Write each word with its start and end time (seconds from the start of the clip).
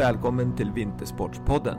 Välkommen 0.00 0.56
till 0.56 0.72
Vintersportspodden. 0.72 1.78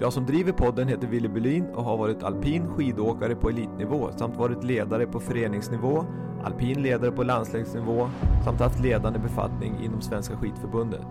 Jag 0.00 0.12
som 0.12 0.26
driver 0.26 0.52
podden 0.52 0.88
heter 0.88 1.06
Willy 1.06 1.28
Bylin 1.28 1.66
och 1.66 1.84
har 1.84 1.96
varit 1.96 2.22
alpin 2.22 2.68
skidåkare 2.68 3.34
på 3.34 3.48
elitnivå 3.48 4.10
samt 4.16 4.36
varit 4.36 4.64
ledare 4.64 5.06
på 5.06 5.20
föreningsnivå, 5.20 6.04
alpin 6.44 6.82
ledare 6.82 7.12
på 7.12 7.22
landslagsnivå 7.22 8.08
samt 8.44 8.60
haft 8.60 8.80
ledande 8.80 9.18
befattning 9.18 9.74
inom 9.84 10.00
Svenska 10.00 10.36
skidförbundet. 10.36 11.06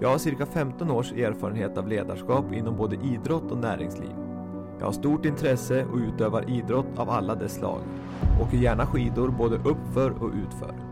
Jag 0.00 0.08
har 0.08 0.18
cirka 0.18 0.46
15 0.46 0.90
års 0.90 1.12
erfarenhet 1.12 1.78
av 1.78 1.88
ledarskap 1.88 2.52
inom 2.52 2.76
både 2.76 2.96
idrott 2.96 3.50
och 3.50 3.58
näringsliv. 3.58 4.12
Jag 4.78 4.86
har 4.86 4.92
stort 4.92 5.24
intresse 5.24 5.84
och 5.84 5.96
utövar 5.96 6.50
idrott 6.50 6.98
av 6.98 7.10
alla 7.10 7.34
dess 7.34 7.54
slag. 7.54 7.80
Åker 8.42 8.56
gärna 8.56 8.86
skidor 8.86 9.28
både 9.28 9.56
uppför 9.56 10.10
och 10.22 10.30
utför. 10.44 10.87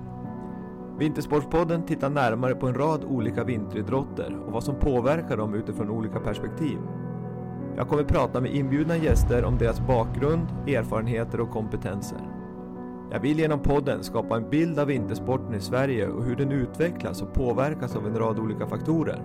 Vintersportspodden 0.98 1.82
tittar 1.82 2.10
närmare 2.10 2.54
på 2.54 2.66
en 2.66 2.74
rad 2.74 3.04
olika 3.04 3.44
vinteridrotter 3.44 4.38
och 4.46 4.52
vad 4.52 4.64
som 4.64 4.74
påverkar 4.74 5.36
dem 5.36 5.54
utifrån 5.54 5.90
olika 5.90 6.20
perspektiv. 6.20 6.78
Jag 7.76 7.88
kommer 7.88 8.04
prata 8.04 8.40
med 8.40 8.54
inbjudna 8.54 8.96
gäster 8.96 9.44
om 9.44 9.58
deras 9.58 9.80
bakgrund, 9.80 10.46
erfarenheter 10.66 11.40
och 11.40 11.50
kompetenser. 11.50 12.18
Jag 13.10 13.20
vill 13.20 13.38
genom 13.38 13.60
podden 13.60 14.04
skapa 14.04 14.36
en 14.36 14.50
bild 14.50 14.78
av 14.78 14.86
vintersporten 14.86 15.54
i 15.54 15.60
Sverige 15.60 16.08
och 16.08 16.24
hur 16.24 16.36
den 16.36 16.52
utvecklas 16.52 17.22
och 17.22 17.34
påverkas 17.34 17.96
av 17.96 18.06
en 18.06 18.18
rad 18.18 18.38
olika 18.38 18.66
faktorer. 18.66 19.22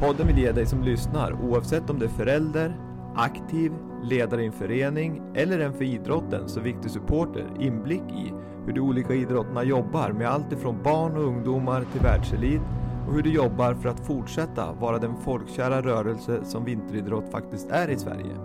Podden 0.00 0.26
vill 0.26 0.38
ge 0.38 0.52
dig 0.52 0.66
som 0.66 0.82
lyssnar, 0.82 1.36
oavsett 1.42 1.90
om 1.90 1.98
du 1.98 2.04
är 2.04 2.10
förälder, 2.10 2.76
aktiv, 3.14 3.72
ledare 4.02 4.42
i 4.42 4.46
en 4.46 4.52
förening 4.52 5.22
eller 5.34 5.58
en 5.58 5.72
för 5.72 5.84
idrotten 5.84 6.48
så 6.48 6.60
viktig 6.60 6.90
supporter, 6.90 7.46
inblick 7.58 8.02
i 8.02 8.32
hur 8.66 8.72
de 8.72 8.80
olika 8.80 9.14
idrotterna 9.14 9.64
jobbar 9.64 10.12
med 10.12 10.28
allt 10.28 10.52
ifrån 10.52 10.82
barn 10.82 11.16
och 11.16 11.24
ungdomar 11.24 11.84
till 11.92 12.00
världselit 12.00 12.62
och 13.06 13.14
hur 13.14 13.22
de 13.22 13.30
jobbar 13.30 13.74
för 13.74 13.88
att 13.88 14.06
fortsätta 14.06 14.72
vara 14.72 14.98
den 14.98 15.16
folkkära 15.16 15.82
rörelse 15.82 16.44
som 16.44 16.64
vinteridrott 16.64 17.32
faktiskt 17.32 17.70
är 17.70 17.90
i 17.90 17.96
Sverige. 17.96 18.36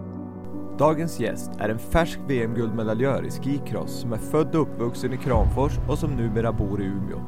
Dagens 0.77 1.19
gäst 1.19 1.51
är 1.59 1.69
en 1.69 1.79
färsk 1.79 2.19
VM-guldmedaljör 2.27 3.25
i 3.25 3.31
skicross 3.31 3.91
som 3.91 4.13
är 4.13 4.17
född 4.17 4.55
och 4.55 4.61
uppvuxen 4.61 5.13
i 5.13 5.17
Kramfors 5.17 5.79
och 5.89 5.97
som 5.97 6.11
numera 6.11 6.51
bor 6.51 6.81
i 6.81 6.85
Umeå. 6.85 7.19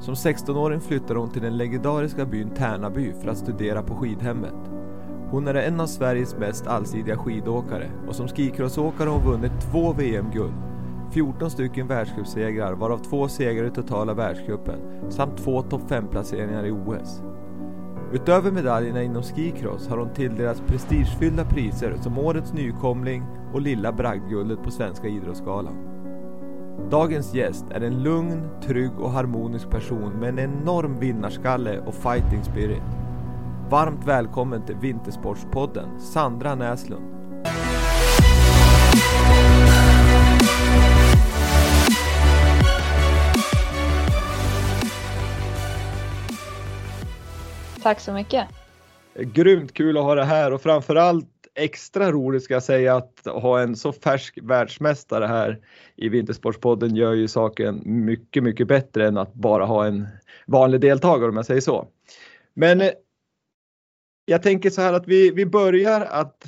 Som 0.00 0.14
16-åring 0.14 0.80
flyttade 0.80 1.20
hon 1.20 1.30
till 1.30 1.42
den 1.42 1.56
legendariska 1.56 2.24
byn 2.26 2.50
Tärnaby 2.50 3.12
för 3.12 3.28
att 3.28 3.38
studera 3.38 3.82
på 3.82 3.94
skidhemmet. 3.94 4.54
Hon 5.30 5.48
är 5.48 5.54
en 5.54 5.80
av 5.80 5.86
Sveriges 5.86 6.36
mest 6.36 6.66
allsidiga 6.66 7.16
skidåkare 7.16 7.90
och 8.08 8.14
som 8.14 8.28
skicrossåkare 8.28 9.08
har 9.08 9.16
hon 9.16 9.32
vunnit 9.32 9.52
två 9.70 9.92
VM-guld 9.92 10.69
14 11.12 11.50
stycken 11.50 11.86
världscupsegrar 11.86 12.72
varav 12.72 12.98
två 12.98 13.28
segrar 13.28 13.66
i 13.66 13.70
totala 13.70 14.14
världscupen 14.14 14.78
samt 15.08 15.38
två 15.38 15.62
topp 15.62 15.82
5-placeringar 15.88 16.66
i 16.66 16.70
OS. 16.70 17.22
Utöver 18.12 18.50
medaljerna 18.50 19.02
inom 19.02 19.22
skicross 19.22 19.88
har 19.88 19.98
hon 19.98 20.14
tilldelats 20.14 20.62
prestigefyllda 20.66 21.44
priser 21.44 21.96
som 22.02 22.18
Årets 22.18 22.52
nykomling 22.52 23.24
och 23.52 23.60
Lilla 23.60 23.92
bragdguldet 23.92 24.62
på 24.62 24.70
Svenska 24.70 25.08
Idrottsgalan. 25.08 25.74
Dagens 26.90 27.34
gäst 27.34 27.64
är 27.70 27.80
en 27.80 28.02
lugn, 28.02 28.48
trygg 28.62 29.00
och 29.00 29.10
harmonisk 29.10 29.70
person 29.70 30.12
med 30.12 30.28
en 30.28 30.38
enorm 30.38 30.98
vinnarskalle 30.98 31.80
och 31.80 31.94
fighting 31.94 32.44
spirit. 32.44 32.82
Varmt 33.70 34.06
välkommen 34.06 34.66
till 34.66 34.76
Vintersportspodden, 34.76 36.00
Sandra 36.00 36.54
Näslund. 36.54 37.04
Tack 47.82 48.00
så 48.00 48.12
mycket. 48.12 48.48
Grymt 49.14 49.74
kul 49.74 49.96
att 49.96 50.04
ha 50.04 50.14
det 50.14 50.24
här 50.24 50.52
och 50.52 50.62
framförallt 50.62 51.28
extra 51.54 52.12
roligt 52.12 52.42
ska 52.42 52.54
jag 52.54 52.62
säga 52.62 52.96
att 52.96 53.26
ha 53.26 53.60
en 53.60 53.76
så 53.76 53.92
färsk 53.92 54.38
världsmästare 54.42 55.26
här 55.26 55.58
i 55.96 56.08
Vintersportspodden 56.08 56.96
gör 56.96 57.12
ju 57.12 57.28
saken 57.28 57.82
mycket, 57.84 58.42
mycket 58.42 58.68
bättre 58.68 59.06
än 59.06 59.18
att 59.18 59.34
bara 59.34 59.64
ha 59.64 59.86
en 59.86 60.08
vanlig 60.46 60.80
deltagare 60.80 61.28
om 61.28 61.36
jag 61.36 61.46
säger 61.46 61.60
så. 61.60 61.88
Men 62.54 62.80
eh, 62.80 62.90
jag 64.24 64.42
tänker 64.42 64.70
så 64.70 64.80
här 64.80 64.92
att 64.92 65.06
vi, 65.06 65.30
vi 65.30 65.46
börjar 65.46 66.00
att, 66.00 66.44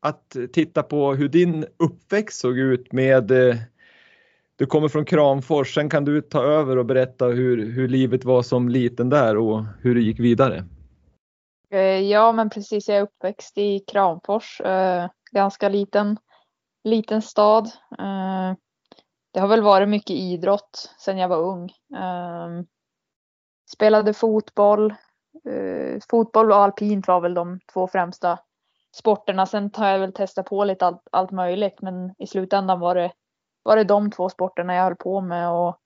att 0.00 0.36
titta 0.52 0.82
på 0.82 1.14
hur 1.14 1.28
din 1.28 1.66
uppväxt 1.76 2.40
såg 2.40 2.58
ut 2.58 2.92
med 2.92 3.30
eh, 3.30 3.56
du 4.58 4.66
kommer 4.66 4.88
från 4.88 5.04
Kramfors, 5.04 5.74
sen 5.74 5.90
kan 5.90 6.04
du 6.04 6.20
ta 6.20 6.42
över 6.42 6.76
och 6.76 6.86
berätta 6.86 7.26
hur, 7.26 7.72
hur 7.72 7.88
livet 7.88 8.24
var 8.24 8.42
som 8.42 8.68
liten 8.68 9.10
där 9.10 9.36
och 9.36 9.64
hur 9.80 9.94
det 9.94 10.00
gick 10.00 10.20
vidare. 10.20 10.64
Eh, 11.70 11.80
ja, 11.80 12.32
men 12.32 12.50
precis. 12.50 12.88
Jag 12.88 12.98
är 12.98 13.02
uppväxt 13.02 13.58
i 13.58 13.78
Kramfors, 13.78 14.60
eh, 14.60 15.10
ganska 15.30 15.68
liten, 15.68 16.16
liten 16.84 17.22
stad. 17.22 17.66
Eh, 17.98 18.54
det 19.32 19.40
har 19.40 19.48
väl 19.48 19.62
varit 19.62 19.88
mycket 19.88 20.16
idrott 20.16 20.94
sedan 20.98 21.18
jag 21.18 21.28
var 21.28 21.40
ung. 21.42 21.72
Ehm, 21.96 22.66
spelade 23.74 24.14
fotboll. 24.14 24.94
Fotboll 26.10 26.52
och 26.52 26.58
alpint 26.58 27.08
var 27.08 27.20
väl 27.20 27.34
de 27.34 27.60
två 27.72 27.88
främsta 27.88 28.38
sporterna. 28.96 29.46
Sen 29.46 29.70
har 29.74 29.88
jag 29.88 29.98
väl 29.98 30.12
testat 30.12 30.46
på 30.46 30.64
lite 30.64 30.86
allt, 30.86 31.02
allt 31.12 31.30
möjligt, 31.30 31.82
men 31.82 32.14
i 32.18 32.26
slutändan 32.26 32.80
var 32.80 32.94
det 32.94 33.12
var 33.68 33.76
det 33.76 33.84
de 33.84 34.10
två 34.10 34.28
sporterna 34.28 34.74
jag 34.74 34.84
höll 34.84 34.96
på 34.96 35.20
med. 35.20 35.50
Och, 35.50 35.76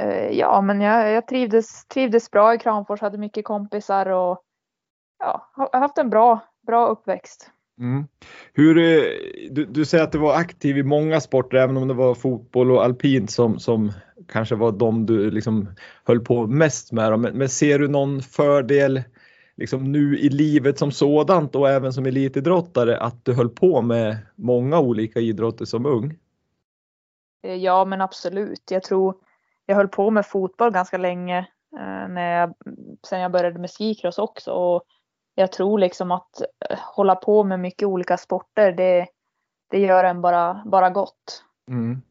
eh, 0.00 0.30
ja, 0.30 0.60
men 0.60 0.80
jag, 0.80 1.12
jag 1.12 1.28
trivdes, 1.28 1.86
trivdes 1.86 2.30
bra 2.30 2.54
i 2.54 2.58
Kramfors, 2.58 3.00
hade 3.00 3.18
mycket 3.18 3.44
kompisar 3.44 4.06
och 4.06 4.42
ja, 5.18 5.50
har 5.52 5.80
haft 5.80 5.98
en 5.98 6.10
bra, 6.10 6.40
bra 6.66 6.86
uppväxt. 6.86 7.50
Mm. 7.78 8.06
Hur, 8.52 8.78
eh, 8.78 9.02
du, 9.50 9.64
du, 9.64 9.84
säger 9.84 10.04
att 10.04 10.12
du 10.12 10.18
var 10.18 10.34
aktiv 10.34 10.78
i 10.78 10.82
många 10.82 11.20
sporter, 11.20 11.58
även 11.58 11.76
om 11.76 11.88
det 11.88 11.94
var 11.94 12.14
fotboll 12.14 12.70
och 12.70 12.84
alpint 12.84 13.30
som, 13.30 13.58
som 13.58 13.92
kanske 14.28 14.54
var 14.54 14.72
de 14.72 15.06
du 15.06 15.30
liksom 15.30 15.68
höll 16.04 16.20
på 16.20 16.46
mest 16.46 16.92
med. 16.92 17.20
Men, 17.20 17.38
men 17.38 17.48
ser 17.48 17.78
du 17.78 17.88
någon 17.88 18.22
fördel 18.22 19.02
liksom 19.56 19.92
nu 19.92 20.18
i 20.18 20.28
livet 20.28 20.78
som 20.78 20.92
sådant 20.92 21.54
och 21.54 21.68
även 21.68 21.92
som 21.92 22.06
elitidrottare 22.06 22.98
att 22.98 23.24
du 23.24 23.32
höll 23.32 23.48
på 23.48 23.82
med 23.82 24.16
många 24.36 24.80
olika 24.80 25.20
idrotter 25.20 25.64
som 25.64 25.86
ung? 25.86 26.18
Eh, 27.42 27.54
ja 27.54 27.84
men 27.84 28.00
absolut. 28.00 28.70
Jag 28.70 28.82
tror 28.82 29.14
jag 29.66 29.76
höll 29.76 29.88
på 29.88 30.10
med 30.10 30.26
fotboll 30.26 30.70
ganska 30.70 30.98
länge 30.98 31.38
eh, 31.78 32.08
när 32.08 32.40
jag, 32.40 32.54
sen 33.06 33.20
jag 33.20 33.32
började 33.32 33.58
med 33.58 33.70
skicross 33.70 34.18
också. 34.18 34.50
Och 34.50 34.82
jag 35.34 35.52
tror 35.52 35.78
liksom 35.78 36.10
att 36.10 36.40
eh, 36.40 36.78
hålla 36.78 37.14
på 37.14 37.44
med 37.44 37.60
mycket 37.60 37.88
olika 37.88 38.16
sporter 38.16 38.72
det, 38.72 39.06
det 39.70 39.78
gör 39.78 40.04
en 40.04 40.20
bara, 40.20 40.62
bara 40.66 40.90
gott. 40.90 41.44
Mm. 41.70 42.02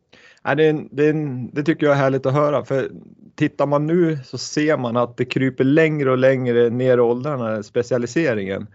Ja, 0.43 0.55
det, 0.55 0.71
det, 0.91 1.13
det, 1.53 1.63
tycker 1.63 1.85
jag 1.85 1.95
är 1.95 1.99
härligt 1.99 2.25
att 2.25 2.33
höra 2.33 2.65
för 2.65 2.89
tittar 3.35 3.65
man 3.65 3.87
nu 3.87 4.17
så 4.17 4.37
ser 4.37 4.77
man 4.77 4.97
att 4.97 5.17
det 5.17 5.25
kryper 5.25 5.63
längre 5.63 6.11
och 6.11 6.17
längre 6.17 6.69
ner 6.69 6.97
i 6.97 7.01
åldrarna, 7.01 7.63
specialiseringen. 7.63 8.67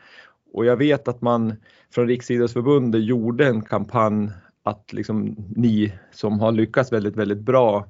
Och 0.53 0.65
jag 0.65 0.77
vet 0.77 1.09
att 1.09 1.21
man 1.23 1.57
från 1.95 2.09
Riksidrottsförbundet 2.09 3.05
gjorde 3.05 3.47
en 3.47 3.63
kampanj 3.63 4.31
att 4.63 4.93
liksom 4.93 5.37
ni 5.57 5.93
som 6.11 6.41
har 6.41 6.53
lyckats 6.53 6.93
väldigt, 6.93 7.17
väldigt 7.17 7.41
bra 7.41 7.87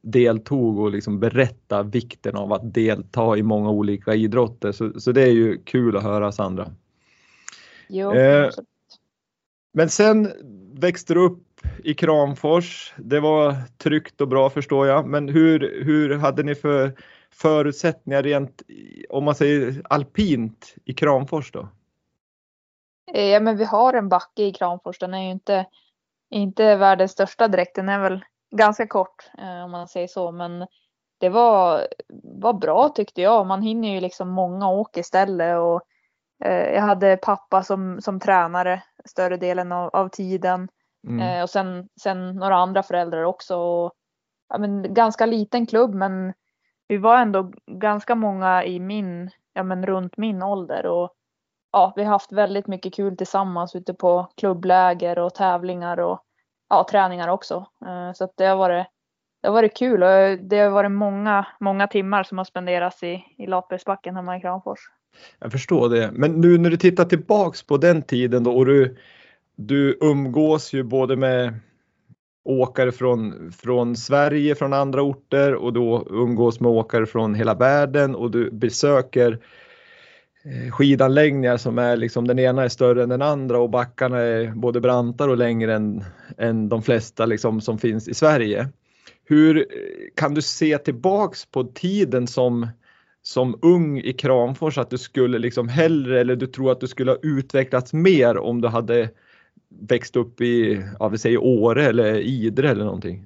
deltog 0.00 0.78
och 0.78 0.90
liksom 0.90 1.20
berätta 1.20 1.82
vikten 1.82 2.36
av 2.36 2.52
att 2.52 2.74
delta 2.74 3.36
i 3.36 3.42
många 3.42 3.70
olika 3.70 4.14
idrotter. 4.14 4.72
Så, 4.72 5.00
så 5.00 5.12
det 5.12 5.22
är 5.22 5.32
ju 5.32 5.58
kul 5.64 5.96
att 5.96 6.02
höra 6.02 6.32
Sandra. 6.32 6.72
Jo, 7.88 8.12
eh, 8.12 8.50
men 9.72 9.88
sen 9.88 10.32
växte 10.74 11.14
du 11.14 11.20
upp 11.20 11.42
i 11.84 11.94
Kramfors. 11.94 12.94
Det 12.96 13.20
var 13.20 13.54
tryggt 13.78 14.20
och 14.20 14.28
bra 14.28 14.50
förstår 14.50 14.86
jag. 14.86 15.06
Men 15.06 15.28
hur, 15.28 15.84
hur 15.84 16.16
hade 16.16 16.42
ni 16.42 16.54
för 16.54 16.92
förutsättningar 17.30 18.22
rent, 18.22 18.62
om 19.08 19.24
man 19.24 19.34
säger 19.34 19.82
alpint 19.84 20.74
i 20.84 20.94
Kramfors 20.94 21.52
då? 21.52 21.68
Eh, 23.14 23.24
ja, 23.24 23.40
men 23.40 23.56
vi 23.56 23.64
har 23.64 23.94
en 23.94 24.08
backe 24.08 24.42
i 24.42 24.52
Kramfors. 24.52 24.98
Den 24.98 25.14
är 25.14 25.22
ju 25.22 25.30
inte 25.30 25.66
inte 26.30 26.76
världens 26.76 27.12
största 27.12 27.48
direkt. 27.48 27.74
Den 27.74 27.88
är 27.88 28.00
väl 28.00 28.24
ganska 28.56 28.86
kort 28.86 29.30
eh, 29.38 29.64
om 29.64 29.70
man 29.70 29.88
säger 29.88 30.08
så. 30.08 30.32
Men 30.32 30.66
det 31.20 31.28
var, 31.28 31.86
var 32.22 32.52
bra 32.52 32.88
tyckte 32.88 33.22
jag. 33.22 33.46
Man 33.46 33.62
hinner 33.62 33.94
ju 33.94 34.00
liksom 34.00 34.28
många 34.28 34.68
åk 34.68 34.96
istället. 34.96 35.58
Och, 35.58 35.82
eh, 36.44 36.74
jag 36.74 36.82
hade 36.82 37.16
pappa 37.16 37.62
som, 37.62 38.00
som 38.00 38.20
tränare 38.20 38.82
större 39.04 39.36
delen 39.36 39.72
av, 39.72 39.90
av 39.92 40.08
tiden. 40.08 40.68
Mm. 41.08 41.20
Eh, 41.20 41.42
och 41.42 41.50
sen, 41.50 41.88
sen 42.00 42.36
några 42.36 42.56
andra 42.56 42.82
föräldrar 42.82 43.22
också. 43.22 43.56
Och, 43.56 43.92
ja, 44.48 44.58
men, 44.58 44.94
ganska 44.94 45.26
liten 45.26 45.66
klubb 45.66 45.94
men 45.94 46.32
vi 46.88 46.96
var 46.96 47.18
ändå 47.18 47.52
ganska 47.66 48.14
många 48.14 48.64
i 48.64 48.80
min, 48.80 49.30
ja 49.52 49.62
men 49.62 49.86
runt 49.86 50.16
min 50.16 50.42
ålder. 50.42 50.86
Och 50.86 51.12
ja, 51.76 51.92
vi 51.96 52.04
har 52.04 52.10
haft 52.10 52.32
väldigt 52.32 52.66
mycket 52.66 52.94
kul 52.94 53.16
tillsammans 53.16 53.74
ute 53.76 53.94
på 53.94 54.28
klubbläger 54.36 55.18
och 55.18 55.34
tävlingar 55.34 56.00
och 56.00 56.20
ja, 56.68 56.86
träningar 56.90 57.28
också. 57.28 57.66
Eh, 57.86 58.12
så 58.14 58.24
att 58.24 58.32
det 58.36 58.44
har 58.44 58.56
varit, 58.56 58.86
det 59.42 59.48
har 59.48 59.52
varit 59.52 59.76
kul 59.76 60.02
och 60.02 60.38
det 60.38 60.58
har 60.58 60.70
varit 60.70 60.92
många, 60.92 61.46
många 61.60 61.86
timmar 61.86 62.22
som 62.22 62.38
har 62.38 62.44
spenderats 62.44 63.02
i, 63.02 63.24
i 63.38 63.46
Latbergsbacken 63.46 64.16
hemma 64.16 64.36
i 64.36 64.40
Kramfors. 64.40 64.78
Jag 65.38 65.52
förstår 65.52 65.88
det. 65.88 66.10
Men 66.12 66.40
nu 66.40 66.58
när 66.58 66.70
du 66.70 66.76
tittar 66.76 67.04
tillbaks 67.04 67.62
på 67.62 67.76
den 67.76 68.02
tiden 68.02 68.44
då 68.44 68.56
och 68.56 68.66
du, 68.66 68.96
du 69.56 69.98
umgås 70.00 70.72
ju 70.72 70.82
både 70.82 71.16
med 71.16 71.54
åkare 72.44 72.92
från, 72.92 73.52
från 73.52 73.96
Sverige, 73.96 74.54
från 74.54 74.72
andra 74.72 75.02
orter 75.02 75.54
och 75.54 75.72
då 75.72 76.06
umgås 76.10 76.60
med 76.60 76.70
åkare 76.70 77.06
från 77.06 77.34
hela 77.34 77.54
världen 77.54 78.14
och 78.14 78.30
du 78.30 78.50
besöker 78.50 79.32
eh, 79.32 79.38
Eh, 80.46 80.70
skidanläggningar 80.70 81.56
som 81.56 81.78
är 81.78 81.96
liksom 81.96 82.26
den 82.26 82.38
ena 82.38 82.64
är 82.64 82.68
större 82.68 83.02
än 83.02 83.08
den 83.08 83.22
andra 83.22 83.58
och 83.58 83.70
backarna 83.70 84.18
är 84.18 84.50
både 84.54 84.80
brantare 84.80 85.30
och 85.30 85.36
längre 85.36 85.74
än, 85.74 86.04
än 86.38 86.68
de 86.68 86.82
flesta 86.82 87.26
liksom 87.26 87.60
som 87.60 87.78
finns 87.78 88.08
i 88.08 88.14
Sverige. 88.14 88.68
Hur 89.24 89.58
eh, 89.58 89.64
kan 90.14 90.34
du 90.34 90.42
se 90.42 90.78
tillbaks 90.78 91.46
på 91.46 91.64
tiden 91.64 92.26
som, 92.26 92.68
som 93.22 93.58
ung 93.62 93.98
i 93.98 94.12
Kramfors 94.12 94.78
att 94.78 94.90
du 94.90 94.98
skulle 94.98 95.38
liksom 95.38 95.68
hellre 95.68 96.20
eller 96.20 96.36
du 96.36 96.46
tror 96.46 96.72
att 96.72 96.80
du 96.80 96.86
skulle 96.86 97.10
ha 97.10 97.18
utvecklats 97.22 97.92
mer 97.92 98.38
om 98.38 98.60
du 98.60 98.68
hade 98.68 99.10
växt 99.68 100.16
upp 100.16 100.40
i, 100.40 100.82
ja 100.98 101.08
vi 101.08 101.18
säger 101.18 101.38
Åre 101.38 101.84
eller 101.86 102.14
Idre 102.14 102.70
eller 102.70 102.84
någonting? 102.84 103.24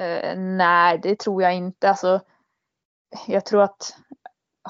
Uh, 0.00 0.38
nej, 0.38 1.00
det 1.02 1.18
tror 1.18 1.42
jag 1.42 1.56
inte. 1.56 1.88
Alltså, 1.88 2.20
jag 3.26 3.46
tror 3.46 3.62
att 3.62 3.96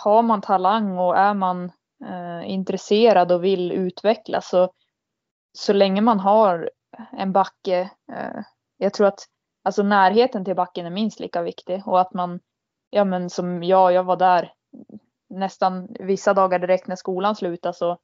har 0.01 0.23
man 0.23 0.41
talang 0.41 0.99
och 0.99 1.17
är 1.17 1.35
man 1.35 1.73
eh, 2.05 2.51
intresserad 2.51 3.33
och 3.33 3.45
vill 3.45 3.73
utvecklas 3.73 4.49
så, 4.49 4.73
så 5.53 5.73
länge 5.73 6.01
man 6.01 6.21
har 6.21 6.71
en 7.13 7.33
backe. 7.33 7.91
eh, 8.13 8.43
jag 8.79 8.95
tror 8.95 9.07
att 9.07 9.21
alltså 9.65 9.83
närheten 9.83 10.45
till 10.45 10.57
backen 10.57 10.87
är 10.87 10.91
minst 10.91 11.21
lika 11.21 11.43
viktig 11.43 11.83
och 11.87 12.01
att 12.01 12.15
man, 12.15 12.41
ja 12.91 13.05
men 13.05 13.31
som 13.31 13.63
jag, 13.63 13.93
jag 13.93 14.05
var 14.05 14.17
där 14.17 14.53
nästan 15.31 15.89
vissa 16.01 16.35
dagar 16.35 16.59
direkt 16.59 16.87
när 16.87 16.97
skolan 16.97 17.37
slutade 17.37 17.75
så 17.75 17.99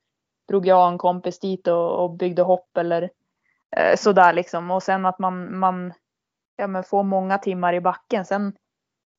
drog 0.49 0.67
jag 0.67 0.89
en 0.89 0.99
kompis 0.99 1.41
dit 1.41 1.67
och, 1.67 2.05
och 2.05 2.11
byggde 2.11 2.43
hopp 2.43 2.77
eller 2.77 3.11
eh, 3.77 3.97
sådär 3.97 4.33
liksom. 4.33 4.71
Och 4.71 4.83
sen 4.83 5.07
att 5.07 5.19
man, 5.19 5.59
man 5.59 5.93
ja, 6.57 6.67
men 6.67 6.85
får 6.85 7.03
många 7.03 7.39
timmar 7.39 7.73
i 7.73 7.81
backen. 7.81 8.25
Sen 8.25 8.53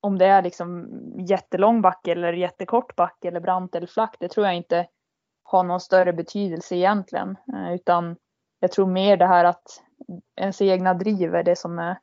om 0.05 0.17
det 0.17 0.25
är 0.25 0.41
liksom 0.41 0.89
jättelång 1.27 1.81
backe 1.81 2.11
eller 2.11 2.33
jättekort 2.33 2.95
backe 2.95 3.27
eller 3.27 3.39
brant 3.39 3.75
eller 3.75 3.87
flack, 3.87 4.15
det 4.19 4.29
tror 4.29 4.45
jag 4.45 4.55
inte 4.55 4.87
har 5.43 5.63
någon 5.63 5.79
större 5.79 6.13
betydelse 6.13 6.75
egentligen. 6.75 7.37
Eh, 7.53 7.73
utan 7.73 8.15
jag 8.59 8.71
tror 8.71 8.87
mer 8.87 9.17
det 9.17 9.27
här 9.27 9.45
att 9.45 9.83
ens 10.35 10.61
egna 10.61 10.93
driv 10.93 11.35
är 11.35 11.43
det 11.43 11.55
som 11.55 11.79
är, 11.79 11.99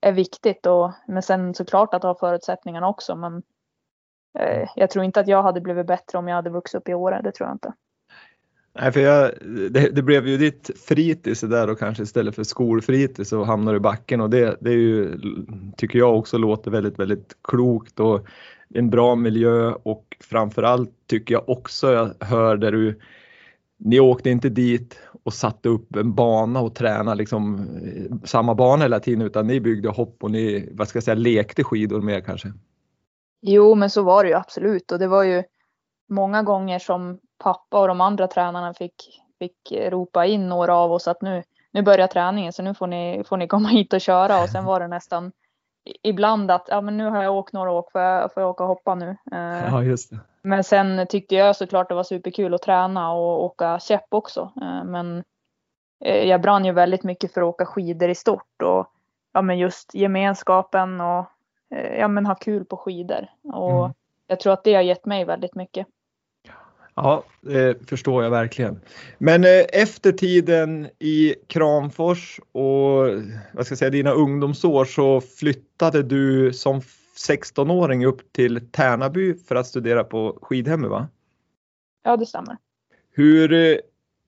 är 0.00 0.12
viktigt. 0.12 0.66
Och, 0.66 0.92
men 1.06 1.22
sen 1.22 1.54
såklart 1.54 1.94
att 1.94 2.02
ha 2.02 2.14
förutsättningarna 2.14 2.88
också. 2.88 3.16
Men 3.16 3.42
eh, 4.38 4.68
jag 4.76 4.90
tror 4.90 5.04
inte 5.04 5.20
att 5.20 5.28
jag 5.28 5.42
hade 5.42 5.60
blivit 5.60 5.86
bättre 5.86 6.18
om 6.18 6.28
jag 6.28 6.36
hade 6.36 6.50
vuxit 6.50 6.80
upp 6.80 6.88
i 6.88 6.94
Åre, 6.94 7.22
det 7.22 7.32
tror 7.32 7.48
jag 7.48 7.54
inte. 7.54 7.72
Nej, 8.78 8.92
för 8.92 9.00
jag, 9.00 9.32
det, 9.70 9.88
det, 9.88 10.02
blev 10.02 10.28
ju 10.28 10.36
ditt 10.36 10.70
fritids 10.86 11.40
där 11.40 11.70
och 11.70 11.78
kanske 11.78 12.02
istället 12.02 12.34
för 12.34 12.44
skolfritids 12.44 13.32
och 13.32 13.46
hamnar 13.46 13.74
i 13.74 13.80
backen 13.80 14.20
och 14.20 14.30
det, 14.30 14.56
det 14.60 14.70
är 14.70 14.74
ju, 14.74 15.18
tycker 15.76 15.98
jag 15.98 16.18
också 16.18 16.38
låter 16.38 16.70
väldigt, 16.70 16.98
väldigt 16.98 17.36
klokt 17.42 18.00
och 18.00 18.26
en 18.74 18.90
bra 18.90 19.14
miljö 19.14 19.72
och 19.82 20.16
framförallt 20.20 20.90
tycker 21.06 21.34
jag 21.34 21.48
också 21.48 21.92
jag 21.92 22.14
hör 22.20 22.56
där 22.56 22.72
du, 22.72 23.00
ni 23.78 24.00
åkte 24.00 24.30
inte 24.30 24.48
dit 24.48 24.98
och 25.22 25.34
satte 25.34 25.68
upp 25.68 25.96
en 25.96 26.14
bana 26.14 26.60
och 26.60 26.74
tränade 26.74 27.18
liksom 27.18 27.58
eh, 27.84 28.16
samma 28.24 28.54
bana 28.54 28.82
hela 28.82 29.00
tiden 29.00 29.22
utan 29.22 29.46
ni 29.46 29.60
byggde 29.60 29.88
hopp 29.88 30.24
och 30.24 30.30
ni, 30.30 30.68
vad 30.72 30.88
ska 30.88 30.96
jag 30.96 31.04
säga, 31.04 31.14
lekte 31.14 31.64
skidor 31.64 32.00
mer 32.00 32.20
kanske? 32.20 32.52
Jo, 33.42 33.74
men 33.74 33.90
så 33.90 34.02
var 34.02 34.24
det 34.24 34.30
ju 34.30 34.36
absolut 34.36 34.92
och 34.92 34.98
det 34.98 35.08
var 35.08 35.22
ju 35.22 35.42
många 36.08 36.42
gånger 36.42 36.78
som 36.78 37.18
pappa 37.38 37.80
och 37.80 37.88
de 37.88 38.00
andra 38.00 38.28
tränarna 38.28 38.74
fick, 38.74 39.20
fick 39.38 39.72
ropa 39.72 40.26
in 40.26 40.48
några 40.48 40.74
av 40.76 40.92
oss 40.92 41.08
att 41.08 41.22
nu, 41.22 41.42
nu 41.70 41.82
börjar 41.82 42.06
träningen 42.06 42.52
så 42.52 42.62
nu 42.62 42.74
får 42.74 42.86
ni, 42.86 43.24
får 43.26 43.36
ni 43.36 43.48
komma 43.48 43.68
hit 43.68 43.92
och 43.92 44.00
köra 44.00 44.42
och 44.42 44.48
sen 44.48 44.64
var 44.64 44.80
det 44.80 44.88
nästan 44.88 45.32
ibland 46.02 46.50
att 46.50 46.66
ja, 46.70 46.80
men 46.80 46.96
nu 46.96 47.04
har 47.04 47.22
jag 47.22 47.34
åkt 47.34 47.52
några 47.52 47.70
åk, 47.70 47.92
får 47.92 48.00
jag, 48.00 48.34
får 48.34 48.42
jag 48.42 48.50
åka 48.50 48.62
och 48.62 48.68
hoppa 48.68 48.94
nu? 48.94 49.16
Eh, 49.32 49.64
ja, 49.70 49.82
just 49.82 50.10
det. 50.10 50.18
Men 50.42 50.64
sen 50.64 51.06
tyckte 51.08 51.34
jag 51.34 51.56
såklart 51.56 51.88
det 51.88 51.94
var 51.94 52.04
superkul 52.04 52.54
att 52.54 52.62
träna 52.62 53.12
och 53.12 53.44
åka 53.44 53.78
käpp 53.78 54.06
också. 54.08 54.52
Eh, 54.62 54.84
men 54.84 55.24
eh, 56.04 56.28
jag 56.28 56.40
brann 56.40 56.64
ju 56.64 56.72
väldigt 56.72 57.04
mycket 57.04 57.34
för 57.34 57.40
att 57.42 57.48
åka 57.48 57.66
skidor 57.66 58.08
i 58.08 58.14
stort 58.14 58.62
och 58.62 58.86
ja, 59.32 59.42
men 59.42 59.58
just 59.58 59.94
gemenskapen 59.94 61.00
och 61.00 61.24
ja, 61.98 62.08
men 62.08 62.26
ha 62.26 62.34
kul 62.34 62.64
på 62.64 62.76
skidor. 62.76 63.26
Och 63.42 63.78
mm. 63.84 63.94
jag 64.26 64.40
tror 64.40 64.52
att 64.52 64.64
det 64.64 64.74
har 64.74 64.82
gett 64.82 65.06
mig 65.06 65.24
väldigt 65.24 65.54
mycket. 65.54 65.86
Ja, 66.96 67.24
det 67.40 67.88
förstår 67.88 68.22
jag 68.24 68.30
verkligen. 68.30 68.80
Men 69.18 69.44
eh, 69.44 69.64
efter 69.72 70.12
tiden 70.12 70.88
i 70.98 71.34
Kramfors 71.46 72.40
och 72.52 73.06
vad 73.52 73.66
ska 73.66 73.72
jag 73.72 73.78
säga, 73.78 73.90
dina 73.90 74.10
ungdomsår 74.10 74.84
så 74.84 75.20
flyttade 75.20 76.02
du 76.02 76.52
som 76.52 76.80
16-åring 77.28 78.06
upp 78.06 78.32
till 78.32 78.68
Tärnaby 78.70 79.34
för 79.34 79.54
att 79.54 79.66
studera 79.66 80.04
på 80.04 80.38
skidhemmet 80.42 80.90
va? 80.90 81.08
Ja, 82.04 82.16
det 82.16 82.26
stämmer. 82.26 82.56
Hur, 83.12 83.52
eh, 83.52 83.76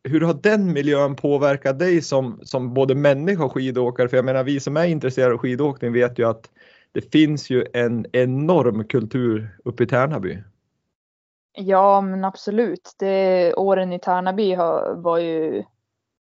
hur 0.04 0.20
har 0.20 0.34
den 0.34 0.72
miljön 0.72 1.16
påverkat 1.16 1.78
dig 1.78 2.02
som, 2.02 2.40
som 2.42 2.74
både 2.74 2.94
människa 2.94 3.44
och 3.44 3.52
skidåkare? 3.52 4.08
För 4.08 4.16
jag 4.16 4.24
menar 4.24 4.44
vi 4.44 4.60
som 4.60 4.76
är 4.76 4.86
intresserade 4.86 5.34
av 5.34 5.38
skidåkning 5.38 5.92
vet 5.92 6.18
ju 6.18 6.28
att 6.28 6.50
det 6.92 7.12
finns 7.12 7.50
ju 7.50 7.66
en 7.72 8.06
enorm 8.12 8.84
kultur 8.84 9.58
uppe 9.64 9.82
i 9.82 9.86
Tärnaby. 9.86 10.38
Ja, 11.60 12.00
men 12.00 12.24
absolut. 12.24 12.94
Det, 12.98 13.54
åren 13.54 13.92
i 13.92 13.98
Tärnaby 13.98 14.54
har, 14.54 14.94
var 14.94 15.18
ju 15.18 15.64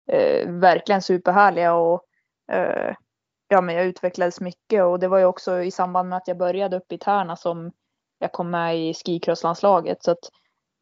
eh, 0.06 0.50
verkligen 0.50 1.02
superhärliga 1.02 1.74
och 1.74 2.02
eh, 2.52 2.94
ja, 3.48 3.60
men 3.60 3.74
jag 3.74 3.86
utvecklades 3.86 4.40
mycket 4.40 4.84
och 4.84 4.98
det 4.98 5.08
var 5.08 5.18
ju 5.18 5.24
också 5.24 5.62
i 5.62 5.70
samband 5.70 6.08
med 6.08 6.16
att 6.16 6.28
jag 6.28 6.38
började 6.38 6.76
uppe 6.76 6.94
i 6.94 6.98
Tärna 6.98 7.36
som 7.36 7.72
jag 8.18 8.32
kom 8.32 8.50
med 8.50 8.78
i 8.78 8.94
skicrosslandslaget 8.94 10.02
så 10.02 10.10
att 10.10 10.30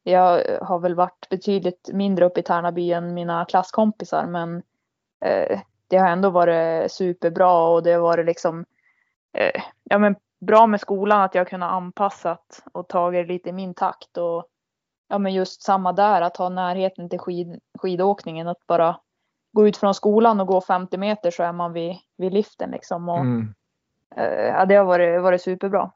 jag 0.03 0.59
har 0.61 0.79
väl 0.79 0.95
varit 0.95 1.29
betydligt 1.29 1.89
mindre 1.93 2.25
uppe 2.25 2.39
i 2.39 2.43
Tärnaby 2.43 2.91
än 2.91 3.13
mina 3.13 3.45
klasskompisar 3.45 4.25
men 4.27 4.63
eh, 5.25 5.59
det 5.87 5.97
har 5.97 6.09
ändå 6.09 6.29
varit 6.29 6.91
superbra 6.91 7.67
och 7.67 7.83
det 7.83 7.91
har 7.91 8.01
varit 8.01 8.25
liksom 8.25 8.65
eh, 9.33 9.61
ja, 9.83 9.97
men 9.97 10.15
bra 10.39 10.67
med 10.67 10.79
skolan 10.79 11.21
att 11.21 11.35
jag 11.35 11.47
kunnat 11.47 11.71
anpassat 11.71 12.63
och 12.71 12.87
tagit 12.87 13.27
lite 13.27 13.49
i 13.49 13.53
min 13.53 13.73
takt 13.73 14.17
och 14.17 14.45
ja 15.09 15.17
men 15.17 15.33
just 15.33 15.61
samma 15.61 15.93
där 15.93 16.21
att 16.21 16.37
ha 16.37 16.49
närheten 16.49 17.09
till 17.09 17.19
skid, 17.19 17.59
skidåkningen 17.79 18.47
att 18.47 18.67
bara 18.67 18.99
gå 19.53 19.67
ut 19.67 19.77
från 19.77 19.93
skolan 19.93 20.39
och 20.39 20.47
gå 20.47 20.61
50 20.61 20.97
meter 20.97 21.31
så 21.31 21.43
är 21.43 21.53
man 21.53 21.73
vid, 21.73 21.95
vid 22.17 22.33
liften 22.33 22.71
liksom 22.71 23.09
och 23.09 23.19
mm. 23.19 23.53
eh, 24.15 24.25
ja, 24.25 24.65
det 24.65 24.75
har 24.75 24.85
varit, 24.85 25.21
varit 25.21 25.41
superbra. 25.41 25.91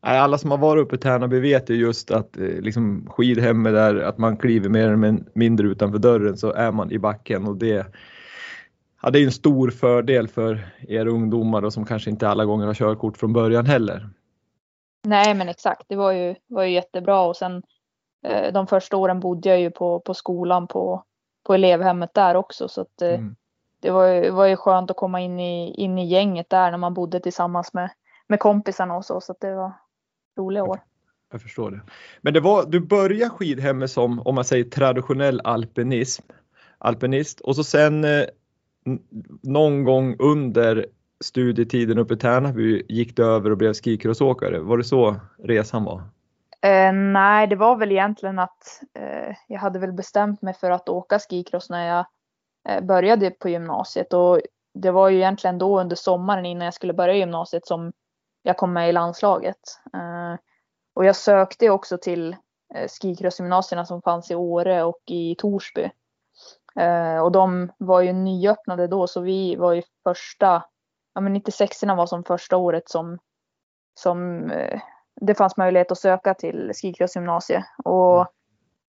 Alla 0.00 0.38
som 0.38 0.50
har 0.50 0.58
varit 0.58 0.82
uppe 0.82 0.94
i 0.94 0.98
Tärnaby 0.98 1.40
vet 1.40 1.70
ju 1.70 1.74
just 1.74 2.10
att 2.10 2.36
eh, 2.36 2.42
liksom, 2.42 3.08
skidhemmet 3.10 3.72
där, 3.72 3.96
att 3.96 4.18
man 4.18 4.36
kliver 4.36 4.68
mer 4.68 4.88
eller 4.88 5.38
mindre 5.38 5.66
utanför 5.66 5.98
dörren 5.98 6.36
så 6.36 6.52
är 6.52 6.72
man 6.72 6.90
i 6.90 6.98
backen 6.98 7.46
och 7.46 7.56
det 7.56 7.86
ja, 9.02 9.10
det 9.10 9.18
är 9.18 9.24
en 9.24 9.32
stor 9.32 9.70
fördel 9.70 10.28
för 10.28 10.68
er 10.88 11.06
ungdomar 11.06 11.64
och 11.64 11.72
som 11.72 11.84
kanske 11.84 12.10
inte 12.10 12.28
alla 12.28 12.44
gånger 12.44 12.66
har 12.66 12.74
körkort 12.74 13.16
från 13.16 13.32
början 13.32 13.66
heller. 13.66 14.08
Nej 15.04 15.34
men 15.34 15.48
exakt, 15.48 15.84
det 15.88 15.96
var 15.96 16.12
ju, 16.12 16.34
var 16.46 16.62
ju 16.62 16.70
jättebra 16.70 17.20
och 17.20 17.36
sen 17.36 17.62
eh, 18.24 18.52
de 18.52 18.66
första 18.66 18.96
åren 18.96 19.20
bodde 19.20 19.48
jag 19.48 19.60
ju 19.60 19.70
på, 19.70 20.00
på 20.00 20.14
skolan 20.14 20.66
på, 20.66 21.04
på 21.42 21.54
elevhemmet 21.54 22.14
där 22.14 22.34
också 22.34 22.68
så 22.68 22.80
att 22.80 23.02
eh, 23.02 23.14
mm. 23.14 23.36
det 23.80 23.90
var 23.90 24.06
ju, 24.06 24.30
var 24.30 24.46
ju 24.46 24.56
skönt 24.56 24.90
att 24.90 24.96
komma 24.96 25.20
in 25.20 25.40
i, 25.40 25.74
in 25.74 25.98
i 25.98 26.06
gänget 26.06 26.50
där 26.50 26.70
när 26.70 26.78
man 26.78 26.94
bodde 26.94 27.20
tillsammans 27.20 27.74
med, 27.74 27.90
med 28.26 28.40
kompisarna 28.40 28.96
och 28.96 29.04
så 29.04 29.20
så 29.20 29.32
att 29.32 29.40
det 29.40 29.54
var 29.54 29.72
roliga 30.38 30.64
år. 30.64 30.80
Jag 31.32 31.42
förstår 31.42 31.70
det. 31.70 31.80
Men 32.20 32.34
det 32.34 32.40
var, 32.40 32.66
du 32.66 32.80
började 32.80 33.30
skidhemmet 33.30 33.90
som 33.90 34.20
om 34.20 34.34
man 34.34 34.44
säger 34.44 34.64
traditionell 34.64 35.40
alpinism, 35.44 36.22
alpinist 36.78 37.40
och 37.40 37.56
så 37.56 37.64
sen 37.64 38.04
eh, 38.04 38.24
någon 39.42 39.84
gång 39.84 40.16
under 40.18 40.86
studietiden 41.24 41.98
uppe 41.98 42.14
i 42.14 42.16
Tärnaby 42.16 42.86
gick 42.88 43.16
du 43.16 43.24
över 43.24 43.50
och 43.50 43.56
blev 43.56 43.74
skikrossåkare. 43.74 44.58
Var 44.58 44.78
det 44.78 44.84
så 44.84 45.16
resan 45.38 45.84
var? 45.84 46.02
Eh, 46.62 46.92
nej, 46.92 47.46
det 47.46 47.56
var 47.56 47.76
väl 47.76 47.92
egentligen 47.92 48.38
att 48.38 48.82
eh, 48.94 49.36
jag 49.48 49.60
hade 49.60 49.78
väl 49.78 49.92
bestämt 49.92 50.42
mig 50.42 50.54
för 50.54 50.70
att 50.70 50.88
åka 50.88 51.18
skikross 51.18 51.70
när 51.70 51.86
jag 51.86 52.06
eh, 52.68 52.84
började 52.84 53.30
på 53.30 53.48
gymnasiet 53.48 54.12
och 54.12 54.40
det 54.74 54.90
var 54.90 55.08
ju 55.08 55.16
egentligen 55.16 55.58
då 55.58 55.80
under 55.80 55.96
sommaren 55.96 56.46
innan 56.46 56.64
jag 56.64 56.74
skulle 56.74 56.92
börja 56.92 57.14
gymnasiet 57.14 57.66
som 57.66 57.92
jag 58.42 58.56
kom 58.56 58.72
med 58.72 58.88
i 58.88 58.92
landslaget. 58.92 59.60
Eh, 59.94 60.40
och 60.94 61.04
jag 61.04 61.16
sökte 61.16 61.70
också 61.70 61.98
till 61.98 62.36
eh, 62.74 62.88
skikrossgymnasierna 62.88 63.84
som 63.84 64.02
fanns 64.02 64.30
i 64.30 64.34
Åre 64.34 64.84
och 64.84 65.02
i 65.06 65.34
Torsby. 65.38 65.90
Eh, 66.76 67.18
och 67.18 67.32
de 67.32 67.72
var 67.78 68.00
ju 68.00 68.12
nyöppnade 68.12 68.86
då 68.86 69.06
så 69.06 69.20
vi 69.20 69.56
var 69.56 69.72
ju 69.72 69.82
första 70.04 70.62
ja 71.14 71.20
men 71.20 71.32
96 71.32 71.82
var 71.82 72.06
som 72.06 72.24
första 72.24 72.56
året 72.56 72.88
som, 72.88 73.18
som 73.94 74.50
eh, 74.50 74.80
det 75.20 75.34
fanns 75.34 75.56
möjlighet 75.56 75.92
att 75.92 75.98
söka 75.98 76.34
till 76.34 76.72
skikrossgymnasiet. 76.74 77.64
Och 77.84 78.16
mm. 78.16 78.26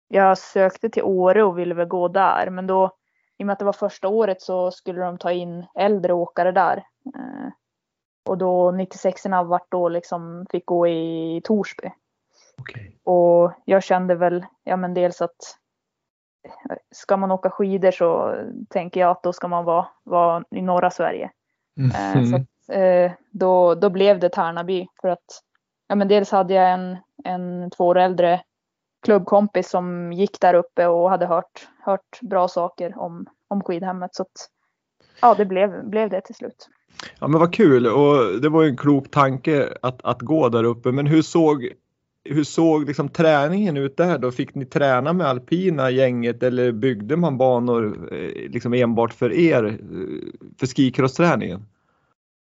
jag 0.09 0.39
sökte 0.39 0.89
till 0.89 1.03
Åre 1.03 1.45
och 1.45 1.59
ville 1.59 1.75
väl 1.75 1.89
gå 1.89 2.09
där. 2.09 2.51
Men 2.51 2.67
då, 2.67 2.91
i 3.39 3.43
och 3.43 3.47
med 3.47 3.53
att 3.53 3.59
det 3.59 3.65
var 3.65 3.73
första 3.73 4.09
året 4.09 4.43
så 4.43 4.71
skulle 4.71 5.01
de 5.01 5.19
ta 5.19 5.33
in 5.33 5.67
äldre 5.75 6.13
åkare 6.13 6.53
där. 6.53 6.77
Eh, 7.17 7.53
och 8.25 8.39
då 8.39 8.71
96 8.71 9.27
vart 9.27 9.71
då 9.71 9.89
liksom 9.89 10.47
fick 10.51 10.67
gå 10.67 10.89
i 10.89 11.41
Torsby. 11.45 11.91
Okay. 12.61 12.93
Och 13.05 13.53
jag 13.65 13.83
kände 13.83 14.15
väl, 14.15 14.47
ja 14.65 14.77
men 14.77 14.95
dels 14.95 15.23
att 15.23 15.59
ska 16.91 17.17
man 17.17 17.31
åka 17.31 17.51
skidor 17.51 17.91
så 17.91 18.37
tänker 18.69 19.01
jag 19.01 19.11
att 19.11 19.23
då 19.23 19.33
ska 19.33 19.49
man 19.49 19.65
vara, 19.65 19.87
vara 20.05 20.45
i 20.51 20.63
norra 20.63 20.91
Sverige. 20.91 21.31
Mm. 21.77 22.27
Så 22.27 22.37
att, 22.37 22.77
eh, 22.79 23.13
då, 23.31 23.75
då 23.75 23.91
blev 23.91 24.21
det 24.21 24.29
Tärnaby 24.29 24.87
för 25.01 25.09
att 25.09 25.43
ja, 25.89 25.95
men 25.95 26.09
dels 26.09 26.31
hade 26.31 26.55
jag 26.55 26.73
en, 26.73 26.97
en 27.25 27.71
två 27.71 27.87
år 27.87 27.99
äldre 27.99 28.41
klubbkompis 29.03 29.71
som 29.71 30.13
gick 30.13 30.41
där 30.41 30.55
uppe 30.55 30.87
och 30.87 31.11
hade 31.11 31.27
hört, 31.27 31.69
hört 31.85 32.21
bra 32.21 32.49
saker 32.49 32.99
om, 32.99 33.27
om 33.49 33.63
skidhemmet. 33.63 34.15
Så 34.15 34.23
att, 34.23 34.49
ja, 35.21 35.35
det 35.35 35.45
blev, 35.45 35.89
blev 35.89 36.11
det 36.11 36.21
till 36.21 36.35
slut. 36.35 36.69
Ja 37.19 37.29
men 37.29 37.41
vad 37.41 37.55
kul 37.55 37.87
och 37.87 38.41
det 38.41 38.49
var 38.49 38.63
ju 38.63 38.69
en 38.69 38.77
klok 38.77 39.11
tanke 39.11 39.69
att, 39.83 40.05
att 40.05 40.21
gå 40.21 40.49
där 40.49 40.65
uppe. 40.65 40.93
Men 40.93 41.07
hur 41.07 41.23
såg, 41.23 41.73
hur 42.25 42.45
såg 42.45 42.87
liksom 42.87 43.09
träningen 43.09 43.77
ut 43.77 43.97
där 43.97 44.19
då? 44.19 44.31
Fick 44.31 44.55
ni 44.55 44.67
träna 44.67 45.13
med 45.13 45.27
alpina 45.27 45.91
gänget 45.91 46.43
eller 46.43 46.73
byggde 46.73 47.17
man 47.17 47.39
banor 47.39 48.09
eh, 48.13 48.51
liksom 48.51 48.75
enbart 48.75 49.13
för 49.13 49.33
er 49.33 49.65
eh, 49.65 49.79
för 50.59 50.67
skicross-träningen? 50.67 51.67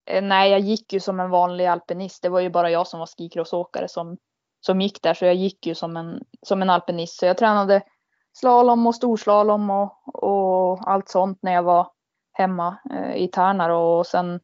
Eh, 0.09 0.23
nej, 0.23 0.51
jag 0.51 0.59
gick 0.59 0.93
ju 0.93 0.99
som 0.99 1.19
en 1.19 1.29
vanlig 1.29 1.65
alpinist. 1.65 2.23
Det 2.23 2.29
var 2.29 2.39
ju 2.39 2.49
bara 2.49 2.71
jag 2.71 2.87
som 2.87 2.99
var 2.99 3.07
skicrossåkare 3.07 3.87
som, 3.87 4.17
som 4.65 4.81
gick 4.81 5.01
där, 5.01 5.13
så 5.13 5.25
jag 5.25 5.35
gick 5.35 5.67
ju 5.67 5.75
som 5.75 5.97
en, 5.97 6.23
som 6.41 6.61
en 6.61 6.69
alpinist. 6.69 7.19
Så 7.19 7.25
jag 7.25 7.37
tränade 7.37 7.81
slalom 8.39 8.87
och 8.87 8.95
storslalom 8.95 9.69
och, 9.69 9.91
och 10.23 10.91
allt 10.91 11.09
sånt 11.09 11.39
när 11.41 11.53
jag 11.53 11.63
var 11.63 11.87
hemma 12.33 12.77
eh, 12.91 13.15
i 13.15 13.27
Tärnar 13.27 13.69
och 13.69 14.07
sen 14.07 14.39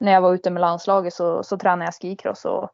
när 0.00 0.12
jag 0.12 0.20
var 0.20 0.34
ute 0.34 0.50
med 0.50 0.60
landslaget 0.60 1.14
så, 1.14 1.42
så 1.42 1.58
tränade 1.58 1.84
jag 1.84 1.94
skicross 1.94 2.44
och 2.44 2.70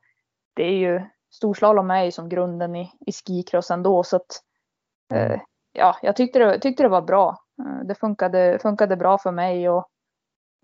det 0.56 0.62
är 0.62 0.76
ju 0.76 1.02
storslalom 1.36 1.90
är 1.90 2.04
ju 2.04 2.12
som 2.12 2.28
grunden 2.28 2.76
i, 2.76 2.92
i 3.06 3.12
skicross 3.12 3.70
ändå 3.70 4.02
så 4.02 4.16
att 4.16 4.40
eh, 5.14 5.40
ja, 5.72 5.96
jag 6.02 6.16
tyckte 6.16 6.38
det, 6.38 6.58
tyckte 6.58 6.82
det 6.82 6.88
var 6.88 7.02
bra. 7.02 7.38
Eh, 7.60 7.86
det 7.86 7.94
funkade, 7.94 8.58
funkade 8.62 8.96
bra 8.96 9.18
för 9.18 9.32
mig 9.32 9.68
och 9.68 9.88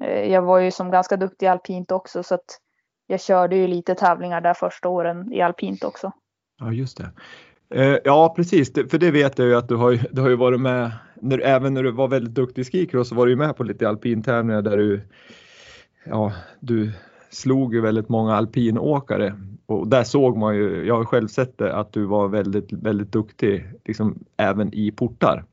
Eh, 0.05 0.33
jag 0.33 0.43
var 0.43 0.59
ju 0.59 0.71
som 0.71 0.91
ganska 0.91 1.17
duktig 1.17 1.47
i 1.47 1.49
alpint 1.49 1.93
också 1.93 2.23
så 2.23 2.35
att 2.35 2.59
jag 3.07 3.21
körde 3.21 3.57
ju 3.57 3.67
lite 3.67 3.95
tävlingar 3.95 4.41
där 4.41 4.55
första 4.55 4.89
åren 4.89 5.33
i 5.33 5.41
alpint 5.41 5.85
också. 5.85 6.13
Ja 6.59 6.73
just 6.73 6.99
det. 6.99 7.11
Eh, 7.75 7.99
ja 8.05 8.35
precis, 8.37 8.73
för 8.73 8.99
det 8.99 9.11
vet 9.11 9.39
jag 9.39 9.49
ju 9.49 9.57
att 9.57 9.69
du 9.69 9.77
har, 9.77 9.99
du 10.13 10.21
har 10.21 10.29
ju 10.29 10.37
varit 10.37 10.61
med, 10.61 10.93
när, 11.15 11.39
även 11.39 11.75
när 11.75 11.83
du 11.83 11.91
var 11.91 12.09
väldigt 12.09 12.35
duktig 12.35 12.63
i 12.63 12.65
skikross 12.65 13.09
så 13.09 13.15
var 13.15 13.27
du 13.27 13.33
ju 13.33 13.37
med 13.37 13.57
på 13.57 13.65
lite 13.65 13.89
alpintävlingar 13.89 14.63
där 14.63 14.77
du, 14.77 15.01
ja, 16.05 16.33
du 16.61 16.93
slog 17.31 17.75
ju 17.75 17.81
väldigt 17.81 18.09
många 18.09 18.35
alpinåkare 18.35 19.35
och 19.67 19.89
där 19.89 20.05
såg 20.05 20.37
man 20.37 20.57
ju, 20.57 20.87
jag 20.87 20.97
har 20.97 21.05
själv 21.05 21.29
sett 21.29 21.59
det, 21.59 21.77
att 21.77 21.93
du 21.93 22.05
var 22.05 22.29
väldigt, 22.29 22.73
väldigt 22.73 23.13
duktig 23.13 23.65
liksom 23.85 24.19
även 24.37 24.75
i 24.75 24.91
portar. 24.91 25.45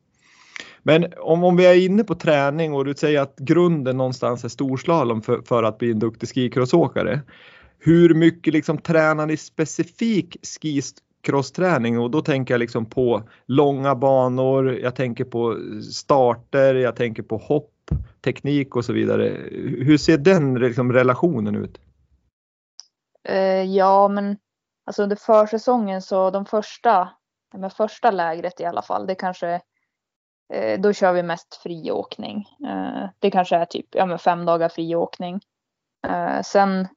Men 0.83 1.05
om, 1.17 1.43
om 1.43 1.57
vi 1.57 1.65
är 1.65 1.85
inne 1.85 2.03
på 2.03 2.15
träning 2.15 2.73
och 2.73 2.85
du 2.85 2.93
säger 2.93 3.21
att 3.21 3.35
grunden 3.37 3.97
någonstans 3.97 4.43
är 4.43 4.49
storslalom 4.49 5.21
för, 5.21 5.41
för 5.41 5.63
att 5.63 5.77
bli 5.77 5.91
en 5.91 5.99
duktig 5.99 6.29
skicrossåkare. 6.29 7.21
Hur 7.79 8.13
mycket 8.13 8.53
liksom 8.53 8.77
tränar 8.77 9.25
ni 9.25 9.37
specifik 9.37 10.37
crossträning 11.27 11.99
och 11.99 12.11
då 12.11 12.21
tänker 12.21 12.53
jag 12.53 12.59
liksom 12.59 12.85
på 12.85 13.23
långa 13.45 13.95
banor, 13.95 14.73
jag 14.73 14.95
tänker 14.95 15.25
på 15.25 15.57
starter, 15.93 16.75
jag 16.75 16.95
tänker 16.95 17.23
på 17.23 17.37
hopp, 17.37 17.73
teknik 18.21 18.75
och 18.75 18.85
så 18.85 18.93
vidare. 18.93 19.23
Hur 19.79 19.97
ser 19.97 20.17
den 20.17 20.53
liksom 20.53 20.93
relationen 20.93 21.55
ut? 21.55 21.77
Uh, 23.29 23.63
ja, 23.63 24.07
men 24.07 24.37
alltså 24.85 25.03
under 25.03 25.15
försäsongen 25.15 26.01
så 26.01 26.29
de 26.29 26.45
första, 26.45 27.09
med 27.53 27.73
första 27.73 28.11
lägret 28.11 28.59
i 28.59 28.65
alla 28.65 28.81
fall, 28.81 29.07
det 29.07 29.15
kanske 29.15 29.61
eh, 30.53 30.79
då 30.79 30.93
kör 30.93 31.13
vi 31.13 31.23
mest 31.23 31.55
friåkning. 31.55 32.37
Eh, 32.67 33.09
det 33.19 33.31
kanske 33.31 33.55
är 33.55 33.65
typ 33.65 33.85
ja, 33.91 34.05
men 34.05 34.19
fem 34.19 34.45
dagar 34.45 34.69
friåkning. 34.69 35.39
Sen 36.43 36.87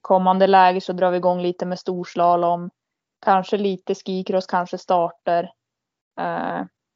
kommande 0.00 0.46
läge 0.46 0.80
så 0.80 0.92
drar 0.92 1.10
vi 1.10 1.16
igång 1.16 1.40
lite 1.40 1.66
med 1.66 1.78
storslalom. 1.78 2.70
Kanske 3.22 3.56
lite 3.56 3.94
skikross, 3.94 4.46
kanske 4.46 4.78
starter. 4.78 5.50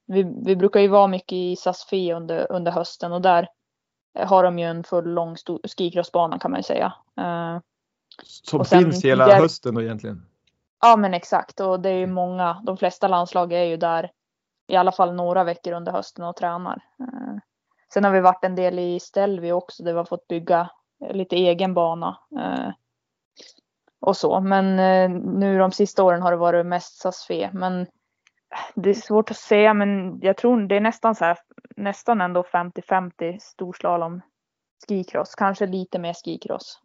Vi, 0.06 0.22
vi 0.46 0.56
brukar 0.56 0.80
ju 0.80 0.88
vara 0.88 1.06
mycket 1.06 1.32
i 1.32 1.56
Sasfi 1.56 2.12
under, 2.12 2.52
under 2.52 2.72
hösten 2.72 3.12
och 3.12 3.22
där 3.22 3.48
har 4.18 4.42
de 4.42 4.58
ju 4.58 4.64
en 4.64 4.84
full 4.84 5.04
lång 5.04 5.36
skikrossbana 5.76 6.38
kan 6.38 6.50
man 6.50 6.60
ju 6.60 6.62
säga. 6.62 6.92
Som 8.22 8.64
finns 8.64 9.04
hela 9.04 9.26
där, 9.26 9.40
hösten 9.40 9.74
då 9.74 9.82
egentligen? 9.82 10.26
Ja 10.80 10.96
men 10.96 11.14
exakt 11.14 11.60
och 11.60 11.80
det 11.80 11.88
är 11.88 11.98
ju 11.98 12.06
många, 12.06 12.62
de 12.66 12.76
flesta 12.76 13.08
landslag 13.08 13.52
är 13.52 13.64
ju 13.64 13.76
där 13.76 14.10
i 14.66 14.76
alla 14.76 14.92
fall 14.92 15.14
några 15.14 15.44
veckor 15.44 15.72
under 15.72 15.92
hösten 15.92 16.24
och 16.24 16.36
tränar. 16.36 16.82
Eh, 17.00 17.36
sen 17.92 18.04
har 18.04 18.12
vi 18.12 18.20
varit 18.20 18.44
en 18.44 18.54
del 18.54 18.78
i 18.78 19.00
Ställvi 19.00 19.52
också 19.52 19.82
där 19.82 19.92
vi 19.92 19.98
har 19.98 20.04
fått 20.04 20.28
bygga 20.28 20.70
lite 21.10 21.36
egen 21.36 21.74
bana. 21.74 22.18
Eh, 22.38 22.68
och 24.00 24.16
så. 24.16 24.40
Men 24.40 24.78
eh, 24.78 25.20
nu 25.20 25.58
de 25.58 25.72
sista 25.72 26.04
åren 26.04 26.22
har 26.22 26.30
det 26.30 26.36
varit 26.36 26.66
mest 26.66 27.00
SASFE. 27.00 27.50
Men 27.54 27.86
det 28.74 28.90
är 28.90 28.94
svårt 28.94 29.30
att 29.30 29.36
säga 29.36 29.74
men 29.74 30.20
jag 30.20 30.36
tror 30.36 30.60
det 30.68 30.76
är 30.76 30.80
nästan 30.80 31.14
så 31.14 31.24
här, 31.24 31.38
nästan 31.76 32.20
ändå 32.20 32.42
50-50 32.42 33.38
storslalom 33.40 34.20
skikross. 34.88 35.34
Kanske 35.34 35.66
lite 35.66 35.98
mer 35.98 36.14
skikross. 36.14 36.80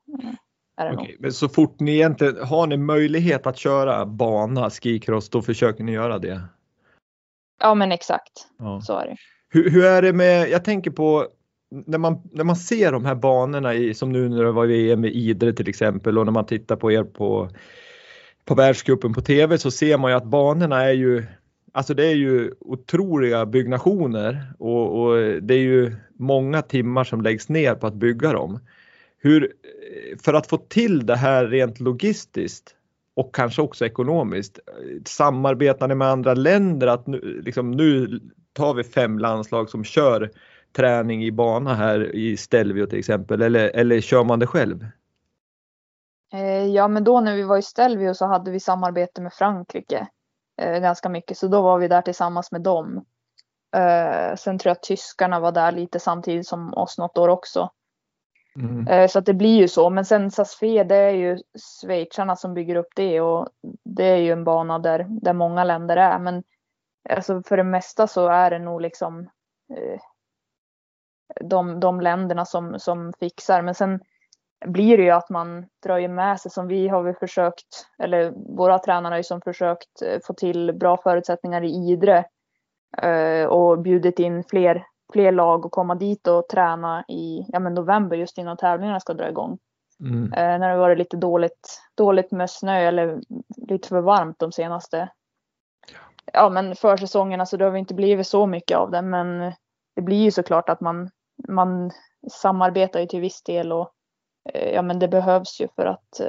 Okej, 0.93 1.17
men 1.19 1.33
så 1.33 1.49
fort 1.49 1.79
ni 1.79 1.95
egentligen 1.95 2.47
har 2.47 2.67
ni 2.67 2.77
möjlighet 2.77 3.47
att 3.47 3.57
köra 3.57 4.05
bana 4.05 4.69
skikross 4.69 5.29
då 5.29 5.41
försöker 5.41 5.83
ni 5.83 5.91
göra 5.91 6.19
det? 6.19 6.41
Ja 7.59 7.75
men 7.75 7.91
exakt, 7.91 8.47
ja. 8.57 8.81
så 8.81 8.97
är 8.97 9.05
det. 9.05 9.15
Hur, 9.49 9.69
hur, 9.69 9.85
är 9.85 10.01
det 10.01 10.13
med, 10.13 10.49
jag 10.49 10.65
tänker 10.65 10.91
på 10.91 11.27
när 11.71 11.97
man, 11.97 12.21
när 12.31 12.43
man 12.43 12.55
ser 12.55 12.91
de 12.91 13.05
här 13.05 13.15
banorna 13.15 13.73
i, 13.73 13.93
som 13.93 14.11
nu 14.11 14.29
när 14.29 14.43
det 14.43 14.51
var 14.51 14.65
VM 14.65 15.05
i 15.05 15.09
Idre 15.09 15.53
till 15.53 15.69
exempel 15.69 16.17
och 16.17 16.25
när 16.25 16.31
man 16.31 16.45
tittar 16.45 16.75
på 16.75 16.91
er 16.91 17.03
på, 17.03 17.49
på 18.45 18.55
världscupen 18.55 19.13
på 19.13 19.21
TV 19.21 19.57
så 19.57 19.71
ser 19.71 19.97
man 19.97 20.11
ju 20.11 20.17
att 20.17 20.25
banorna 20.25 20.83
är 20.83 20.93
ju 20.93 21.23
Alltså 21.73 21.93
det 21.93 22.05
är 22.05 22.15
ju 22.15 22.51
otroliga 22.59 23.45
byggnationer 23.45 24.53
och, 24.59 25.01
och, 25.01 25.17
det 25.41 25.53
är 25.53 25.59
ju 25.59 25.95
många 26.13 26.61
timmar 26.61 27.03
som 27.03 27.21
läggs 27.21 27.49
ner 27.49 27.75
på 27.75 27.87
att 27.87 27.93
bygga 27.93 28.33
dem. 28.33 28.59
Hur, 29.17 29.53
för 30.23 30.33
att 30.33 30.47
få 30.47 30.57
till 30.57 31.05
det 31.05 31.15
här 31.15 31.45
rent 31.47 31.79
logistiskt, 31.79 32.75
och 33.13 33.35
kanske 33.35 33.61
också 33.61 33.85
ekonomiskt. 33.85 34.59
Samarbetar 35.05 35.87
ni 35.87 35.95
med 35.95 36.07
andra 36.07 36.33
länder 36.33 36.87
att 36.87 37.07
nu, 37.07 37.41
liksom, 37.45 37.71
nu 37.71 38.19
tar 38.53 38.73
vi 38.73 38.83
fem 38.83 39.19
landslag 39.19 39.69
som 39.69 39.83
kör 39.83 40.31
träning 40.73 41.23
i 41.23 41.31
bana 41.31 41.73
här 41.73 42.15
i 42.15 42.37
Stelvio 42.37 42.85
till 42.85 42.99
exempel 42.99 43.41
eller, 43.41 43.69
eller 43.69 44.01
kör 44.01 44.23
man 44.23 44.39
det 44.39 44.47
själv? 44.47 44.85
Eh, 46.33 46.65
ja 46.65 46.87
men 46.87 47.03
då 47.03 47.21
när 47.21 47.35
vi 47.35 47.43
var 47.43 47.57
i 47.57 47.61
Stelvio 47.61 48.13
så 48.13 48.25
hade 48.25 48.51
vi 48.51 48.59
samarbete 48.59 49.21
med 49.21 49.33
Frankrike 49.33 50.07
eh, 50.61 50.79
ganska 50.79 51.09
mycket 51.09 51.37
så 51.37 51.47
då 51.47 51.61
var 51.61 51.77
vi 51.77 51.87
där 51.87 52.01
tillsammans 52.01 52.51
med 52.51 52.61
dem. 52.61 53.05
Eh, 53.75 54.35
sen 54.35 54.57
tror 54.57 54.69
jag 54.69 54.75
att 54.75 54.83
tyskarna 54.83 55.39
var 55.39 55.51
där 55.51 55.71
lite 55.71 55.99
samtidigt 55.99 56.47
som 56.47 56.73
oss 56.73 56.97
något 56.97 57.17
år 57.17 57.27
också. 57.27 57.69
Mm. 58.55 59.09
Så 59.09 59.19
att 59.19 59.25
det 59.25 59.33
blir 59.33 59.57
ju 59.57 59.67
så. 59.67 59.89
Men 59.89 60.05
sen 60.05 60.31
Sasfe, 60.31 60.83
det 60.83 60.95
är 60.95 61.11
ju 61.11 61.37
schweizarna 61.81 62.35
som 62.35 62.53
bygger 62.53 62.75
upp 62.75 62.89
det 62.95 63.21
och 63.21 63.47
det 63.83 64.05
är 64.05 64.17
ju 64.17 64.31
en 64.31 64.43
bana 64.43 64.79
där, 64.79 65.05
där 65.09 65.33
många 65.33 65.63
länder 65.63 65.97
är. 65.97 66.19
Men 66.19 66.43
alltså 67.09 67.43
för 67.43 67.57
det 67.57 67.63
mesta 67.63 68.07
så 68.07 68.27
är 68.27 68.51
det 68.51 68.59
nog 68.59 68.81
liksom 68.81 69.29
de, 71.41 71.79
de 71.79 72.01
länderna 72.01 72.45
som, 72.45 72.79
som 72.79 73.13
fixar. 73.19 73.61
Men 73.61 73.75
sen 73.75 73.99
blir 74.65 74.97
det 74.97 75.03
ju 75.03 75.09
att 75.09 75.29
man 75.29 75.65
drar 75.83 75.97
ju 75.97 76.07
med 76.07 76.39
sig 76.39 76.51
som 76.51 76.67
vi 76.67 76.87
har 76.87 77.03
vi 77.03 77.13
försökt, 77.13 77.87
eller 77.99 78.33
våra 78.57 78.79
tränare 78.79 79.11
har 79.11 79.17
ju 79.17 79.23
som 79.23 79.41
försökt 79.41 80.01
eh, 80.05 80.19
få 80.23 80.33
till 80.33 80.73
bra 80.79 80.97
förutsättningar 80.97 81.63
i 81.63 81.91
Idre 81.91 82.25
och 83.47 83.79
bjudit 83.79 84.19
in 84.19 84.43
fler 84.43 84.83
fler 85.11 85.31
lag 85.31 85.65
och 85.65 85.71
komma 85.71 85.95
dit 85.95 86.27
och 86.27 86.47
träna 86.47 87.05
i 87.07 87.45
ja, 87.47 87.59
men 87.59 87.73
november 87.73 88.17
just 88.17 88.37
innan 88.37 88.57
tävlingarna 88.57 88.99
ska 88.99 89.13
dra 89.13 89.29
igång. 89.29 89.57
Mm. 89.99 90.33
Eh, 90.33 90.59
när 90.59 90.69
det 90.69 90.77
varit 90.77 90.97
lite 90.97 91.17
dåligt, 91.17 91.81
dåligt 91.95 92.31
med 92.31 92.49
snö 92.49 92.77
eller 92.77 93.21
lite 93.67 93.87
för 93.87 94.01
varmt 94.01 94.39
de 94.39 94.51
senaste. 94.51 95.09
Ja 96.33 96.49
men 96.49 96.75
försäsongerna 96.75 97.45
så 97.45 97.57
det 97.57 97.65
har 97.65 97.71
vi 97.71 97.79
inte 97.79 97.93
blivit 97.93 98.27
så 98.27 98.45
mycket 98.47 98.77
av 98.77 98.91
det 98.91 99.01
men 99.01 99.53
det 99.95 100.01
blir 100.01 100.23
ju 100.23 100.31
såklart 100.31 100.69
att 100.69 100.81
man, 100.81 101.09
man 101.47 101.91
samarbetar 102.31 102.99
ju 102.99 103.05
till 103.05 103.21
viss 103.21 103.43
del 103.43 103.71
och 103.71 103.91
ja 104.73 104.81
men 104.81 104.99
det 104.99 105.07
behövs 105.07 105.61
ju 105.61 105.67
för 105.75 105.85
att, 105.85 106.21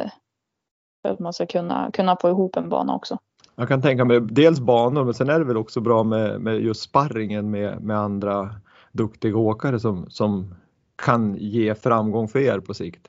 för 1.03 1.13
att 1.13 1.19
man 1.19 1.33
ska 1.33 1.47
kunna, 1.47 1.91
kunna 1.93 2.17
få 2.17 2.29
ihop 2.29 2.57
en 2.57 2.69
bana 2.69 2.95
också. 2.95 3.19
Jag 3.55 3.69
kan 3.69 3.83
tänka 3.83 4.05
mig 4.05 4.21
dels 4.21 4.61
banor 4.61 5.05
men 5.05 5.15
sen 5.15 5.31
är 5.31 5.39
det 5.39 5.45
väl 5.45 5.57
också 5.57 5.81
bra 5.81 6.03
med, 6.03 6.41
med 6.41 6.61
just 6.61 6.83
sparringen 6.83 7.51
med, 7.51 7.83
med 7.83 7.99
andra 7.99 8.55
duktiga 8.93 9.37
åkare 9.37 9.81
som, 9.81 10.11
som 10.11 10.55
kan 10.97 11.37
ge 11.39 11.75
framgång 11.75 12.29
för 12.29 12.39
er 12.39 12.61
på 12.61 12.75
sikt. 12.75 13.09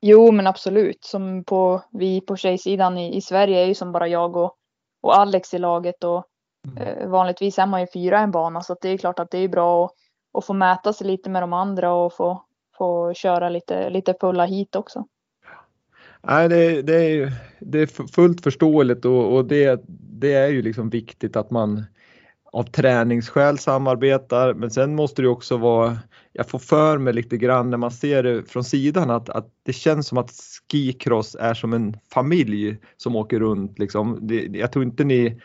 Jo 0.00 0.32
men 0.32 0.46
absolut, 0.46 1.04
som 1.04 1.44
på, 1.44 1.82
vi 1.90 2.20
på 2.20 2.36
tjejsidan 2.36 2.98
i, 2.98 3.16
i 3.16 3.20
Sverige 3.20 3.60
är 3.60 3.66
ju 3.66 3.74
som 3.74 3.92
bara 3.92 4.08
jag 4.08 4.36
och, 4.36 4.54
och 5.02 5.18
Alex 5.18 5.54
i 5.54 5.58
laget 5.58 6.04
och 6.04 6.24
mm. 6.68 6.82
eh, 6.82 7.08
vanligtvis 7.08 7.58
är 7.58 7.66
man 7.66 7.80
ju 7.80 7.86
fyra 7.92 8.20
i 8.20 8.22
en 8.22 8.30
bana 8.30 8.60
så 8.60 8.76
det 8.80 8.88
är 8.88 8.98
klart 8.98 9.18
att 9.18 9.30
det 9.30 9.38
är 9.38 9.48
bra 9.48 9.84
att, 9.84 9.92
och 10.36 10.44
få 10.44 10.52
mäta 10.52 10.92
sig 10.92 11.06
lite 11.06 11.30
med 11.30 11.42
de 11.42 11.52
andra 11.52 11.92
och 11.92 12.12
få, 12.12 12.42
få 12.78 13.14
köra 13.14 13.48
lite, 13.48 13.90
lite 13.90 14.14
fulla 14.20 14.44
hit 14.44 14.76
också. 14.76 15.06
Nej, 16.22 16.48
det, 16.48 16.82
det, 16.82 16.94
är, 16.94 17.32
det 17.60 17.78
är 17.78 18.12
fullt 18.12 18.40
förståeligt 18.40 19.04
och, 19.04 19.34
och 19.34 19.44
det, 19.44 19.84
det 20.20 20.32
är 20.32 20.48
ju 20.48 20.62
liksom 20.62 20.90
viktigt 20.90 21.36
att 21.36 21.50
man 21.50 21.84
av 22.52 22.62
träningsskäl 22.62 23.58
samarbetar 23.58 24.54
men 24.54 24.70
sen 24.70 24.94
måste 24.94 25.22
det 25.22 25.28
också 25.28 25.56
vara, 25.56 25.98
jag 26.32 26.48
får 26.48 26.58
för 26.58 26.98
mig 26.98 27.12
lite 27.12 27.36
grann 27.36 27.70
när 27.70 27.76
man 27.76 27.90
ser 27.90 28.22
det 28.22 28.42
från 28.50 28.64
sidan 28.64 29.10
att, 29.10 29.28
att 29.28 29.48
det 29.62 29.72
känns 29.72 30.08
som 30.08 30.18
att 30.18 30.30
skicross 30.70 31.36
är 31.40 31.54
som 31.54 31.72
en 31.72 31.96
familj 32.12 32.78
som 32.96 33.16
åker 33.16 33.40
runt 33.40 33.78
liksom. 33.78 34.18
Det, 34.20 34.46
jag 34.52 34.72
tror 34.72 34.84
inte 34.84 35.04
ni, 35.04 35.40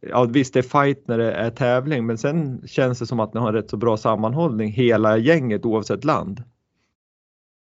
ja 0.00 0.24
visst 0.24 0.54
det 0.54 0.60
är 0.60 0.84
fight 0.84 1.08
när 1.08 1.18
det 1.18 1.32
är 1.32 1.50
tävling 1.50 2.06
men 2.06 2.18
sen 2.18 2.62
känns 2.68 2.98
det 2.98 3.06
som 3.06 3.20
att 3.20 3.34
ni 3.34 3.40
har 3.40 3.52
rätt 3.52 3.70
så 3.70 3.76
bra 3.76 3.96
sammanhållning 3.96 4.72
hela 4.72 5.16
gänget 5.16 5.64
oavsett 5.64 6.04
land. 6.04 6.42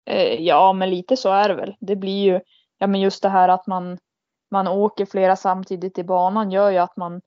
Eh, 0.06 0.34
ja, 0.34 0.72
men 0.72 0.90
lite 0.90 1.16
så 1.16 1.32
är 1.32 1.48
det 1.48 1.54
väl. 1.54 1.76
Det 1.80 1.96
blir 1.96 2.24
ju, 2.24 2.40
ja 2.78 2.86
men 2.86 3.00
just 3.00 3.22
det 3.22 3.28
här 3.28 3.48
att 3.48 3.66
man, 3.66 3.98
man 4.50 4.68
åker 4.68 5.06
flera 5.06 5.36
samtidigt 5.36 5.98
i 5.98 6.04
banan 6.04 6.50
gör 6.50 6.70
ju 6.70 6.78
att 6.78 6.96
man, 6.96 7.20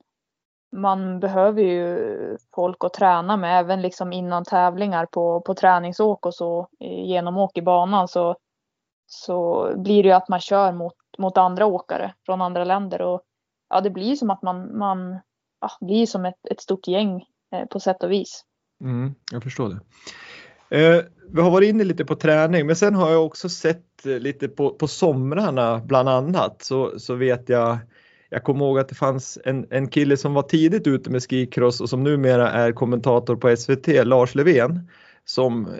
man 0.76 1.20
behöver 1.20 1.62
ju 1.62 2.36
folk 2.54 2.84
att 2.84 2.94
träna 2.94 3.36
med 3.36 3.58
även 3.58 3.82
liksom 3.82 4.12
innan 4.12 4.44
tävlingar 4.44 5.06
på, 5.06 5.40
på 5.40 5.54
träningsåk 5.54 6.26
och 6.26 6.34
så 6.34 6.68
eh, 6.80 7.04
genom 7.04 7.38
åk 7.38 7.58
i 7.58 7.62
banan 7.62 8.08
så, 8.08 8.36
så 9.06 9.68
blir 9.76 10.02
det 10.02 10.08
ju 10.08 10.14
att 10.14 10.28
man 10.28 10.40
kör 10.40 10.72
mot, 10.72 10.94
mot 11.18 11.38
andra 11.38 11.66
åkare 11.66 12.14
från 12.26 12.40
andra 12.40 12.64
länder 12.64 13.02
och 13.02 13.22
ja, 13.70 13.80
det 13.80 13.90
blir 13.90 14.16
som 14.16 14.30
att 14.30 14.42
man, 14.42 14.78
man 14.78 15.18
ja, 15.60 15.70
blir 15.80 16.06
som 16.06 16.24
ett, 16.24 16.46
ett 16.50 16.60
stort 16.60 16.88
gäng 16.88 17.24
eh, 17.52 17.66
på 17.70 17.80
sätt 17.80 18.02
och 18.02 18.10
vis. 18.10 18.44
Mm, 18.80 19.14
jag 19.32 19.42
förstår 19.42 19.68
det. 19.68 19.80
Eh, 20.76 21.02
vi 21.28 21.40
har 21.40 21.50
varit 21.50 21.68
inne 21.68 21.84
lite 21.84 22.04
på 22.04 22.16
träning 22.16 22.66
men 22.66 22.76
sen 22.76 22.94
har 22.94 23.10
jag 23.10 23.26
också 23.26 23.48
sett 23.48 24.06
eh, 24.06 24.18
lite 24.18 24.48
på, 24.48 24.70
på 24.70 24.88
somrarna 24.88 25.78
bland 25.78 26.08
annat 26.08 26.62
så, 26.62 26.98
så 26.98 27.14
vet 27.14 27.48
jag 27.48 27.78
jag 28.34 28.44
kommer 28.44 28.64
ihåg 28.64 28.78
att 28.78 28.88
det 28.88 28.94
fanns 28.94 29.38
en, 29.44 29.66
en 29.70 29.88
kille 29.88 30.16
som 30.16 30.34
var 30.34 30.42
tidigt 30.42 30.86
ute 30.86 31.10
med 31.10 31.22
skikross 31.22 31.80
och 31.80 31.88
som 31.88 32.02
numera 32.02 32.50
är 32.50 32.72
kommentator 32.72 33.36
på 33.36 33.56
SVT, 33.56 33.86
Lars 33.86 34.34
Löfven, 34.34 34.88
som 35.24 35.66
eh, 35.66 35.74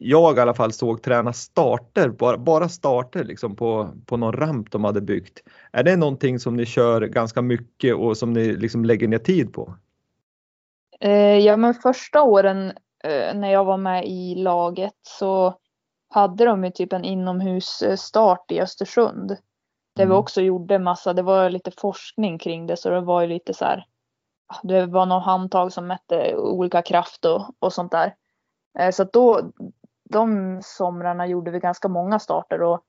jag 0.00 0.36
i 0.36 0.40
alla 0.40 0.54
fall 0.54 0.72
såg 0.72 1.02
träna 1.02 1.32
starter, 1.32 2.08
bara, 2.08 2.38
bara 2.38 2.68
starter 2.68 3.24
liksom 3.24 3.56
på, 3.56 3.90
på 4.06 4.16
någon 4.16 4.32
ramp 4.32 4.70
de 4.70 4.84
hade 4.84 5.00
byggt. 5.00 5.42
Är 5.72 5.82
det 5.82 5.96
någonting 5.96 6.38
som 6.38 6.56
ni 6.56 6.66
kör 6.66 7.00
ganska 7.00 7.42
mycket 7.42 7.94
och 7.94 8.16
som 8.16 8.32
ni 8.32 8.56
liksom 8.56 8.84
lägger 8.84 9.08
ner 9.08 9.18
tid 9.18 9.52
på? 9.52 9.74
Eh, 11.00 11.38
ja 11.38 11.56
men 11.56 11.74
första 11.74 12.22
åren 12.22 12.72
Eh, 13.04 13.34
när 13.34 13.52
jag 13.52 13.64
var 13.64 13.76
med 13.76 14.06
i 14.06 14.34
laget 14.34 14.96
så 15.02 15.54
hade 16.08 16.44
de 16.44 16.64
ju 16.64 16.70
typ 16.70 16.92
en 16.92 17.04
inomhusstart 17.04 18.50
i 18.50 18.60
Östersund. 18.60 19.28
Där 19.96 20.02
mm. 20.02 20.08
vi 20.08 20.14
också 20.20 20.40
gjorde 20.40 20.78
massa, 20.78 21.12
det 21.12 21.22
var 21.22 21.50
lite 21.50 21.70
forskning 21.70 22.38
kring 22.38 22.66
det 22.66 22.76
så 22.76 22.90
det 22.90 23.00
var 23.00 23.20
ju 23.20 23.26
lite 23.26 23.54
så 23.54 23.64
här. 23.64 23.86
Det 24.62 24.86
var 24.86 25.06
något 25.06 25.24
handtag 25.24 25.72
som 25.72 25.86
mätte 25.86 26.36
olika 26.36 26.82
kraft 26.82 27.24
och, 27.24 27.54
och 27.58 27.72
sånt 27.72 27.92
där. 27.92 28.14
Eh, 28.78 28.90
så 28.90 29.02
att 29.02 29.12
då, 29.12 29.52
de 30.10 30.58
somrarna 30.62 31.26
gjorde 31.26 31.50
vi 31.50 31.58
ganska 31.58 31.88
många 31.88 32.18
starter 32.18 32.62
och 32.62 32.84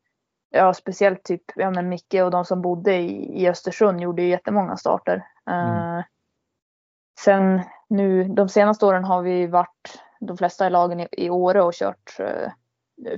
ja, 0.49 0.73
speciellt 0.73 1.23
typ 1.23 1.43
ja, 1.55 1.71
men 1.71 1.89
Micke 1.89 2.13
och 2.13 2.31
de 2.31 2.45
som 2.45 2.61
bodde 2.61 2.95
i, 2.95 3.41
i 3.41 3.49
Östersund 3.49 4.01
gjorde 4.01 4.21
ju 4.21 4.29
jättemånga 4.29 4.77
starter. 4.77 5.25
Mm. 5.45 5.97
Uh, 5.97 6.03
sen 7.19 7.61
nu 7.89 8.23
de 8.23 8.49
senaste 8.49 8.85
åren 8.85 9.03
har 9.03 9.21
vi 9.21 9.47
varit 9.47 10.01
de 10.19 10.37
flesta 10.37 10.67
i 10.67 10.69
lagen 10.69 10.99
i, 10.99 11.07
i 11.11 11.29
Åre 11.29 11.61
och 11.61 11.73
kört 11.73 12.19
eh, 12.19 12.51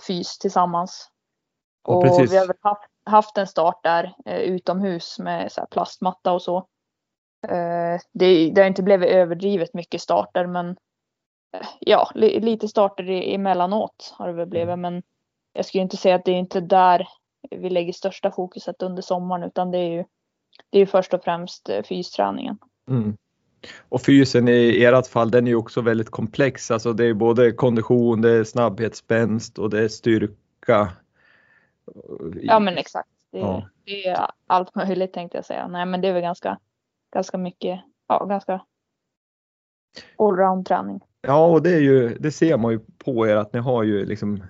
fys 0.07 0.37
tillsammans. 0.37 1.09
Ja, 1.87 1.93
och 1.93 2.05
vi 2.05 2.37
har 2.37 2.47
väl 2.47 2.57
haft, 2.61 2.89
haft 3.05 3.37
en 3.37 3.47
start 3.47 3.79
där 3.83 4.15
eh, 4.25 4.39
utomhus 4.39 5.19
med 5.19 5.51
så 5.51 5.65
plastmatta 5.71 6.31
och 6.31 6.41
så. 6.41 6.57
Eh, 7.47 7.99
det, 8.13 8.51
det 8.51 8.61
har 8.61 8.67
inte 8.67 8.83
blivit 8.83 9.09
överdrivet 9.09 9.73
mycket 9.73 10.01
starter 10.01 10.47
men 10.47 10.69
eh, 10.69 10.75
ja, 11.79 12.11
li, 12.15 12.39
lite 12.39 12.67
starter 12.67 13.09
emellanåt 13.09 14.15
har 14.17 14.27
det 14.27 14.33
väl 14.33 14.47
blivit 14.47 14.79
men 14.79 15.03
jag 15.53 15.65
skulle 15.65 15.83
inte 15.83 15.97
säga 15.97 16.15
att 16.15 16.25
det 16.25 16.31
är 16.31 16.39
inte 16.39 16.61
där 16.61 17.07
vi 17.51 17.69
lägger 17.69 17.93
största 17.93 18.31
fokuset 18.31 18.81
under 18.81 19.01
sommaren 19.01 19.43
utan 19.43 19.71
det 19.71 19.77
är 19.77 19.89
ju 19.89 20.03
det 20.69 20.79
är 20.79 20.85
först 20.85 21.13
och 21.13 21.23
främst 21.23 21.69
eh, 21.69 21.83
fysträningen. 21.83 22.57
Mm. 22.87 23.17
Och 23.89 24.01
fysen 24.01 24.47
i 24.47 24.83
ert 24.83 25.07
fall 25.07 25.31
den 25.31 25.47
är 25.47 25.51
ju 25.51 25.55
också 25.55 25.81
väldigt 25.81 26.09
komplex. 26.09 26.71
Alltså 26.71 26.93
det 26.93 27.05
är 27.05 27.13
både 27.13 27.51
kondition, 27.51 28.21
det 28.21 28.31
är 28.31 28.43
snabbhet, 28.43 28.95
spänst 28.95 29.59
och 29.59 29.69
det 29.69 29.83
är 29.83 29.87
styrka. 29.87 30.91
Ja 32.41 32.59
men 32.59 32.77
exakt. 32.77 33.09
Det 33.31 33.39
är, 33.39 33.41
ja. 33.41 33.69
det 33.85 34.07
är 34.07 34.27
allt 34.47 34.75
möjligt 34.75 35.13
tänkte 35.13 35.37
jag 35.37 35.45
säga. 35.45 35.67
Nej 35.67 35.85
men 35.85 36.01
det 36.01 36.07
är 36.07 36.13
väl 36.13 36.21
ganska, 36.21 36.59
ganska 37.13 37.37
mycket, 37.37 37.79
ja 38.07 38.25
ganska 38.25 38.65
allround 40.17 40.65
träning. 40.65 40.99
Ja 41.27 41.45
och 41.45 41.63
det 41.63 41.69
är 41.69 41.79
ju, 41.79 42.17
det 42.19 42.31
ser 42.31 42.57
man 42.57 42.71
ju 42.71 42.79
på 42.97 43.27
er 43.27 43.35
att 43.35 43.53
ni 43.53 43.59
har 43.59 43.83
ju 43.83 44.05
liksom 44.05 44.43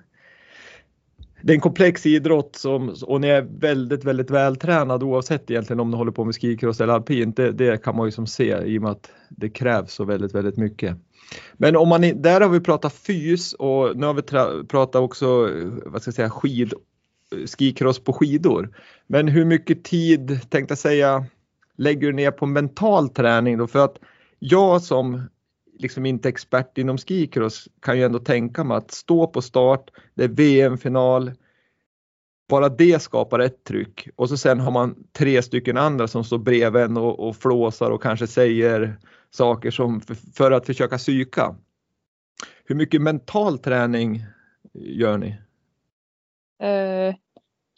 det 1.41 1.53
är 1.53 1.55
en 1.55 1.61
komplex 1.61 2.05
idrott 2.05 2.55
som, 2.55 2.95
och 3.03 3.21
ni 3.21 3.27
är 3.27 3.41
väldigt, 3.41 4.03
väldigt 4.03 4.29
vältränad 4.29 5.03
oavsett 5.03 5.51
egentligen 5.51 5.79
om 5.79 5.91
ni 5.91 5.97
håller 5.97 6.11
på 6.11 6.25
med 6.25 6.35
skikross 6.35 6.81
eller 6.81 6.93
alpint. 6.93 7.35
Det, 7.35 7.51
det, 7.51 7.83
kan 7.83 7.95
man 7.95 8.05
ju 8.05 8.11
som 8.11 8.27
se 8.27 8.57
i 8.65 8.77
och 8.77 8.81
med 8.81 8.91
att 8.91 9.11
det 9.29 9.49
krävs 9.49 9.93
så 9.93 10.05
väldigt, 10.05 10.35
väldigt 10.35 10.57
mycket. 10.57 10.97
Men 11.53 11.75
om 11.75 11.89
man, 11.89 12.21
där 12.21 12.41
har 12.41 12.49
vi 12.49 12.59
pratat 12.59 12.93
fys 12.93 13.53
och 13.53 13.97
nu 13.97 14.05
har 14.05 14.13
vi 14.13 14.21
pratat 14.67 15.01
också, 15.01 15.49
vad 15.85 16.01
ska 16.01 16.09
jag 16.09 16.15
säga, 16.15 16.29
skid, 16.29 16.73
skikross 17.57 18.03
på 18.03 18.13
skidor. 18.13 18.75
Men 19.07 19.27
hur 19.27 19.45
mycket 19.45 19.83
tid, 19.83 20.39
tänkte 20.49 20.71
jag 20.71 20.79
säga, 20.79 21.25
lägger 21.77 22.07
du 22.07 22.13
ner 22.13 22.31
på 22.31 22.45
mental 22.45 23.09
träning 23.09 23.57
då? 23.57 23.67
För 23.67 23.85
att 23.85 23.99
jag 24.39 24.81
som 24.81 25.21
liksom 25.79 26.05
inte 26.05 26.29
expert 26.29 26.77
inom 26.77 26.97
skikross 26.97 27.67
kan 27.79 27.97
ju 27.97 28.03
ändå 28.03 28.19
tänka 28.19 28.63
mig 28.63 28.77
att 28.77 28.91
stå 28.91 29.27
på 29.27 29.41
start, 29.41 29.89
det 30.13 30.23
är 30.23 30.27
VM-final, 30.27 31.31
bara 32.49 32.69
det 32.69 33.01
skapar 33.01 33.39
ett 33.39 33.63
tryck 33.63 34.09
och 34.15 34.29
så 34.29 34.37
sen 34.37 34.59
har 34.59 34.71
man 34.71 35.07
tre 35.11 35.41
stycken 35.41 35.77
andra 35.77 36.07
som 36.07 36.23
står 36.23 36.37
bredvid 36.37 36.81
en 36.81 36.97
och, 36.97 37.27
och 37.27 37.35
flåsar 37.35 37.91
och 37.91 38.03
kanske 38.03 38.27
säger 38.27 38.97
saker 39.29 39.71
som 39.71 40.01
för, 40.01 40.15
för 40.15 40.51
att 40.51 40.65
försöka 40.65 40.97
psyka. 40.97 41.55
Hur 42.65 42.75
mycket 42.75 43.01
mental 43.01 43.59
träning 43.59 44.23
gör 44.73 45.17
ni? 45.17 45.37
Uh, 46.63 47.15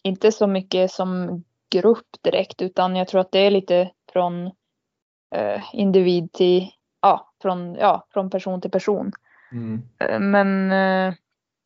inte 0.04 0.32
så 0.32 0.48
mycket 0.48 0.92
som 0.92 1.44
grupp 1.72 2.08
direkt 2.22 2.62
utan 2.62 2.96
jag 2.96 3.08
tror 3.08 3.22
att 3.22 3.32
det 3.32 3.40
är 3.40 3.52
lite 3.52 3.92
från 4.14 4.46
uh, 4.46 5.64
individ 5.74 6.34
till 6.34 6.70
ja, 7.06 7.30
från, 7.42 7.76
ja, 7.76 8.08
från 8.10 8.30
person 8.30 8.62
till 8.62 8.72
person. 8.72 9.12
Mm. 9.52 9.82
Eh, 10.00 10.20
men 10.20 10.72
eh, 10.72 11.14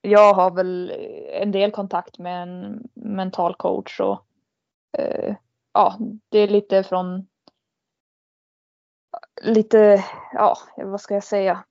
jag 0.01 0.33
har 0.33 0.51
väl 0.51 0.93
en 1.41 1.51
del 1.51 1.71
kontakt 1.71 2.19
med 2.19 2.43
en 2.43 2.83
mental 2.93 3.55
coach 3.55 3.99
och 3.99 4.25
eh, 4.97 5.35
ja, 5.73 5.97
det 6.29 6.39
är 6.39 6.47
lite 6.47 6.83
från 6.83 7.27
lite, 9.41 10.03
ja, 10.33 10.57
vad 10.77 11.01
ska 11.01 11.13
jag 11.13 11.23
säga? 11.23 11.63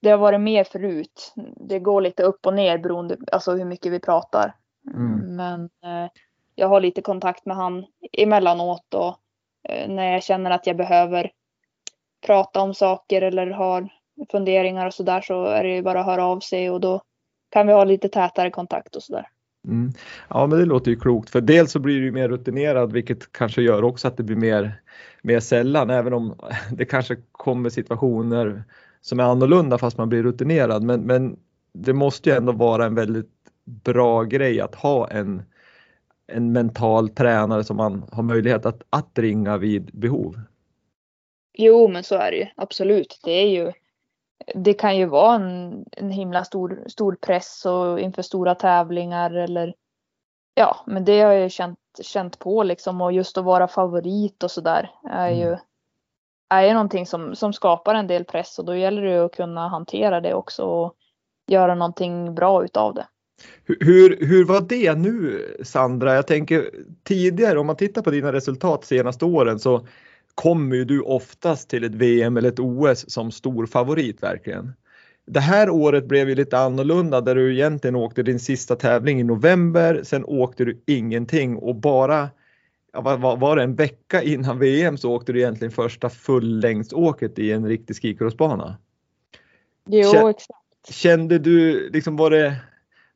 Det 0.00 0.10
har 0.10 0.18
varit 0.18 0.40
mer 0.40 0.64
förut. 0.64 1.34
Det 1.56 1.78
går 1.78 2.00
lite 2.00 2.22
upp 2.22 2.46
och 2.46 2.54
ner 2.54 2.78
beroende 2.78 3.16
alltså 3.32 3.52
hur 3.52 3.64
mycket 3.64 3.92
vi 3.92 4.00
pratar. 4.00 4.56
Mm. 4.94 5.36
Men 5.36 5.70
jag 6.54 6.68
har 6.68 6.80
lite 6.80 7.02
kontakt 7.02 7.46
med 7.46 7.56
han 7.56 7.86
emellanåt 8.12 8.94
och 8.94 9.16
när 9.88 10.12
jag 10.12 10.22
känner 10.22 10.50
att 10.50 10.66
jag 10.66 10.76
behöver 10.76 11.32
prata 12.26 12.60
om 12.60 12.74
saker 12.74 13.22
eller 13.22 13.46
har 13.46 13.88
funderingar 14.30 14.86
och 14.86 14.94
sådär 14.94 15.20
så 15.20 15.44
är 15.44 15.64
det 15.64 15.74
ju 15.74 15.82
bara 15.82 16.00
att 16.00 16.06
höra 16.06 16.24
av 16.24 16.40
sig 16.40 16.70
och 16.70 16.80
då 16.80 17.02
kan 17.50 17.66
vi 17.66 17.72
ha 17.72 17.84
lite 17.84 18.08
tätare 18.08 18.50
kontakt 18.50 18.96
och 18.96 19.02
sådär. 19.02 19.28
Mm. 19.68 19.92
Ja 20.28 20.46
men 20.46 20.58
det 20.58 20.64
låter 20.64 20.90
ju 20.90 20.96
klokt 20.96 21.30
för 21.30 21.40
dels 21.40 21.72
så 21.72 21.78
blir 21.78 22.00
du 22.00 22.12
mer 22.12 22.28
rutinerad 22.28 22.92
vilket 22.92 23.32
kanske 23.32 23.62
gör 23.62 23.82
också 23.84 24.08
att 24.08 24.16
det 24.16 24.22
blir 24.22 24.36
mer, 24.36 24.80
mer 25.22 25.40
sällan 25.40 25.90
även 25.90 26.12
om 26.12 26.34
det 26.72 26.84
kanske 26.84 27.16
kommer 27.32 27.70
situationer 27.70 28.64
som 29.00 29.20
är 29.20 29.24
annorlunda 29.24 29.78
fast 29.78 29.98
man 29.98 30.08
blir 30.08 30.22
rutinerad 30.22 30.82
men, 30.82 31.00
men 31.00 31.36
det 31.72 31.92
måste 31.92 32.30
ju 32.30 32.36
ändå 32.36 32.52
vara 32.52 32.86
en 32.86 32.94
väldigt 32.94 33.30
bra 33.64 34.22
grej 34.22 34.60
att 34.60 34.74
ha 34.74 35.08
en, 35.08 35.42
en 36.26 36.52
mental 36.52 37.08
tränare 37.08 37.64
som 37.64 37.76
man 37.76 38.04
har 38.12 38.22
möjlighet 38.22 38.66
att, 38.66 38.82
att 38.90 39.18
ringa 39.18 39.56
vid 39.56 39.90
behov. 39.92 40.40
Jo, 41.56 41.88
men 41.88 42.04
så 42.04 42.14
är 42.14 42.30
det 42.30 42.36
ju 42.36 42.46
absolut. 42.56 43.20
Det 43.24 43.30
är 43.32 43.48
ju. 43.48 43.72
Det 44.54 44.74
kan 44.74 44.96
ju 44.96 45.06
vara 45.06 45.34
en, 45.34 45.84
en 45.92 46.10
himla 46.10 46.44
stor, 46.44 46.84
stor 46.86 47.16
press 47.20 47.66
och 47.66 48.00
inför 48.00 48.22
stora 48.22 48.54
tävlingar 48.54 49.30
eller 49.30 49.74
ja, 50.54 50.76
men 50.86 51.04
det 51.04 51.20
har 51.20 51.32
jag 51.32 51.50
känt, 51.50 51.78
känt 52.02 52.38
på 52.38 52.62
liksom 52.62 53.00
och 53.00 53.12
just 53.12 53.38
att 53.38 53.44
vara 53.44 53.68
favorit 53.68 54.42
och 54.42 54.50
sådär 54.50 54.90
är 55.10 55.30
ju 55.30 55.46
mm. 55.46 55.58
är 56.48 56.62
ju 56.62 56.72
någonting 56.72 57.06
som, 57.06 57.34
som 57.34 57.52
skapar 57.52 57.94
en 57.94 58.06
del 58.06 58.24
press 58.24 58.58
och 58.58 58.64
då 58.64 58.76
gäller 58.76 59.02
det 59.02 59.24
att 59.24 59.36
kunna 59.36 59.68
hantera 59.68 60.20
det 60.20 60.34
också 60.34 60.62
och 60.62 60.94
göra 61.46 61.74
någonting 61.74 62.34
bra 62.34 62.64
utav 62.64 62.94
det. 62.94 63.06
Hur, 63.80 64.26
hur 64.26 64.44
var 64.44 64.60
det 64.60 64.94
nu 64.94 65.42
Sandra? 65.64 66.14
Jag 66.14 66.26
tänker 66.26 66.70
tidigare 67.02 67.58
om 67.58 67.66
man 67.66 67.76
tittar 67.76 68.02
på 68.02 68.10
dina 68.10 68.32
resultat 68.32 68.84
senaste 68.84 69.24
åren 69.24 69.58
så 69.58 69.86
kommer 70.36 70.76
ju 70.76 70.84
du 70.84 71.00
oftast 71.00 71.70
till 71.70 71.84
ett 71.84 71.94
VM 71.94 72.36
eller 72.36 72.48
ett 72.48 72.58
OS 72.58 73.10
som 73.10 73.30
stor 73.30 73.66
favorit 73.66 74.22
verkligen. 74.22 74.72
Det 75.26 75.40
här 75.40 75.70
året 75.70 76.08
blev 76.08 76.28
ju 76.28 76.34
lite 76.34 76.58
annorlunda 76.58 77.20
där 77.20 77.34
du 77.34 77.54
egentligen 77.54 77.96
åkte 77.96 78.22
din 78.22 78.40
sista 78.40 78.76
tävling 78.76 79.20
i 79.20 79.24
november, 79.24 80.00
sen 80.04 80.24
åkte 80.24 80.64
du 80.64 80.82
ingenting 80.86 81.56
och 81.56 81.74
bara 81.74 82.28
var, 83.02 83.56
det 83.56 83.62
en 83.62 83.74
vecka 83.74 84.22
innan 84.22 84.58
VM 84.58 84.98
så 84.98 85.12
åkte 85.12 85.32
du 85.32 85.38
egentligen 85.38 85.72
första 85.72 86.10
fullängdsåket 86.10 87.38
i 87.38 87.52
en 87.52 87.66
riktig 87.66 87.96
skicrossbana. 87.96 88.76
Jo, 89.88 90.28
exakt. 90.28 90.60
Kände 90.88 91.38
du, 91.38 91.90
liksom 91.90 92.16
var 92.16 92.30
det, 92.30 92.56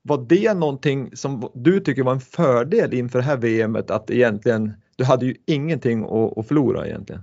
var 0.03 0.27
det 0.29 0.55
någonting 0.55 1.17
som 1.17 1.51
du 1.55 1.81
tycker 1.81 2.03
var 2.03 2.13
en 2.13 2.21
fördel 2.21 2.95
inför 2.95 3.19
det 3.19 3.25
här 3.25 3.37
VMet 3.37 3.91
att 3.91 4.11
egentligen, 4.11 4.73
du 5.01 5.07
hade 5.07 5.27
ju 5.27 5.35
ingenting 5.47 6.05
att, 6.05 6.39
att 6.39 6.49
förlora 6.49 6.87
egentligen? 6.87 7.23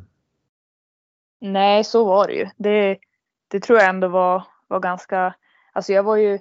Nej, 1.40 1.84
så 1.84 2.06
var 2.06 2.28
det 2.28 2.34
ju. 2.34 2.48
Det, 2.58 2.98
det 3.48 3.60
tror 3.60 3.80
jag 3.80 3.90
ändå 3.90 4.08
var, 4.08 4.44
var 4.68 4.80
ganska, 4.80 5.36
alltså 5.74 5.94
jag 5.94 6.04
var 6.04 6.16
ju, 6.16 6.40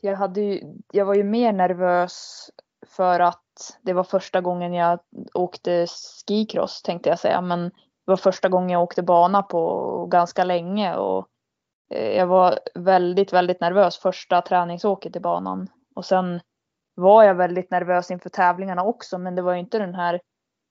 jag 0.00 0.16
hade 0.16 0.40
ju, 0.40 0.74
jag 0.92 1.04
var 1.04 1.14
ju 1.14 1.24
mer 1.24 1.52
nervös 1.52 2.50
för 2.86 3.20
att 3.20 3.78
det 3.82 3.92
var 3.92 4.04
första 4.04 4.40
gången 4.40 4.74
jag 4.74 5.00
åkte 5.34 5.86
skicross 6.26 6.82
tänkte 6.82 7.08
jag 7.08 7.18
säga, 7.18 7.40
men 7.40 7.64
det 7.64 7.72
var 8.04 8.16
första 8.16 8.48
gången 8.48 8.70
jag 8.70 8.82
åkte 8.82 9.02
bana 9.02 9.42
på 9.42 10.06
ganska 10.06 10.44
länge 10.44 10.96
och 10.96 11.28
eh, 11.94 12.16
jag 12.16 12.26
var 12.26 12.58
väldigt, 12.74 13.32
väldigt 13.32 13.60
nervös 13.60 13.98
första 13.98 14.42
träningsåket 14.42 15.16
i 15.16 15.20
banan 15.20 15.68
och 15.94 16.04
sen 16.04 16.40
var 17.00 17.24
jag 17.24 17.34
väldigt 17.34 17.70
nervös 17.70 18.10
inför 18.10 18.30
tävlingarna 18.30 18.84
också, 18.84 19.18
men 19.18 19.34
det 19.34 19.42
var 19.42 19.52
ju 19.52 19.58
inte 19.58 19.78
den 19.78 19.94
här 19.94 20.20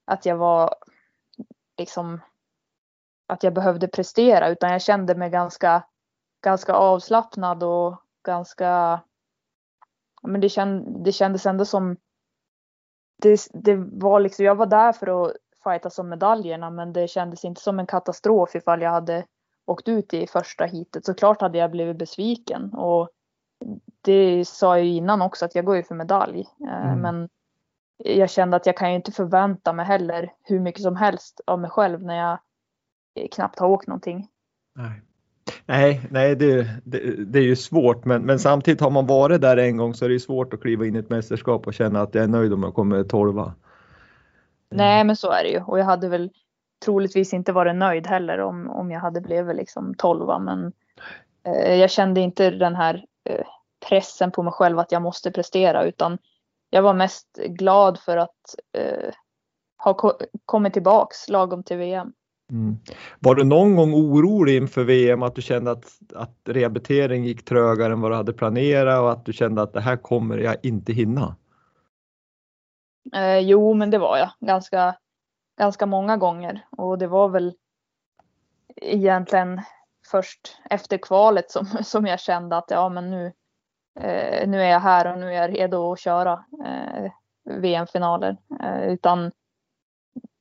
att 0.06 0.26
jag 0.26 0.38
var 0.38 0.76
liksom 1.78 2.22
att 3.28 3.44
jag 3.44 3.54
behövde 3.54 3.88
prestera 3.88 4.50
utan 4.50 4.72
jag 4.72 4.82
kände 4.82 5.16
mig 5.16 5.30
ganska 5.30 5.84
ganska 6.44 6.74
avslappnad 6.74 7.64
och 7.64 8.02
ganska 8.26 9.02
men 10.22 10.42
det, 10.42 10.50
känd, 10.50 11.04
det 11.04 11.12
kändes 11.12 11.46
ändå 11.46 11.66
som 11.66 11.98
det, 13.22 13.48
det 13.54 13.76
var 13.76 14.20
liksom, 14.20 14.46
jag 14.46 14.56
var 14.56 14.66
där 14.66 14.92
för 14.94 15.26
att 15.26 15.34
fighta 15.64 16.02
om 16.02 16.10
medaljerna 16.10 16.70
men 16.70 16.94
det 16.94 17.08
kändes 17.08 17.46
inte 17.46 17.62
som 17.62 17.80
en 17.80 17.88
katastrof 17.88 18.56
ifall 18.56 18.82
jag 18.82 18.92
hade 18.92 19.26
åkt 19.66 19.88
ut 19.88 20.14
i 20.14 20.28
första 20.28 20.66
heatet. 20.66 21.06
Såklart 21.06 21.42
hade 21.42 21.58
jag 21.58 21.72
blivit 21.72 21.98
besviken 21.98 22.74
och 22.74 23.10
det 24.02 24.48
sa 24.48 24.78
jag 24.78 24.86
ju 24.86 24.92
innan 24.92 25.22
också 25.22 25.46
att 25.46 25.56
jag 25.56 25.66
går 25.66 25.76
ju 25.76 25.84
för 25.84 25.96
medalj. 25.96 26.46
Eh, 26.68 26.88
mm. 26.88 27.00
Men 27.00 27.30
jag 27.98 28.30
kände 28.30 28.58
att 28.58 28.66
jag 28.66 28.78
kan 28.78 28.90
ju 28.90 28.96
inte 28.96 29.12
förvänta 29.12 29.74
mig 29.74 29.86
heller 29.86 30.32
hur 30.44 30.60
mycket 30.60 30.82
som 30.82 30.96
helst 30.96 31.42
av 31.48 31.60
mig 31.60 31.70
själv 31.70 32.04
när 32.04 32.16
jag 32.16 32.40
knappt 33.32 33.60
har 33.60 33.68
åkt 33.68 33.88
någonting. 33.88 34.28
Nej. 34.76 35.02
Nej, 35.66 36.02
nej 36.10 36.36
det, 36.36 36.68
det, 36.84 37.26
det, 37.26 37.40
är 37.40 37.44
ju 37.44 37.56
svårt 37.56 38.06
men, 38.06 38.22
men 38.22 38.40
samtidigt 38.40 38.82
har 38.82 38.90
man 38.90 39.08
varit 39.08 39.42
där 39.42 39.58
en 39.58 39.78
gång 39.78 39.94
så 39.94 40.06
är 40.06 40.10
det 40.10 40.20
svårt 40.20 40.54
att 40.54 40.62
kliva 40.62 40.86
in 40.86 40.96
i 40.96 41.00
ett 41.00 41.10
mästerskap 41.10 41.68
och 41.68 41.74
känna 41.74 42.02
att 42.02 42.16
jag 42.16 42.24
är 42.24 42.28
nöjd 42.28 42.54
om 42.54 42.64
jag 42.64 42.74
kommer 42.74 43.04
tolva. 43.04 43.54
Nej 44.72 45.04
men 45.04 45.16
så 45.16 45.32
är 45.32 45.44
det 45.44 45.50
ju 45.50 45.62
och 45.62 45.80
jag 45.80 45.86
hade 45.86 46.10
väl 46.10 46.30
troligtvis 46.86 47.34
inte 47.34 47.52
varit 47.52 47.76
nöjd 47.76 48.08
heller 48.08 48.40
om, 48.40 48.70
om 48.70 48.92
jag 48.92 49.00
hade 49.00 49.22
blivit 49.22 49.56
liksom 49.56 49.94
tolva 49.96 50.40
men 50.40 50.74
eh, 51.44 51.76
jag 51.76 51.90
kände 51.90 52.22
inte 52.22 52.52
den 52.52 52.76
här 52.76 53.06
eh, 53.30 53.46
pressen 53.80 54.32
på 54.32 54.44
mig 54.44 54.54
själv 54.54 54.80
att 54.80 54.92
jag 54.92 55.02
måste 55.02 55.32
prestera 55.32 55.84
utan 55.84 56.18
jag 56.70 56.82
var 56.82 56.94
mest 56.94 57.40
glad 57.48 58.00
för 58.00 58.18
att 58.18 58.56
eh, 58.78 59.14
ha 59.84 59.94
ko 59.94 60.12
kommit 60.46 60.74
tillbaks 60.74 61.30
lagom 61.30 61.64
till 61.64 61.78
VM. 61.78 62.14
Mm. 62.52 62.78
Var 63.20 63.36
du 63.36 63.44
någon 63.44 63.76
gång 63.76 63.94
orolig 63.94 64.58
inför 64.58 64.84
VM 64.84 65.24
att 65.24 65.36
du 65.36 65.42
kände 65.42 65.72
att, 65.72 66.00
att 66.16 66.38
rehabilitering 66.46 67.26
gick 67.26 67.46
trögare 67.46 67.94
än 67.94 68.02
vad 68.02 68.12
du 68.12 68.16
hade 68.16 68.34
planerat 68.34 69.00
och 69.00 69.12
att 69.12 69.26
du 69.26 69.34
kände 69.34 69.62
att 69.62 69.74
det 69.74 69.82
här 69.82 69.98
kommer 69.98 70.38
jag 70.38 70.56
inte 70.64 70.94
hinna? 70.94 71.36
Eh, 73.16 73.40
jo, 73.40 73.74
men 73.74 73.90
det 73.90 73.98
var 73.98 74.18
jag 74.18 74.30
ganska, 74.40 74.96
ganska 75.58 75.86
många 75.86 76.18
gånger 76.18 76.66
och 76.72 76.98
det 76.98 77.08
var 77.08 77.30
väl 77.30 77.54
egentligen 78.76 79.62
först 80.12 80.58
efter 80.70 80.98
kvalet 80.98 81.52
som, 81.52 81.66
som 81.84 82.06
jag 82.06 82.20
kände 82.20 82.58
att 82.58 82.72
ja, 82.72 82.90
men 82.90 83.12
nu, 83.12 83.34
nu 84.46 84.62
är 84.62 84.70
jag 84.70 84.80
här 84.80 85.14
och 85.14 85.20
nu 85.20 85.28
är 85.28 85.42
jag 85.42 85.58
redo 85.58 85.92
att 85.92 86.00
köra 86.00 86.46
eh, 86.66 87.12
VM-finaler. 87.50 88.38
Eh, 88.64 88.84
utan 88.84 89.32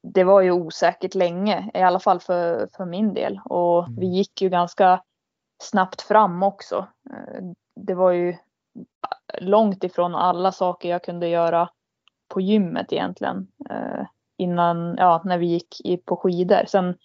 det 0.03 0.25
var 0.25 0.41
ju 0.41 0.53
osäkert 0.53 1.15
länge, 1.15 1.71
i 1.75 1.79
alla 1.79 2.01
fall 2.01 2.21
för, 2.21 2.69
för 2.77 2.85
min 2.85 3.15
del. 3.15 3.41
Och 3.45 3.87
vi 3.89 4.07
mm. 4.07 4.13
gick 4.13 4.43
ju 4.43 4.49
ganska 4.49 5.03
snabbt 5.63 6.03
fram 6.03 6.43
också. 6.43 6.87
Eh, 7.11 7.45
det 7.77 7.95
var 7.95 8.11
ju 8.11 8.37
långt 9.39 9.85
ifrån 9.85 10.15
alla 10.15 10.53
saker 10.53 10.89
jag 10.89 11.05
kunde 11.05 11.29
göra 11.29 11.69
på 12.29 12.41
gymmet 12.41 12.93
egentligen. 12.93 13.49
Eh, 13.71 14.07
innan, 14.37 14.97
ja, 14.99 15.23
när 15.25 15.39
vi 15.39 15.47
gick 15.47 16.05
på 16.05 16.17
skidor. 16.17 16.65
Sen 16.67 16.99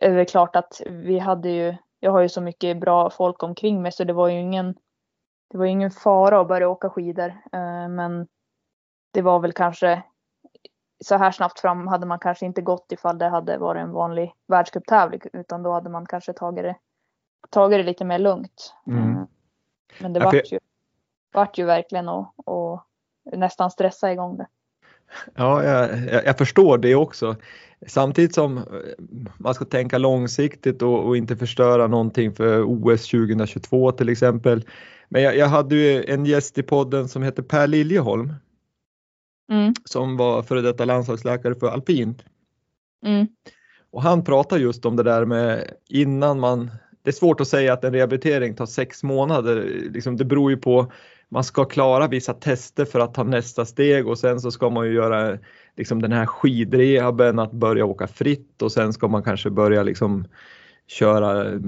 är 0.00 0.16
det 0.16 0.24
klart 0.24 0.56
att 0.56 0.82
vi 0.86 1.18
hade 1.18 1.50
ju, 1.50 1.76
jag 2.00 2.12
har 2.12 2.20
ju 2.20 2.28
så 2.28 2.40
mycket 2.40 2.80
bra 2.80 3.10
folk 3.10 3.42
omkring 3.42 3.82
mig 3.82 3.92
så 3.92 4.04
det 4.04 4.12
var 4.12 4.28
ju 4.28 4.40
ingen, 4.40 4.74
det 5.52 5.58
var 5.58 5.66
ingen 5.66 5.90
fara 5.90 6.40
att 6.40 6.48
börja 6.48 6.68
åka 6.68 6.90
skidor. 6.90 7.28
Eh, 7.28 7.88
men 7.88 8.26
det 9.12 9.22
var 9.22 9.40
väl 9.40 9.52
kanske 9.52 10.02
så 11.04 11.16
här 11.16 11.30
snabbt 11.32 11.60
fram 11.60 11.86
hade 11.86 12.06
man 12.06 12.18
kanske 12.18 12.46
inte 12.46 12.62
gått 12.62 12.92
ifall 12.92 13.18
det 13.18 13.28
hade 13.28 13.58
varit 13.58 13.80
en 13.80 13.92
vanlig 13.92 14.32
världscuptävling 14.48 15.20
utan 15.32 15.62
då 15.62 15.72
hade 15.72 15.90
man 15.90 16.06
kanske 16.06 16.32
tagit 16.32 16.64
det, 16.64 16.76
tagit 17.50 17.78
det 17.78 17.82
lite 17.82 18.04
mer 18.04 18.18
lugnt. 18.18 18.74
Mm. 18.86 19.02
mm. 19.02 19.26
Men 20.00 20.12
det 20.12 20.20
ja, 20.20 20.24
vart, 20.24 20.52
ju, 20.52 20.58
vart 21.32 21.58
ju 21.58 21.64
verkligen 21.64 22.08
att 22.08 22.34
nästan 23.24 23.70
stressa 23.70 24.12
igång 24.12 24.36
det. 24.36 24.46
Ja, 25.34 25.64
jag, 25.64 26.24
jag, 26.26 26.38
förstår 26.38 26.78
det 26.78 26.94
också. 26.94 27.36
Samtidigt 27.86 28.34
som 28.34 28.58
eh, 28.58 28.64
man 29.38 29.54
ska 29.54 29.64
tänka 29.64 29.98
långsiktigt 29.98 30.82
och, 30.82 31.06
och, 31.06 31.16
inte 31.16 31.36
förstöra 31.36 31.86
någonting 31.86 32.34
för 32.34 32.62
OS 32.62 33.10
2022 33.10 33.92
till 33.92 34.08
exempel. 34.08 34.64
Men 35.12 35.22
jag, 35.22 35.36
jag 35.36 35.46
hade 35.46 35.74
ju 35.74 36.04
en 36.04 36.26
gäst 36.26 36.58
i 36.58 36.62
podden 36.62 37.08
som 37.08 37.22
heter 37.22 37.42
Per 37.42 37.66
Liljeholm 37.66 38.34
mm. 39.50 39.74
som 39.84 40.16
var 40.16 40.42
före 40.42 40.60
detta 40.60 40.84
landslagsläkare 40.84 41.54
för 41.54 41.66
alpint. 41.66 42.24
Mm. 43.06 43.26
Och 43.90 44.02
han 44.02 44.24
pratar 44.24 44.58
just 44.58 44.84
om 44.84 44.96
det 44.96 45.02
där 45.02 45.24
med 45.24 45.70
innan 45.88 46.40
man, 46.40 46.70
det 47.02 47.10
är 47.10 47.12
svårt 47.12 47.40
att 47.40 47.48
säga 47.48 47.72
att 47.72 47.84
en 47.84 47.92
rehabilitering 47.92 48.56
tar 48.56 48.66
sex 48.66 49.02
månader, 49.02 49.80
liksom 49.90 50.16
det 50.16 50.24
beror 50.24 50.50
ju 50.50 50.56
på 50.56 50.92
man 51.28 51.44
ska 51.44 51.64
klara 51.64 52.08
vissa 52.08 52.34
tester 52.34 52.84
för 52.84 53.00
att 53.00 53.14
ta 53.14 53.22
nästa 53.22 53.64
steg 53.64 54.08
och 54.08 54.18
sen 54.18 54.40
så 54.40 54.50
ska 54.50 54.70
man 54.70 54.86
ju 54.86 54.92
göra 54.92 55.38
liksom 55.76 56.02
den 56.02 56.12
här 56.12 56.26
skidrehaben, 56.26 57.38
att 57.38 57.52
börja 57.52 57.84
åka 57.84 58.06
fritt 58.06 58.62
och 58.62 58.72
sen 58.72 58.92
ska 58.92 59.08
man 59.08 59.22
kanske 59.22 59.50
börja 59.50 59.82
liksom 59.82 60.24
köra 60.92 61.52
eh, 61.52 61.58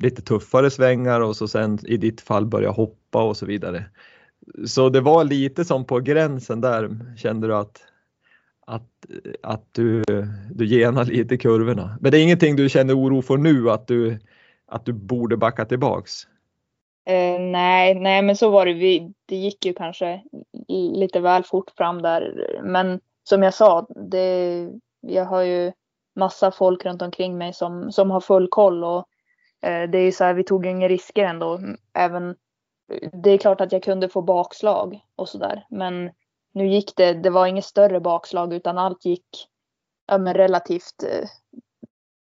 lite 0.00 0.22
tuffare 0.22 0.70
svängar 0.70 1.20
och 1.20 1.36
så 1.36 1.48
sen 1.48 1.78
i 1.86 1.96
ditt 1.96 2.20
fall 2.20 2.46
börja 2.46 2.70
hoppa 2.70 3.22
och 3.22 3.36
så 3.36 3.46
vidare. 3.46 3.84
Så 4.66 4.88
det 4.88 5.00
var 5.00 5.24
lite 5.24 5.64
som 5.64 5.84
på 5.84 6.00
gränsen 6.00 6.60
där 6.60 6.90
kände 7.16 7.46
du 7.46 7.54
att, 7.54 7.82
att, 8.66 9.06
att 9.42 9.64
du, 9.72 10.02
du 10.50 10.66
genar 10.66 11.04
lite 11.04 11.36
kurvorna. 11.36 11.98
Men 12.00 12.12
det 12.12 12.18
är 12.18 12.22
ingenting 12.22 12.56
du 12.56 12.68
känner 12.68 12.98
oro 12.98 13.22
för 13.22 13.36
nu 13.36 13.70
att 13.70 13.86
du, 13.86 14.18
att 14.66 14.84
du 14.84 14.92
borde 14.92 15.36
backa 15.36 15.64
tillbaks? 15.64 16.26
Eh, 17.06 17.40
nej, 17.40 17.94
nej, 17.94 18.22
men 18.22 18.36
så 18.36 18.50
var 18.50 18.66
det. 18.66 18.72
Vi, 18.72 19.12
det 19.26 19.36
gick 19.36 19.66
ju 19.66 19.72
kanske 19.72 20.22
lite 20.68 21.20
väl 21.20 21.44
fort 21.44 21.70
fram 21.76 22.02
där. 22.02 22.50
Men 22.64 23.00
som 23.24 23.42
jag 23.42 23.54
sa, 23.54 23.86
det, 24.10 24.68
jag 25.00 25.24
har 25.24 25.42
ju 25.42 25.72
massa 26.14 26.50
folk 26.50 26.84
runt 26.84 27.02
omkring 27.02 27.38
mig 27.38 27.52
som, 27.52 27.92
som 27.92 28.10
har 28.10 28.20
full 28.20 28.48
koll 28.48 28.84
och 28.84 29.08
eh, 29.62 29.90
det 29.90 29.98
är 29.98 30.04
ju 30.04 30.12
så 30.12 30.24
här, 30.24 30.34
vi 30.34 30.44
tog 30.44 30.66
inga 30.66 30.88
risker 30.88 31.24
ändå. 31.24 31.60
Även 31.92 32.36
det 33.12 33.30
är 33.30 33.38
klart 33.38 33.60
att 33.60 33.72
jag 33.72 33.82
kunde 33.82 34.08
få 34.08 34.22
bakslag 34.22 35.00
och 35.16 35.28
sådär. 35.28 35.66
Men 35.70 36.10
nu 36.52 36.66
gick 36.66 36.96
det, 36.96 37.14
det 37.14 37.30
var 37.30 37.46
inget 37.46 37.64
större 37.64 38.00
bakslag 38.00 38.52
utan 38.54 38.78
allt 38.78 39.04
gick 39.04 39.48
ja, 40.06 40.18
men 40.18 40.34
relativt 40.34 41.02
eh, 41.02 41.28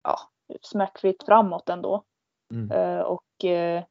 ja, 0.03 0.19
smärtfritt 0.63 1.23
framåt 1.23 1.69
ändå. 1.69 2.05
Mm. 2.53 2.71
Uh, 2.71 3.01
och 3.01 3.45
uh, 3.45 3.83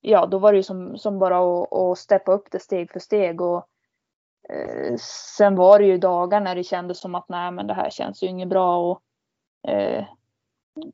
ja, 0.00 0.26
då 0.26 0.38
var 0.38 0.52
det 0.52 0.56
ju 0.56 0.62
som, 0.62 0.98
som 0.98 1.18
bara 1.18 1.38
att, 1.38 1.72
att 1.72 1.98
steppa 1.98 2.32
upp 2.32 2.48
det 2.50 2.60
steg 2.60 2.92
för 2.92 3.00
steg. 3.00 3.40
Och, 3.40 3.68
Eh, 4.48 4.96
sen 5.36 5.56
var 5.56 5.78
det 5.78 5.84
ju 5.84 5.98
dagar 5.98 6.40
när 6.40 6.54
det 6.54 6.64
kändes 6.64 7.00
som 7.00 7.14
att 7.14 7.28
nej 7.28 7.52
men 7.52 7.66
det 7.66 7.74
här 7.74 7.90
känns 7.90 8.22
ju 8.22 8.26
inget 8.26 8.48
bra. 8.48 8.90
Och, 8.90 9.00
eh, 9.70 10.04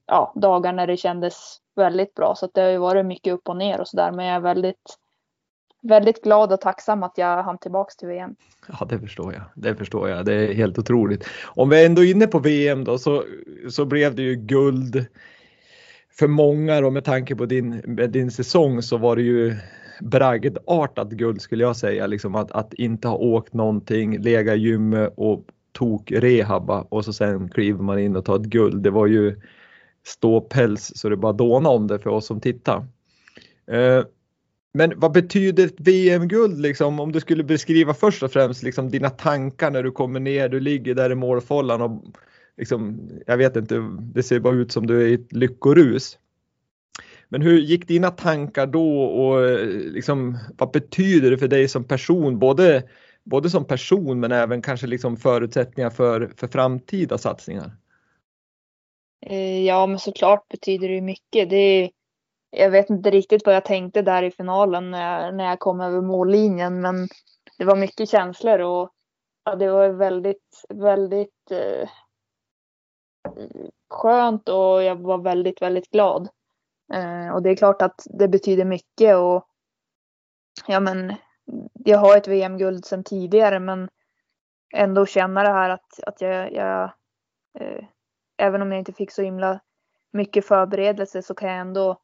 ja, 0.06 0.32
dagar 0.36 0.72
när 0.72 0.86
det 0.86 0.96
kändes 0.96 1.56
väldigt 1.76 2.14
bra. 2.14 2.34
Så 2.34 2.48
det 2.54 2.60
har 2.60 2.68
ju 2.68 2.78
varit 2.78 3.06
mycket 3.06 3.32
upp 3.32 3.48
och 3.48 3.56
ner 3.56 3.80
och 3.80 3.88
sådär. 3.88 4.12
Men 4.12 4.26
jag 4.26 4.36
är 4.36 4.40
väldigt, 4.40 4.98
väldigt 5.82 6.22
glad 6.22 6.52
och 6.52 6.60
tacksam 6.60 7.02
att 7.02 7.18
jag 7.18 7.42
hann 7.42 7.58
tillbaks 7.58 7.96
till 7.96 8.08
VM. 8.08 8.36
Ja, 8.68 8.86
det 8.86 8.98
förstår 8.98 9.32
jag. 9.32 9.42
Det 9.54 9.74
förstår 9.74 10.08
jag. 10.08 10.24
Det 10.24 10.34
är 10.34 10.54
helt 10.54 10.78
otroligt. 10.78 11.26
Om 11.44 11.68
vi 11.68 11.82
är 11.82 11.86
ändå 11.86 12.04
inne 12.04 12.26
på 12.26 12.38
VM 12.38 12.84
då 12.84 12.98
så, 12.98 13.24
så 13.70 13.84
blev 13.84 14.14
det 14.14 14.22
ju 14.22 14.34
guld 14.34 15.06
för 16.10 16.28
många 16.28 16.80
då 16.80 16.90
med 16.90 17.04
tanke 17.04 17.36
på 17.36 17.46
din, 17.46 17.82
med 17.84 18.10
din 18.10 18.30
säsong 18.30 18.82
så 18.82 18.96
var 18.96 19.16
det 19.16 19.22
ju 19.22 19.56
bragdartat 20.00 21.10
guld 21.10 21.40
skulle 21.40 21.64
jag 21.64 21.76
säga. 21.76 22.06
Liksom 22.06 22.34
att, 22.34 22.52
att 22.52 22.74
inte 22.74 23.08
ha 23.08 23.16
åkt 23.16 23.54
någonting, 23.54 24.18
lega 24.18 24.54
gymmet 24.54 25.12
och 25.16 25.44
tok 25.72 26.12
rehabba 26.12 26.86
och 26.88 27.04
så 27.04 27.12
sen 27.12 27.48
kliver 27.48 27.82
man 27.82 27.98
in 27.98 28.16
och 28.16 28.24
tar 28.24 28.36
ett 28.36 28.42
guld. 28.42 28.82
Det 28.82 28.90
var 28.90 29.06
ju 29.06 29.40
ståpäls 30.06 30.92
så 30.94 31.08
det 31.08 31.16
bara 31.16 31.32
dåna 31.32 31.68
om 31.68 31.86
det 31.86 31.98
för 31.98 32.10
oss 32.10 32.26
som 32.26 32.40
tittar. 32.40 32.86
Eh, 33.66 34.04
men 34.74 34.92
vad 34.96 35.12
betyder 35.12 35.64
ett 35.66 35.80
VM-guld 35.80 36.60
liksom 36.60 37.00
om 37.00 37.12
du 37.12 37.20
skulle 37.20 37.44
beskriva 37.44 37.94
först 37.94 38.22
och 38.22 38.32
främst 38.32 38.62
liksom 38.62 38.90
dina 38.90 39.10
tankar 39.10 39.70
när 39.70 39.82
du 39.82 39.90
kommer 39.90 40.20
ner, 40.20 40.48
du 40.48 40.60
ligger 40.60 40.94
där 40.94 41.12
i 41.12 41.14
målfållan 41.14 41.82
och 41.82 42.02
liksom, 42.56 43.10
jag 43.26 43.36
vet 43.36 43.56
inte, 43.56 43.88
det 44.00 44.22
ser 44.22 44.40
bara 44.40 44.54
ut 44.54 44.72
som 44.72 44.86
du 44.86 45.02
är 45.02 45.06
i 45.06 45.14
ett 45.14 45.32
lyckorus. 45.32 46.18
Men 47.32 47.42
hur 47.42 47.58
gick 47.58 47.88
dina 47.88 48.10
tankar 48.10 48.66
då 48.66 49.02
och 49.02 49.44
eh, 49.44 49.66
liksom, 49.68 50.38
vad 50.58 50.70
betyder 50.70 51.30
det 51.30 51.38
för 51.38 51.48
dig 51.48 51.68
som 51.68 51.84
person, 51.84 52.38
både, 52.38 52.82
både 53.24 53.50
som 53.50 53.64
person 53.64 54.20
men 54.20 54.32
även 54.32 54.62
kanske 54.62 54.86
liksom 54.86 55.16
förutsättningar 55.16 55.90
för, 55.90 56.32
för 56.36 56.48
framtida 56.48 57.18
satsningar? 57.18 57.76
Eh, 59.26 59.64
ja, 59.64 59.86
men 59.86 59.98
såklart 59.98 60.48
betyder 60.48 60.88
det 60.88 61.00
mycket. 61.00 61.50
Det 61.50 61.90
jag 62.50 62.70
vet 62.70 62.90
inte 62.90 63.10
riktigt 63.10 63.46
vad 63.46 63.54
jag 63.54 63.64
tänkte 63.64 64.02
där 64.02 64.22
i 64.22 64.30
finalen 64.30 64.90
när 64.90 65.24
jag, 65.24 65.34
när 65.34 65.44
jag 65.44 65.58
kom 65.58 65.80
över 65.80 66.00
mållinjen, 66.00 66.80
men 66.80 67.08
det 67.58 67.64
var 67.64 67.76
mycket 67.76 68.08
känslor 68.08 68.58
och 68.58 68.90
ja, 69.44 69.54
det 69.54 69.70
var 69.70 69.88
väldigt, 69.88 70.64
väldigt 70.68 71.50
eh, 71.50 71.88
skönt 73.90 74.48
och 74.48 74.82
jag 74.82 74.96
var 74.96 75.18
väldigt, 75.18 75.62
väldigt 75.62 75.90
glad. 75.90 76.28
Eh, 76.92 77.34
och 77.34 77.42
det 77.42 77.50
är 77.50 77.56
klart 77.56 77.82
att 77.82 78.06
det 78.10 78.28
betyder 78.28 78.64
mycket 78.64 79.16
och 79.16 79.46
ja, 80.66 80.80
men 80.80 81.14
jag 81.72 81.98
har 81.98 82.16
ett 82.16 82.28
VM-guld 82.28 82.84
sedan 82.84 83.04
tidigare, 83.04 83.60
men 83.60 83.88
ändå 84.74 85.06
känna 85.06 85.42
det 85.42 85.52
här 85.52 85.70
att, 85.70 86.00
att 86.06 86.20
jag, 86.20 86.52
jag 86.52 86.82
eh, 87.58 87.84
även 88.36 88.62
om 88.62 88.72
jag 88.72 88.78
inte 88.78 88.92
fick 88.92 89.10
så 89.10 89.22
himla 89.22 89.60
mycket 90.12 90.46
förberedelse 90.46 91.22
så 91.22 91.34
kan 91.34 91.48
jag 91.48 91.58
ändå 91.58 91.96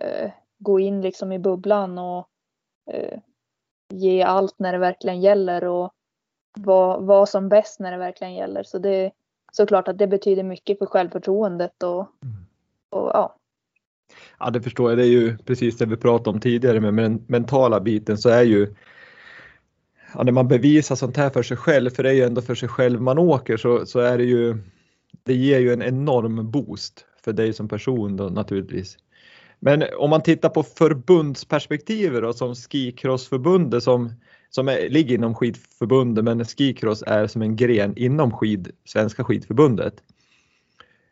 eh, 0.00 0.30
gå 0.58 0.80
in 0.80 1.00
liksom 1.00 1.32
i 1.32 1.38
bubblan 1.38 1.98
och 1.98 2.28
eh, 2.90 3.18
ge 3.88 4.22
allt 4.22 4.58
när 4.58 4.72
det 4.72 4.78
verkligen 4.78 5.20
gäller 5.20 5.64
och 5.64 5.92
vara 6.58 6.98
var 6.98 7.26
som 7.26 7.48
bäst 7.48 7.80
när 7.80 7.92
det 7.92 7.98
verkligen 7.98 8.34
gäller. 8.34 8.62
Så 8.62 8.78
det 8.78 8.90
är 8.90 9.12
såklart 9.52 9.88
att 9.88 9.98
det 9.98 10.06
betyder 10.06 10.42
mycket 10.42 10.78
för 10.78 10.86
självförtroendet 10.86 11.82
och, 11.82 12.06
mm. 12.22 12.46
och 12.90 13.10
ja. 13.14 13.36
Ja, 14.38 14.50
det 14.50 14.62
förstår 14.62 14.90
jag. 14.90 14.98
Det 14.98 15.04
är 15.04 15.10
ju 15.10 15.36
precis 15.38 15.76
det 15.76 15.86
vi 15.86 15.96
pratade 15.96 16.30
om 16.30 16.40
tidigare 16.40 16.80
med 16.80 16.94
den 16.94 17.24
mentala 17.26 17.80
biten 17.80 18.18
så 18.18 18.28
är 18.28 18.42
ju 18.42 18.74
ja, 20.14 20.22
när 20.22 20.32
man 20.32 20.48
bevisar 20.48 20.96
sånt 20.96 21.16
här 21.16 21.30
för 21.30 21.42
sig 21.42 21.56
själv, 21.56 21.90
för 21.90 22.02
det 22.02 22.08
är 22.08 22.14
ju 22.14 22.22
ändå 22.22 22.42
för 22.42 22.54
sig 22.54 22.68
själv 22.68 23.02
man 23.02 23.18
åker, 23.18 23.56
så, 23.56 23.86
så 23.86 24.00
är 24.00 24.18
det 24.18 24.24
ju 24.24 24.58
det 25.24 25.34
ger 25.34 25.58
ju 25.58 25.72
en 25.72 25.82
enorm 25.82 26.50
boost 26.50 27.04
för 27.24 27.32
dig 27.32 27.52
som 27.52 27.68
person 27.68 28.16
då 28.16 28.24
naturligtvis. 28.28 28.96
Men 29.60 29.84
om 29.98 30.10
man 30.10 30.22
tittar 30.22 30.48
på 30.48 30.62
förbundsperspektivet 30.62 32.22
då 32.22 32.32
som 32.32 32.54
skicrossförbundet 32.54 33.82
som, 33.82 34.12
som 34.50 34.68
är, 34.68 34.88
ligger 34.88 35.14
inom 35.14 35.34
skidförbundet 35.34 36.24
men 36.24 36.44
skicross 36.44 37.02
är 37.06 37.26
som 37.26 37.42
en 37.42 37.56
gren 37.56 37.96
inom 37.96 38.32
skid, 38.32 38.70
Svenska 38.84 39.24
skidförbundet. 39.24 39.94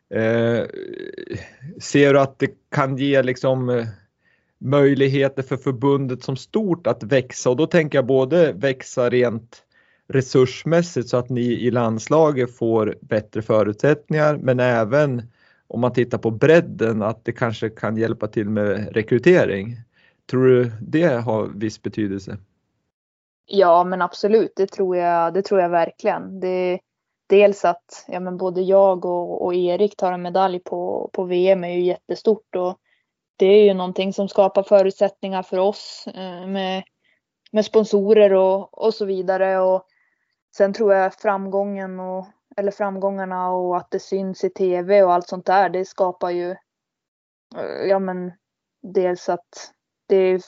Eh, 0.09 0.65
ser 1.81 2.13
du 2.13 2.19
att 2.19 2.39
det 2.39 2.51
kan 2.71 2.97
ge 2.97 3.21
liksom 3.23 3.69
eh, 3.69 3.85
möjligheter 4.57 5.43
för 5.43 5.57
förbundet 5.57 6.23
som 6.23 6.35
stort 6.35 6.87
att 6.87 7.03
växa 7.03 7.49
och 7.49 7.55
då 7.55 7.67
tänker 7.67 7.97
jag 7.97 8.05
både 8.05 8.53
växa 8.53 9.09
rent 9.09 9.63
resursmässigt 10.07 11.09
så 11.09 11.17
att 11.17 11.29
ni 11.29 11.41
i 11.41 11.71
landslaget 11.71 12.57
får 12.57 12.95
bättre 13.01 13.41
förutsättningar 13.41 14.37
men 14.37 14.59
även 14.59 15.21
om 15.67 15.81
man 15.81 15.93
tittar 15.93 16.17
på 16.17 16.31
bredden 16.31 17.01
att 17.01 17.25
det 17.25 17.31
kanske 17.31 17.69
kan 17.69 17.97
hjälpa 17.97 18.27
till 18.27 18.49
med 18.49 18.95
rekrytering. 18.95 19.75
Tror 20.31 20.47
du 20.47 20.71
det 20.81 21.07
har 21.07 21.47
viss 21.55 21.81
betydelse? 21.81 22.37
Ja 23.45 23.83
men 23.83 24.01
absolut, 24.01 24.53
det 24.55 24.67
tror 24.67 24.97
jag, 24.97 25.33
det 25.33 25.41
tror 25.41 25.61
jag 25.61 25.69
verkligen. 25.69 26.39
Det, 26.39 26.79
dels 27.29 27.65
att 27.65 28.05
ja, 28.07 28.19
men 28.19 28.37
både 28.37 28.61
jag 28.61 29.05
och, 29.05 29.45
och 29.45 29.55
Erik 29.55 29.95
tar 29.97 30.11
en 30.11 30.21
medalj 30.21 30.59
på, 30.59 31.09
på 31.13 31.23
VM 31.23 31.63
är 31.63 31.73
ju 31.73 31.81
jättestort 31.81 32.55
och 32.55 32.77
det 33.37 33.45
är 33.45 33.63
ju 33.63 33.73
någonting 33.73 34.13
som 34.13 34.29
skapar 34.29 34.63
förutsättningar 34.63 35.43
för 35.43 35.57
oss 35.57 36.07
eh, 36.07 36.47
med, 36.47 36.83
med 37.51 37.65
sponsorer 37.65 38.33
och, 38.33 38.83
och 38.85 38.93
så 38.93 39.05
vidare. 39.05 39.59
Och 39.59 39.85
sen 40.57 40.73
tror 40.73 40.93
jag 40.93 41.13
framgången 41.13 41.99
och 41.99 42.27
eller 42.57 42.71
framgångarna 42.71 43.51
och 43.51 43.77
att 43.77 43.91
det 43.91 43.99
syns 43.99 44.43
i 44.43 44.49
tv 44.49 45.03
och 45.03 45.13
allt 45.13 45.27
sånt 45.27 45.45
där, 45.45 45.69
det 45.69 45.85
skapar 45.85 46.29
ju 46.29 46.51
eh, 47.55 47.87
ja 47.89 47.99
men 47.99 48.31
dels 48.81 49.29
att 49.29 49.73
det 50.07 50.15
är 50.15 50.41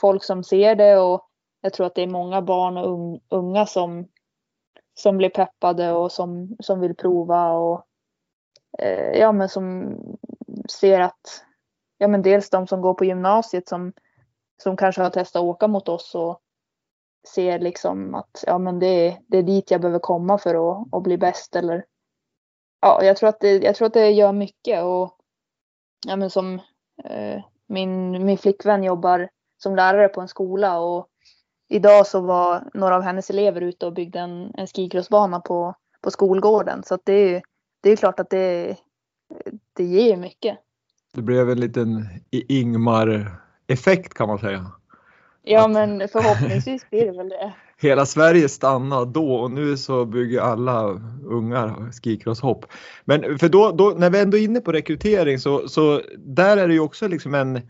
folk 0.00 0.24
som 0.24 0.44
ser 0.44 0.74
det 0.74 0.98
och 0.98 1.28
jag 1.60 1.72
tror 1.72 1.86
att 1.86 1.94
det 1.94 2.02
är 2.02 2.06
många 2.06 2.42
barn 2.42 2.76
och 2.76 3.20
unga 3.28 3.66
som, 3.66 4.08
som 4.98 5.16
blir 5.16 5.28
peppade 5.28 5.92
och 5.92 6.12
som, 6.12 6.56
som 6.60 6.80
vill 6.80 6.94
prova 6.94 7.52
och 7.52 7.86
eh, 8.78 9.18
ja 9.18 9.32
men 9.32 9.48
som 9.48 9.96
ser 10.70 11.00
att 11.00 11.44
ja 11.98 12.08
men 12.08 12.22
dels 12.22 12.50
de 12.50 12.66
som 12.66 12.80
går 12.80 12.94
på 12.94 13.04
gymnasiet 13.04 13.68
som, 13.68 13.92
som 14.62 14.76
kanske 14.76 15.02
har 15.02 15.10
testat 15.10 15.40
att 15.40 15.46
åka 15.46 15.68
mot 15.68 15.88
oss 15.88 16.14
och 16.14 16.40
ser 17.26 17.58
liksom 17.58 18.14
att 18.14 18.44
ja, 18.46 18.58
men 18.58 18.78
det, 18.78 18.86
är, 18.86 19.18
det 19.26 19.38
är 19.38 19.42
dit 19.42 19.70
jag 19.70 19.80
behöver 19.80 19.98
komma 19.98 20.38
för 20.38 20.54
att, 20.54 20.94
att 20.94 21.02
bli 21.02 21.18
bäst. 21.18 21.56
Eller, 21.56 21.84
ja, 22.80 23.04
jag, 23.04 23.16
tror 23.16 23.28
att 23.28 23.40
det, 23.40 23.52
jag 23.52 23.76
tror 23.76 23.86
att 23.86 23.94
det 23.94 24.10
gör 24.10 24.32
mycket. 24.32 24.82
Och, 24.82 25.16
ja, 26.06 26.16
men 26.16 26.30
som, 26.30 26.54
eh, 27.04 27.42
min, 27.66 28.24
min 28.26 28.38
flickvän 28.38 28.84
jobbar 28.84 29.28
som 29.62 29.76
lärare 29.76 30.08
på 30.08 30.20
en 30.20 30.28
skola 30.28 30.78
och 30.78 31.08
idag 31.68 32.06
så 32.06 32.20
var 32.20 32.64
några 32.74 32.96
av 32.96 33.02
hennes 33.02 33.30
elever 33.30 33.60
ute 33.60 33.86
och 33.86 33.92
byggde 33.92 34.18
en, 34.18 34.50
en 34.54 34.66
skikrossbana 34.66 35.40
på, 35.40 35.74
på 36.00 36.10
skolgården. 36.10 36.82
Så 36.84 36.98
det 37.04 37.12
är 37.12 37.42
det 37.86 37.90
är 37.90 37.96
klart 37.96 38.20
att 38.20 38.30
det, 38.30 38.76
det 39.76 39.84
ger 39.84 40.16
mycket. 40.16 40.58
Det 41.14 41.22
blev 41.22 41.50
en 41.50 41.60
liten 41.60 42.08
Ingmar-effekt 42.30 44.14
kan 44.14 44.28
man 44.28 44.38
säga. 44.38 44.66
Ja 45.42 45.64
att... 45.64 45.70
men 45.70 46.08
förhoppningsvis 46.08 46.90
blir 46.90 47.06
det 47.06 47.16
väl 47.16 47.28
det. 47.28 47.52
Hela 47.78 48.06
Sverige 48.06 48.48
stannade 48.48 49.12
då 49.12 49.34
och 49.34 49.50
nu 49.50 49.76
så 49.76 50.04
bygger 50.04 50.40
alla 50.40 51.00
ungar 51.24 51.92
skikrosshopp. 52.02 52.66
Men 53.04 53.38
för 53.38 53.48
då, 53.48 53.72
då, 53.72 53.94
när 53.98 54.10
vi 54.10 54.20
ändå 54.20 54.36
är 54.36 54.44
inne 54.44 54.60
på 54.60 54.72
rekrytering 54.72 55.38
så, 55.38 55.68
så 55.68 56.02
där 56.18 56.56
är 56.56 56.68
det 56.68 56.74
ju 56.74 56.80
också 56.80 57.08
liksom 57.08 57.34
en 57.34 57.60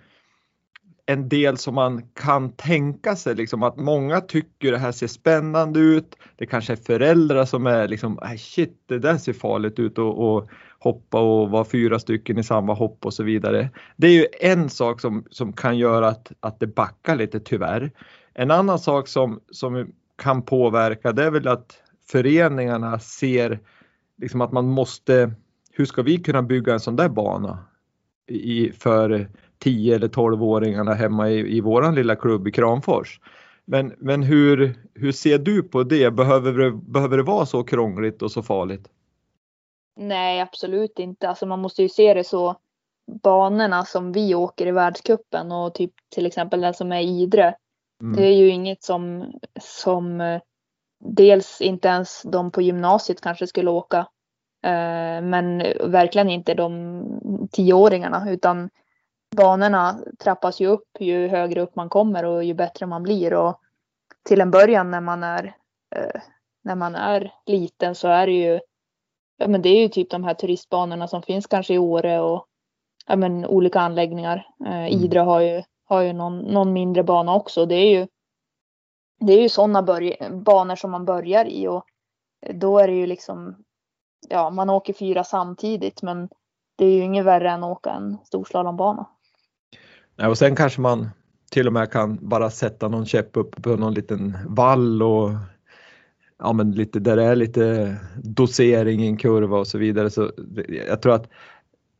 en 1.07 1.29
del 1.29 1.57
som 1.57 1.75
man 1.75 2.03
kan 2.14 2.53
tänka 2.53 3.16
sig 3.16 3.35
liksom 3.35 3.62
att 3.62 3.77
många 3.77 4.21
tycker 4.21 4.73
det 4.73 4.79
här 4.79 4.92
ser 4.92 5.07
spännande 5.07 5.81
ut. 5.81 6.16
Det 6.37 6.47
kanske 6.47 6.73
är 6.73 6.77
föräldrar 6.77 7.45
som 7.45 7.66
är 7.66 7.88
liksom, 7.88 8.19
äh, 8.23 8.37
shit 8.37 8.83
det 8.87 8.99
där 8.99 9.16
ser 9.16 9.33
farligt 9.33 9.79
ut 9.79 9.99
och, 9.99 10.37
och 10.37 10.49
hoppa 10.79 11.21
och 11.21 11.51
vara 11.51 11.64
fyra 11.64 11.99
stycken 11.99 12.38
i 12.38 12.45
samma 12.45 12.75
hopp 12.75 13.07
och 13.07 13.14
så 13.14 13.23
vidare. 13.23 13.71
Det 13.97 14.07
är 14.07 14.12
ju 14.12 14.27
en 14.40 14.71
sak 14.71 15.01
som, 15.01 15.25
som 15.31 15.53
kan 15.53 15.79
göra 15.79 16.09
att, 16.09 16.33
att 16.40 16.61
det 16.61 16.66
backar 16.66 17.16
lite 17.16 17.40
tyvärr. 17.40 17.90
En 18.35 18.51
annan 18.51 18.79
sak 18.79 19.09
som, 19.09 19.40
som 19.51 19.92
kan 20.16 20.42
påverka 20.42 21.12
det 21.12 21.25
är 21.25 21.31
väl 21.31 21.49
att 21.49 21.77
föreningarna 22.11 22.99
ser 22.99 23.61
liksom 24.19 24.40
att 24.40 24.53
man 24.53 24.69
måste, 24.69 25.33
hur 25.73 25.85
ska 25.85 26.03
vi 26.03 26.19
kunna 26.19 26.42
bygga 26.42 26.73
en 26.73 26.81
sån 26.81 26.97
där 26.97 27.09
bana 27.09 27.59
i, 28.27 28.73
för, 28.73 29.29
10 29.59 29.95
eller 29.95 30.09
12-åringarna 30.09 30.95
hemma 30.95 31.31
i, 31.31 31.57
i 31.57 31.61
våran 31.61 31.95
lilla 31.95 32.16
klubb 32.16 32.49
i 32.49 32.53
Kramfors. 32.53 33.21
Men, 33.64 33.95
men 33.99 34.23
hur, 34.23 34.75
hur 34.95 35.12
ser 35.12 35.38
du 35.38 35.62
på 35.62 35.83
det? 35.83 36.11
Behöver, 36.11 36.53
det? 36.53 36.71
behöver 36.73 37.16
det 37.16 37.23
vara 37.23 37.47
så 37.47 37.64
krångligt 37.64 38.23
och 38.23 38.33
så 38.33 38.42
farligt? 38.42 38.88
Nej, 39.97 40.40
absolut 40.40 40.99
inte. 40.99 41.29
Alltså 41.29 41.47
man 41.47 41.61
måste 41.61 41.83
ju 41.83 41.88
se 41.88 42.14
det 42.14 42.25
så. 42.25 42.57
Banorna 43.23 43.85
som 43.85 44.12
vi 44.12 44.35
åker 44.35 44.66
i 44.66 44.73
världskuppen 44.73 45.53
och 45.53 45.75
typ 45.75 45.92
till 46.14 46.27
exempel 46.27 46.61
den 46.61 46.75
som 46.75 46.92
är 46.92 47.01
i 47.01 47.23
Idre. 47.23 47.55
Mm. 48.01 48.16
Det 48.16 48.27
är 48.27 48.35
ju 48.35 48.49
inget 48.49 48.83
som, 48.83 49.33
som 49.61 50.21
eh, 50.21 50.40
dels 51.05 51.61
inte 51.61 51.88
ens 51.88 52.23
de 52.23 52.51
på 52.51 52.62
gymnasiet 52.62 53.21
kanske 53.21 53.47
skulle 53.47 53.71
åka. 53.71 53.99
Eh, 54.62 55.23
men 55.23 55.59
verkligen 55.85 56.31
inte 56.31 56.55
de 56.55 57.49
tioåringarna 57.53 58.31
utan 58.31 58.71
banorna 59.30 59.98
trappas 60.18 60.60
ju 60.60 60.66
upp 60.66 60.88
ju 60.98 61.28
högre 61.28 61.60
upp 61.60 61.76
man 61.76 61.88
kommer 61.88 62.24
och 62.24 62.44
ju 62.44 62.54
bättre 62.54 62.86
man 62.86 63.02
blir. 63.02 63.34
Och 63.34 63.60
till 64.22 64.40
en 64.40 64.50
början 64.50 64.90
när 64.90 65.00
man 65.00 65.22
är, 65.22 65.56
eh, 65.96 66.20
när 66.64 66.74
man 66.74 66.94
är 66.94 67.32
liten 67.46 67.94
så 67.94 68.08
är 68.08 68.26
det 68.26 68.32
ju, 68.32 68.60
ja 69.36 69.48
men 69.48 69.62
det 69.62 69.68
är 69.68 69.82
ju 69.82 69.88
typ 69.88 70.10
de 70.10 70.24
här 70.24 70.34
turistbanorna 70.34 71.08
som 71.08 71.22
finns 71.22 71.46
kanske 71.46 71.74
i 71.74 71.78
Åre 71.78 72.20
och 72.20 72.46
ja 73.06 73.16
men 73.16 73.46
olika 73.46 73.80
anläggningar. 73.80 74.46
Eh, 74.66 74.72
mm. 74.72 74.86
Idre 74.86 75.20
har 75.20 75.40
ju, 75.40 75.62
har 75.84 76.00
ju 76.00 76.12
någon, 76.12 76.38
någon 76.38 76.72
mindre 76.72 77.02
bana 77.02 77.34
också. 77.34 77.66
Det 77.66 77.74
är 77.74 77.90
ju, 77.90 78.06
det 79.20 79.32
är 79.32 79.42
ju 79.42 79.48
sådana 79.48 79.82
banor 80.30 80.76
som 80.76 80.90
man 80.90 81.04
börjar 81.04 81.44
i 81.44 81.68
och 81.68 81.84
då 82.54 82.78
är 82.78 82.88
det 82.88 82.94
ju 82.94 83.06
liksom, 83.06 83.64
ja 84.28 84.50
man 84.50 84.70
åker 84.70 84.92
fyra 84.92 85.24
samtidigt 85.24 86.02
men 86.02 86.28
det 86.76 86.84
är 86.84 86.90
ju 86.90 87.02
inget 87.02 87.24
värre 87.24 87.50
än 87.50 87.64
att 87.64 87.76
åka 87.76 87.90
en 87.90 88.18
storslalambana. 88.24 89.06
Ja, 90.16 90.29
och 90.29 90.38
sen 90.38 90.57
kanske 90.57 90.81
man 90.81 91.09
till 91.50 91.66
och 91.66 91.72
med 91.72 91.92
kan 91.92 92.29
bara 92.29 92.50
sätta 92.50 92.88
någon 92.88 93.07
käpp 93.07 93.37
upp 93.37 93.62
på 93.62 93.76
någon 93.76 93.94
liten 93.94 94.37
vall 94.46 95.02
och 95.02 95.31
ja, 96.38 96.52
men 96.52 96.72
lite 96.72 97.00
där 97.00 97.16
det 97.16 97.24
är 97.24 97.37
lite 97.37 97.96
dosering 98.22 99.02
i 99.02 99.07
en 99.07 99.16
kurva 99.16 99.59
och 99.59 99.66
så 99.66 99.79
vidare. 99.79 100.11
Så 100.11 100.33
jag 100.88 101.02
tror 101.02 101.14
att 101.14 101.29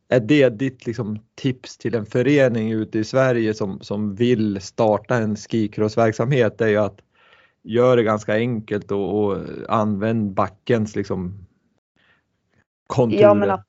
är 0.09 0.19
det 0.19 0.49
ditt 0.49 0.85
liksom, 0.85 1.19
tips 1.35 1.77
till 1.77 1.95
en 1.95 2.05
förening 2.05 2.71
ute 2.71 2.99
i 2.99 3.03
Sverige 3.03 3.53
som, 3.53 3.79
som 3.81 4.15
vill 4.15 4.61
starta 4.61 5.15
en 5.15 5.35
skikrossverksamhet, 5.35 6.57
det 6.57 6.65
är 6.65 6.69
ju 6.69 6.77
att 6.77 6.99
göra 7.63 7.95
det 7.95 8.03
ganska 8.03 8.33
enkelt 8.33 8.91
och, 8.91 9.23
och 9.23 9.37
använd 9.69 10.33
backens 10.33 10.95
liksom, 10.95 11.45
konturer. 12.87 13.21
Ja 13.21 13.33
men, 13.33 13.59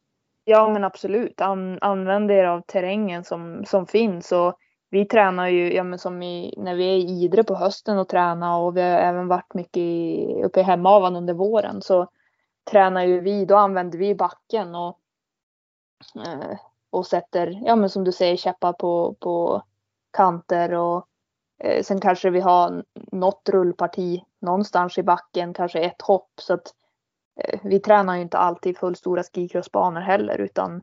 ja, 0.49 0.69
men 0.69 0.85
absolut, 0.85 1.41
An, 1.41 1.79
använd 1.81 2.31
er 2.31 2.45
av 2.45 2.61
terrängen 2.61 3.25
som, 3.25 3.65
som 3.65 3.87
finns. 3.87 4.33
Och 4.33 4.59
vi 4.91 5.05
tränar 5.05 5.49
ju, 5.49 5.75
ja, 5.75 5.83
men 5.83 5.99
som 5.99 6.23
i, 6.23 6.55
när 6.57 6.75
vi 6.75 6.85
är 6.85 6.97
i 6.97 7.25
Idre 7.25 7.45
på 7.45 7.55
hösten 7.55 7.99
och 7.99 8.09
tränar 8.09 8.59
och 8.59 8.77
vi 8.77 8.81
har 8.81 8.89
även 8.89 9.29
varit 9.29 9.55
mycket 9.55 9.77
i, 9.77 10.27
uppe 10.45 10.61
i 10.61 10.63
Hemavan 10.63 11.17
under 11.17 11.35
våren 11.35 11.83
så 11.83 12.09
tränar 12.71 13.05
ju 13.05 13.21
vi, 13.21 13.45
då 13.45 13.57
använder 13.57 13.99
vi 13.99 14.15
backen 14.15 14.75
och, 14.75 14.99
eh, 16.27 16.59
och 16.91 17.07
sätter, 17.07 17.61
ja 17.65 17.77
men 17.77 17.91
som 17.91 18.05
du 18.05 18.13
säger, 18.13 18.37
käppar 18.37 18.73
på, 18.73 19.17
på 19.21 19.63
kanter 20.11 20.73
och 20.75 21.07
eh, 21.65 21.83
sen 21.83 22.01
kanske 22.01 22.31
vi 22.31 22.41
har 22.41 22.85
något 22.95 23.49
rullparti 23.49 24.25
någonstans 24.41 24.99
i 24.99 25.03
backen, 25.03 25.55
kanske 25.55 25.81
ett 25.81 26.03
hopp. 26.03 26.31
Så 26.41 26.55
att 26.55 26.67
eh, 26.67 26.78
Eh, 27.45 27.61
vi 27.65 27.81
tränar 27.81 28.17
ju 28.17 28.23
inte 28.23 28.39
alltid 28.39 28.79
fullstora 28.79 29.23
skikrossbanor 29.23 30.01
heller 30.01 30.39
utan 30.39 30.83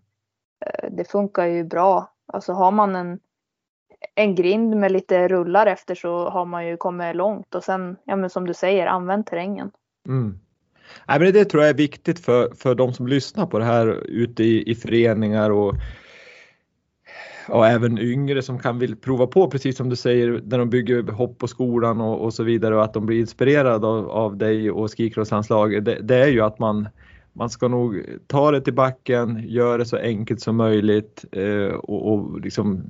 eh, 0.65 0.89
det 0.91 1.05
funkar 1.05 1.45
ju 1.45 1.63
bra. 1.63 2.11
Alltså 2.27 2.53
har 2.53 2.71
man 2.71 2.95
en 2.95 3.19
en 4.15 4.35
grind 4.35 4.75
med 4.75 4.91
lite 4.91 5.27
rullar 5.27 5.65
efter 5.65 5.95
så 5.95 6.29
har 6.29 6.45
man 6.45 6.67
ju 6.67 6.77
kommit 6.77 7.15
långt 7.15 7.55
och 7.55 7.63
sen, 7.63 7.95
ja 8.05 8.15
men 8.15 8.29
som 8.29 8.47
du 8.47 8.53
säger, 8.53 8.87
använd 8.87 9.25
terrängen. 9.25 9.71
Mm. 10.07 10.39
Nej, 11.07 11.19
men 11.19 11.33
det 11.33 11.45
tror 11.45 11.63
jag 11.63 11.69
är 11.69 11.77
viktigt 11.77 12.19
för, 12.19 12.55
för 12.55 12.75
de 12.75 12.93
som 12.93 13.07
lyssnar 13.07 13.45
på 13.45 13.59
det 13.59 13.65
här 13.65 13.87
ute 14.05 14.43
i, 14.43 14.71
i 14.71 14.75
föreningar 14.75 15.49
och, 15.49 15.73
och 17.49 17.67
även 17.67 17.97
yngre 17.97 18.41
som 18.41 18.59
kan 18.59 18.79
vill 18.79 18.95
prova 18.95 19.27
på 19.27 19.49
precis 19.49 19.77
som 19.77 19.89
du 19.89 19.95
säger 19.95 20.41
när 20.45 20.57
de 20.57 20.69
bygger 20.69 21.03
hopp 21.03 21.37
på 21.37 21.47
skolan 21.47 22.01
och, 22.01 22.21
och 22.21 22.33
så 22.33 22.43
vidare 22.43 22.75
och 22.75 22.83
att 22.83 22.93
de 22.93 23.05
blir 23.05 23.19
inspirerade 23.19 23.87
av, 23.87 24.09
av 24.09 24.37
dig 24.37 24.71
och 24.71 24.97
skikrosslandslaget. 24.97 25.85
Det, 25.85 25.99
det 26.01 26.15
är 26.15 26.27
ju 26.27 26.41
att 26.41 26.59
man 26.59 26.87
man 27.37 27.49
ska 27.49 27.67
nog 27.67 28.05
ta 28.27 28.51
det 28.51 28.61
till 28.61 28.73
backen, 28.73 29.43
göra 29.47 29.77
det 29.77 29.85
så 29.85 29.97
enkelt 29.97 30.41
som 30.41 30.55
möjligt 30.55 31.25
eh, 31.31 31.75
och, 31.75 32.13
och 32.13 32.41
liksom 32.41 32.83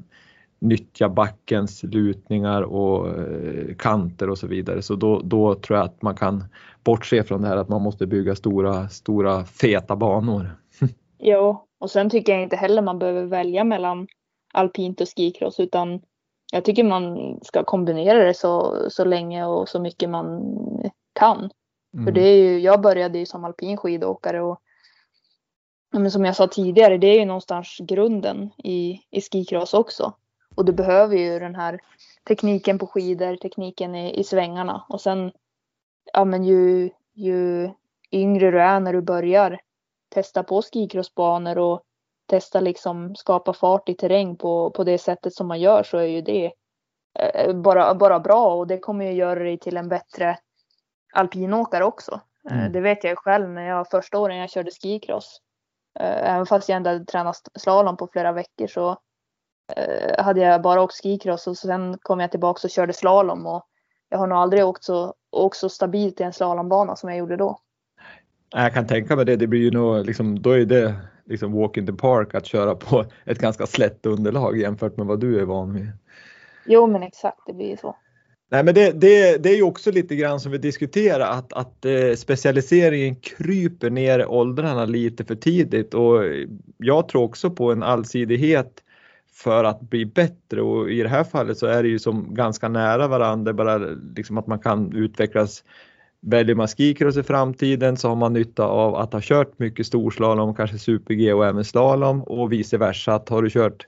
nyttja 0.60 1.10
backens 1.10 1.84
lutningar 1.84 2.62
och 2.62 3.08
eh, 3.08 3.76
kanter 3.76 4.30
och 4.30 4.38
så 4.38 4.48
vidare. 4.48 4.82
Så 4.82 4.96
då, 4.96 5.22
då 5.24 5.56
tror 5.56 5.80
jag 5.80 5.86
att 5.86 6.02
man 6.02 6.16
kan 6.16 6.44
bortse 6.84 7.24
från 7.24 7.42
det 7.42 7.48
här 7.48 7.58
att 7.58 7.70
man 7.70 7.82
måste 7.82 8.08
bygga 8.08 8.36
stora, 8.36 8.90
stora 8.90 9.44
feta 9.44 9.96
banor. 9.96 10.50
jo, 11.20 11.66
och 11.80 11.92
sen 11.92 12.10
tycker 12.10 12.34
jag 12.34 12.44
inte 12.44 12.56
heller 12.56 12.82
man 12.82 13.00
behöver 13.00 13.26
välja 13.26 13.64
mellan 13.64 14.08
alpint 14.56 15.02
och 15.02 15.08
skikross 15.16 15.60
utan 15.60 16.02
jag 16.52 16.66
tycker 16.66 16.84
man 16.84 17.40
ska 17.42 17.64
kombinera 17.64 18.24
det 18.24 18.34
så, 18.34 18.78
så 18.90 19.06
länge 19.06 19.46
och 19.46 19.70
så 19.70 19.80
mycket 19.80 20.10
man 20.10 20.42
kan. 21.14 21.50
Mm. 21.94 22.06
För 22.06 22.12
det 22.12 22.22
är 22.22 22.38
ju, 22.38 22.60
jag 22.60 22.82
började 22.82 23.20
ju 23.20 23.26
som 23.26 23.46
alpin 23.46 23.78
skidåkare 23.78 24.42
och 24.42 24.62
men 25.92 26.12
som 26.12 26.26
jag 26.26 26.36
sa 26.36 26.48
tidigare, 26.48 26.98
det 26.98 27.08
är 27.08 27.20
ju 27.20 27.26
någonstans 27.26 27.78
grunden 27.80 28.52
i, 28.64 29.02
i 29.12 29.22
skikross 29.22 29.74
också. 29.74 30.14
Och 30.56 30.66
du 30.66 30.74
behöver 30.74 31.18
ju 31.18 31.40
den 31.40 31.56
här 31.56 31.80
tekniken 32.28 32.80
på 32.80 32.88
skidor, 32.88 33.36
tekniken 33.36 33.96
i, 33.96 34.20
i 34.20 34.24
svängarna 34.24 34.86
och 34.90 35.02
sen 35.02 35.32
ja 36.14 36.26
men 36.26 36.44
ju, 36.44 36.90
ju 37.14 37.70
yngre 38.12 38.52
du 38.52 38.62
är 38.62 38.80
när 38.80 38.94
du 38.94 39.02
börjar 39.02 39.60
testa 40.10 40.44
på 40.44 40.62
skikrossbanor 40.62 41.58
och 41.58 41.82
testa 42.26 42.60
liksom 42.60 43.16
skapa 43.16 43.54
fart 43.54 43.90
i 43.90 43.94
terräng 43.94 44.36
på, 44.36 44.72
på 44.72 44.84
det 44.84 44.98
sättet 44.98 45.34
som 45.34 45.48
man 45.48 45.60
gör 45.60 45.84
så 45.84 45.98
är 45.98 46.06
ju 46.06 46.22
det 46.22 46.52
eh, 47.20 47.54
bara, 47.54 47.96
bara 47.96 48.20
bra 48.20 48.56
och 48.56 48.68
det 48.68 48.78
kommer 48.78 49.06
ju 49.06 49.12
göra 49.12 49.40
dig 49.40 49.60
till 49.60 49.78
en 49.78 49.90
bättre 49.90 50.38
alpinåkare 51.14 51.84
också. 51.84 52.22
Eh, 52.50 52.60
mm. 52.60 52.72
Det 52.72 52.82
vet 52.82 53.04
jag 53.04 53.18
själv 53.18 53.50
när 53.50 53.68
jag 53.68 53.90
första 53.90 54.20
åren 54.20 54.38
jag 54.38 54.50
körde 54.50 54.72
skikross. 54.72 55.42
Eh, 56.00 56.34
även 56.34 56.46
fast 56.46 56.70
jag 56.70 56.76
ändå 56.76 56.90
hade 56.90 57.06
tränat 57.06 57.42
slalom 57.60 57.98
på 57.98 58.08
flera 58.08 58.32
veckor 58.32 58.68
så 58.68 58.98
hade 60.18 60.42
jag 60.42 60.62
bara 60.62 60.82
åkt 60.82 61.04
skikross 61.04 61.48
och 61.48 61.58
sen 61.58 61.98
kom 62.02 62.20
jag 62.20 62.32
tillbaka 62.32 62.68
och 62.68 62.70
körde 62.70 62.94
slalom 62.94 63.46
och 63.46 63.68
jag 64.10 64.18
har 64.18 64.28
nog 64.28 64.38
aldrig 64.38 64.66
åkt 64.66 64.84
så, 64.84 65.14
åkt 65.32 65.58
så 65.58 65.70
stabilt 65.70 66.22
i 66.22 66.24
en 66.24 66.34
slalombana 66.34 66.96
som 66.96 67.10
jag 67.10 67.20
gjorde 67.20 67.36
då. 67.36 67.60
Jag 68.52 68.74
kan 68.74 68.88
tänka 68.88 69.16
mig 69.16 69.26
det, 69.26 69.36
det 69.36 69.48
blir 69.48 69.60
ju 69.60 69.72
nog 69.72 70.06
liksom, 70.06 70.42
då 70.42 70.52
är 70.52 70.66
det 70.66 70.96
liksom 71.26 71.54
walk 71.54 71.78
in 71.78 71.86
the 71.86 71.94
park 71.94 72.36
att 72.36 72.46
köra 72.46 72.76
på 72.76 73.06
ett 73.26 73.40
ganska 73.40 73.66
slätt 73.66 74.06
underlag 74.06 74.58
jämfört 74.58 74.98
med 74.98 75.06
vad 75.06 75.20
du 75.20 75.40
är 75.40 75.46
van 75.46 75.74
vid. 75.74 75.92
Jo 76.66 76.88
men 76.88 77.04
exakt, 77.04 77.40
det 77.48 77.54
blir 77.54 77.70
ju 77.70 77.78
så. 77.78 77.96
Nej 78.52 78.64
men 78.64 78.74
det, 78.74 78.92
det, 78.92 79.44
det 79.44 79.50
är 79.50 79.56
ju 79.56 79.64
också 79.64 79.92
lite 79.92 80.16
grann 80.16 80.40
som 80.40 80.52
vi 80.52 80.58
diskuterar 80.58 81.32
att, 81.32 81.54
att 81.54 81.86
eh, 81.86 82.14
specialiseringen 82.16 83.16
kryper 83.16 83.90
ner 83.90 84.20
i 84.20 84.26
åldrarna 84.26 84.86
lite 84.86 85.26
för 85.26 85.36
tidigt 85.36 85.94
och 85.94 86.24
jag 86.78 87.08
tror 87.08 87.24
också 87.24 87.50
på 87.50 87.72
en 87.72 87.84
allsidighet 87.84 88.84
för 89.34 89.64
att 89.64 89.82
bli 89.82 90.06
bättre 90.06 90.62
och 90.62 90.90
i 90.90 91.04
det 91.04 91.10
här 91.10 91.24
fallet 91.24 91.58
så 91.58 91.66
är 91.66 91.84
det 91.84 91.90
ju 91.90 92.00
som 92.00 92.34
ganska 92.34 92.70
nära 92.70 93.08
varandra, 93.08 93.54
bara 93.54 93.78
liksom 94.16 94.38
att 94.38 94.48
man 94.48 94.60
kan 94.60 94.96
utvecklas. 94.96 95.64
Väljer 96.28 96.56
man 96.56 96.68
skikross 96.68 97.18
i 97.18 97.24
framtiden 97.24 97.98
så 97.98 98.10
har 98.10 98.16
man 98.16 98.34
nytta 98.34 98.64
av 98.64 98.96
att 98.96 99.14
ha 99.14 99.20
kört 99.24 99.60
mycket 99.60 99.88
storslalom, 99.88 100.56
kanske 100.56 100.78
super-G 100.78 101.34
och 101.34 101.46
även 101.46 101.66
slalom 101.66 102.24
och 102.24 102.52
vice 102.52 102.78
versa. 102.78 103.16
Att 103.16 103.30
har 103.30 103.42
du 103.42 103.50
kört 103.50 103.88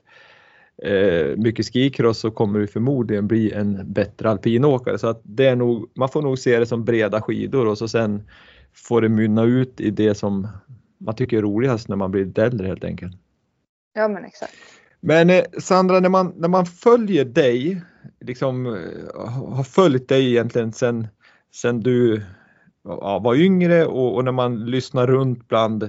eh, 0.82 1.36
mycket 1.36 1.72
skikross 1.72 2.18
så 2.18 2.30
kommer 2.30 2.58
du 2.58 2.66
förmodligen 2.66 3.26
bli 3.26 3.52
en 3.52 3.92
bättre 3.92 4.30
alpinåkare. 4.30 4.98
Så 4.98 5.06
att 5.06 5.20
det 5.22 5.46
är 5.46 5.56
nog, 5.56 5.90
man 5.94 6.08
får 6.08 6.22
nog 6.22 6.38
se 6.38 6.58
det 6.58 6.66
som 6.66 6.84
breda 6.84 7.22
skidor 7.22 7.66
och 7.66 7.78
så 7.78 7.88
sen 7.88 8.22
får 8.74 9.00
det 9.00 9.08
mynna 9.08 9.42
ut 9.42 9.80
i 9.80 9.90
det 9.90 10.14
som 10.14 10.48
man 10.98 11.14
tycker 11.14 11.38
är 11.38 11.42
roligast 11.42 11.88
när 11.88 11.96
man 11.96 12.10
blir 12.10 12.38
äldre 12.38 12.66
helt 12.66 12.84
enkelt. 12.84 13.16
Ja 13.94 14.08
men 14.08 14.24
exakt. 14.24 14.52
Men 15.00 15.30
eh, 15.30 15.44
Sandra, 15.58 16.00
när 16.00 16.08
man, 16.08 16.32
när 16.36 16.48
man 16.48 16.66
följer 16.66 17.24
dig, 17.24 17.82
liksom 18.20 18.66
eh, 18.66 19.26
har 19.54 19.64
följt 19.64 20.08
dig 20.08 20.30
egentligen 20.30 20.72
sen, 20.72 21.08
sen 21.52 21.80
du 21.80 22.22
ja, 22.84 23.18
var 23.18 23.34
yngre 23.34 23.86
och, 23.86 24.14
och, 24.14 24.24
när 24.24 24.32
man 24.32 24.66
lyssnar 24.66 25.06
runt 25.06 25.48
bland 25.48 25.82
eh, 25.82 25.88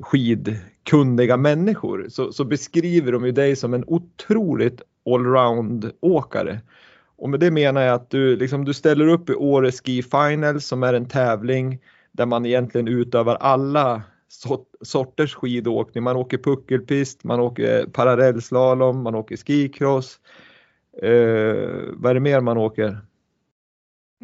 skidkunniga 0.00 1.36
människor 1.36 2.06
så, 2.08 2.32
så, 2.32 2.44
beskriver 2.44 3.12
de 3.12 3.26
ju 3.26 3.32
dig 3.32 3.56
som 3.56 3.74
en 3.74 3.84
otroligt 3.86 4.82
allround 5.06 5.90
åkare. 6.00 6.60
Och 7.16 7.30
med 7.30 7.40
det 7.40 7.50
menar 7.50 7.80
jag 7.80 7.94
att 7.94 8.10
du, 8.10 8.36
liksom, 8.36 8.64
du 8.64 8.74
ställer 8.74 9.08
upp 9.08 9.30
i 9.30 9.34
Åre 9.34 9.72
Ski 9.72 10.02
Finals 10.02 10.66
som 10.66 10.82
är 10.82 10.94
en 10.94 11.08
tävling 11.08 11.78
där 12.12 12.26
man 12.26 12.46
egentligen 12.46 12.88
utövar 12.88 13.34
alla 13.34 14.02
sorters 14.82 15.34
skidåkning. 15.34 16.04
Man 16.04 16.16
åker 16.16 16.38
puckelpist, 16.38 17.24
man 17.24 17.40
åker 17.40 17.86
parallellslalom, 17.86 19.02
man 19.02 19.14
åker 19.14 19.36
skicross. 19.36 20.20
Eh, 21.02 21.92
vad 21.92 22.10
är 22.10 22.14
det 22.14 22.20
mer 22.20 22.40
man 22.40 22.58
åker? 22.58 22.98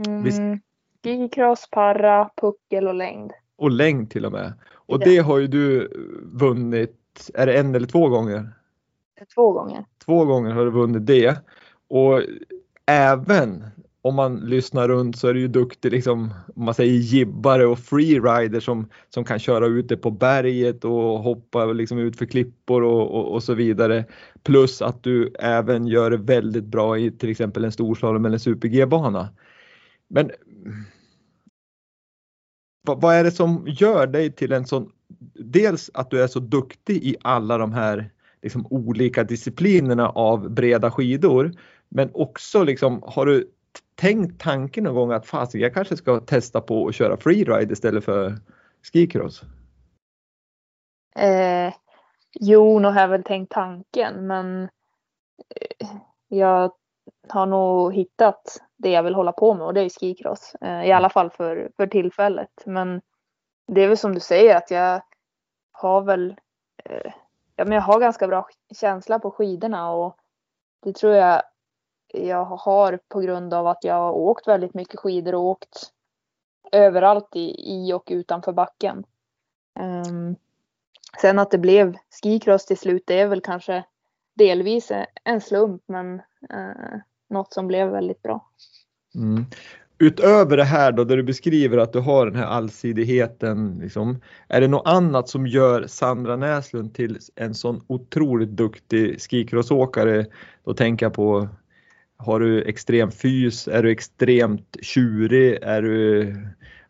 Mm, 0.07 0.61
skicross, 1.03 1.69
para, 1.71 2.31
puckel 2.37 2.89
och 2.89 2.95
längd. 2.95 3.33
Och 3.57 3.71
längd 3.71 4.11
till 4.11 4.27
och 4.27 4.33
med. 4.33 4.53
Och 4.75 4.99
det 4.99 5.19
har 5.19 5.39
ju 5.39 5.47
du 5.47 5.93
vunnit, 6.23 7.31
är 7.35 7.47
det 7.47 7.59
en 7.59 7.75
eller 7.75 7.87
två 7.87 8.09
gånger? 8.09 8.51
Två 9.35 9.53
gånger. 9.53 9.85
Två 10.05 10.25
gånger 10.25 10.51
har 10.51 10.65
du 10.65 10.71
vunnit 10.71 11.07
det. 11.07 11.39
Och 11.89 12.23
även 12.87 13.65
om 14.03 14.15
man 14.15 14.37
lyssnar 14.37 14.89
runt 14.89 15.19
så 15.19 15.29
är 15.29 15.35
du 15.35 15.41
ju 15.41 15.49
duktig 15.49 15.93
liksom, 15.93 16.35
om 16.57 16.65
man 16.65 16.75
säger 16.75 16.93
gibbare 16.93 17.67
och 17.67 17.79
freerider 17.79 18.61
som, 18.61 18.89
som 19.09 19.25
kan 19.25 19.39
köra 19.39 19.67
ute 19.67 19.97
på 19.97 20.11
berget 20.11 20.85
och 20.85 21.19
hoppa 21.19 21.65
liksom 21.65 21.99
ut 21.99 22.17
för 22.17 22.27
klippor 22.27 22.83
och, 22.83 23.15
och, 23.15 23.33
och, 23.33 23.43
så 23.43 23.55
vidare. 23.55 24.05
Plus 24.43 24.83
att 24.83 25.03
du 25.03 25.35
även 25.39 25.87
gör 25.87 26.11
det 26.11 26.17
väldigt 26.17 26.65
bra 26.65 26.99
i 26.99 27.11
till 27.11 27.31
exempel 27.31 27.65
en 27.65 27.73
storslalom 27.73 28.25
eller 28.25 28.37
en 28.37 28.41
super-G-bana. 28.41 29.29
Men 30.11 30.31
vad, 32.83 33.15
är 33.15 33.25
det 33.25 33.31
som 33.31 33.65
gör 33.69 34.07
dig 34.07 34.33
till 34.33 34.53
en 34.53 34.67
sån, 34.67 34.93
dels 35.35 35.91
att 35.95 36.11
du 36.11 36.23
är 36.23 36.27
så 36.27 36.41
duktig 36.41 37.05
i 37.05 37.17
alla 37.23 37.59
de 37.59 37.73
här 37.73 38.11
liksom 38.43 38.67
olika 38.71 39.25
disciplinerna 39.25 40.09
av 40.09 40.51
breda 40.51 40.91
skidor, 40.91 41.53
men 41.89 42.11
också 42.15 42.65
liksom 42.65 43.03
har 43.07 43.27
du 43.27 43.51
tänkt 43.95 44.41
tanken 44.41 44.85
någon 44.85 44.95
gång 44.95 45.13
att 45.13 45.27
fasiken 45.27 45.61
jag 45.61 45.75
kanske 45.75 45.97
ska 45.97 46.21
testa 46.21 46.61
på 46.61 46.89
att 46.89 46.95
köra 46.95 47.17
freeride 47.17 47.73
istället 47.73 48.05
för 48.05 48.39
skicross? 48.93 49.43
Eh, 51.17 51.75
jo, 52.41 52.79
nog 52.79 52.93
har 52.93 53.01
jag 53.01 53.09
väl 53.09 53.25
tänkt 53.25 53.53
tanken 53.53 54.27
men 54.27 54.63
eh, 55.57 55.89
jag 56.29 56.73
har 57.29 57.47
nog 57.47 57.95
hittat 57.95 58.61
det 58.83 58.91
jag 58.91 59.03
vill 59.03 59.15
hålla 59.15 59.33
på 59.33 59.55
med 59.55 59.67
och 59.67 59.75
det 59.75 59.81
är 59.81 59.89
skicross. 59.89 60.55
Eh, 60.61 60.85
I 60.85 60.93
alla 60.93 61.11
fall 61.11 61.31
för, 61.31 61.71
för 61.77 61.87
tillfället. 61.87 62.63
Men 62.67 63.01
det 63.67 63.81
är 63.81 63.89
väl 63.89 63.97
som 63.97 64.15
du 64.15 64.21
säger 64.21 64.57
att 64.57 64.71
jag 64.71 65.03
har 65.73 66.01
väl 66.01 66.37
eh, 66.85 67.13
ja, 67.57 67.65
men 67.65 67.73
jag 67.73 67.83
har 67.83 68.01
ganska 68.01 68.29
bra 68.29 68.49
känsla 68.75 69.19
på 69.19 69.31
skidorna 69.31 69.93
och 69.93 70.17
det 70.83 70.93
tror 70.93 71.15
jag 71.15 71.43
jag 72.13 72.45
har 72.45 72.99
på 73.09 73.21
grund 73.21 73.55
av 73.55 73.67
att 73.67 73.85
jag 73.85 73.95
har 73.95 74.13
åkt 74.13 74.49
väldigt 74.49 74.75
mycket 74.75 75.01
skidor 75.01 75.35
och 75.35 75.45
åkt 75.45 75.93
överallt 76.73 77.37
i, 77.37 77.55
i 77.59 77.93
och 77.93 78.09
utanför 78.11 78.53
backen. 78.53 79.05
Um, 79.81 80.37
sen 81.21 81.39
att 81.39 81.51
det 81.51 81.59
blev 81.59 81.97
skicross 82.23 82.67
till 82.67 82.79
slut, 82.79 83.03
det 83.07 83.21
är 83.21 83.27
väl 83.27 83.41
kanske 83.41 83.85
delvis 84.35 84.93
en 85.25 85.41
slump 85.41 85.83
men 85.87 86.23
uh, 86.55 87.01
något 87.31 87.53
som 87.53 87.67
blev 87.67 87.89
väldigt 87.89 88.23
bra. 88.23 88.47
Mm. 89.15 89.45
Utöver 89.99 90.57
det 90.57 90.65
här 90.65 90.93
då, 90.93 91.05
där 91.05 91.17
du 91.17 91.23
beskriver 91.23 91.79
att 91.79 91.93
du 91.93 92.01
har 92.01 92.27
den 92.27 92.37
här 92.37 92.47
allsidigheten, 92.47 93.79
liksom, 93.83 94.21
är 94.49 94.61
det 94.61 94.69
något 94.69 94.87
annat 94.87 95.29
som 95.29 95.47
gör 95.47 95.87
Sandra 95.87 96.37
Näslund 96.37 96.95
till 96.95 97.19
en 97.37 97.55
sån 97.55 97.85
otroligt 97.87 98.49
duktig 98.49 99.21
skicrossåkare? 99.21 100.27
Då 100.65 100.75
tänker 100.75 101.07
jag 101.07 101.13
på 101.13 101.49
har 102.17 102.41
du 102.41 102.63
extrem 102.63 103.11
fys? 103.11 103.69
Är 103.69 103.83
du 103.83 103.91
extremt 103.91 104.77
tjurig? 104.83 105.59
Är 105.63 105.83
du, 105.83 106.35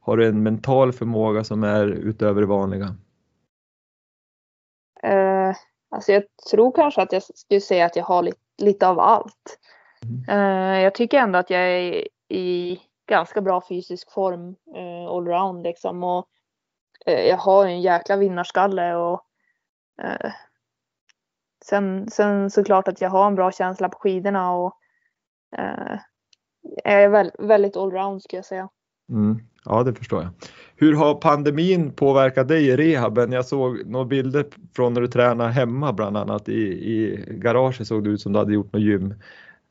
har 0.00 0.16
du 0.16 0.26
en 0.26 0.42
mental 0.42 0.92
förmåga 0.92 1.44
som 1.44 1.64
är 1.64 1.86
utöver 1.86 2.40
det 2.40 2.46
vanliga? 2.46 2.84
Uh, 5.04 5.54
alltså 5.90 6.12
jag 6.12 6.22
tror 6.50 6.72
kanske 6.72 7.02
att 7.02 7.12
jag 7.12 7.22
skulle 7.22 7.60
säga 7.60 7.86
att 7.86 7.96
jag 7.96 8.04
har 8.04 8.22
lite, 8.22 8.38
lite 8.58 8.88
av 8.88 9.00
allt. 9.00 9.59
Mm. 10.06 10.38
Uh, 10.38 10.80
jag 10.80 10.94
tycker 10.94 11.18
ändå 11.18 11.38
att 11.38 11.50
jag 11.50 11.60
är 11.60 12.08
i 12.28 12.80
ganska 13.08 13.40
bra 13.40 13.62
fysisk 13.68 14.12
form 14.12 14.48
uh, 14.76 15.10
allround 15.10 15.62
liksom. 15.62 16.04
Och, 16.04 16.26
uh, 17.08 17.20
jag 17.20 17.36
har 17.36 17.66
en 17.66 17.80
jäkla 17.80 18.16
vinnarskalle 18.16 18.94
och 18.94 19.26
sen, 21.64 22.10
sen 22.10 22.50
såklart 22.50 22.88
att 22.88 23.00
jag 23.00 23.10
har 23.10 23.26
en 23.26 23.34
bra 23.34 23.52
känsla 23.52 23.88
på 23.88 23.98
skidorna 23.98 24.52
och 24.52 24.72
eh, 25.56 25.98
är 26.84 27.08
väl, 27.08 27.30
väldigt 27.38 27.76
allround 27.76 28.22
skulle 28.22 28.38
jag 28.38 28.44
säga. 28.44 28.68
Mm. 29.10 29.38
Ja, 29.64 29.82
det 29.82 29.94
förstår 29.94 30.22
jag. 30.22 30.30
Hur 30.76 30.94
har 30.94 31.14
pandemin 31.14 31.92
påverkat 31.92 32.48
dig 32.48 32.66
i 32.66 32.76
rehaben? 32.76 33.32
Jag 33.32 33.46
såg 33.46 33.86
några 33.86 34.04
bilder 34.04 34.46
från 34.76 34.94
när 34.94 35.00
du 35.00 35.08
tränade 35.08 35.50
hemma 35.50 35.92
bland 35.92 36.16
annat 36.16 36.48
i, 36.48 36.62
i 36.92 37.24
garaget 37.28 37.86
såg 37.86 38.04
det 38.04 38.10
ut 38.10 38.20
som 38.20 38.32
du 38.32 38.38
hade 38.38 38.52
gjort 38.52 38.72
något 38.72 38.82
gym. 38.82 39.14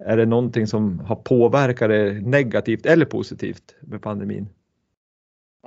Är 0.05 0.17
det 0.17 0.25
någonting 0.25 0.67
som 0.67 0.99
har 0.99 1.15
påverkat 1.15 1.89
dig 1.89 2.21
negativt 2.21 2.85
eller 2.85 3.05
positivt 3.05 3.75
med 3.81 4.01
pandemin? 4.01 4.49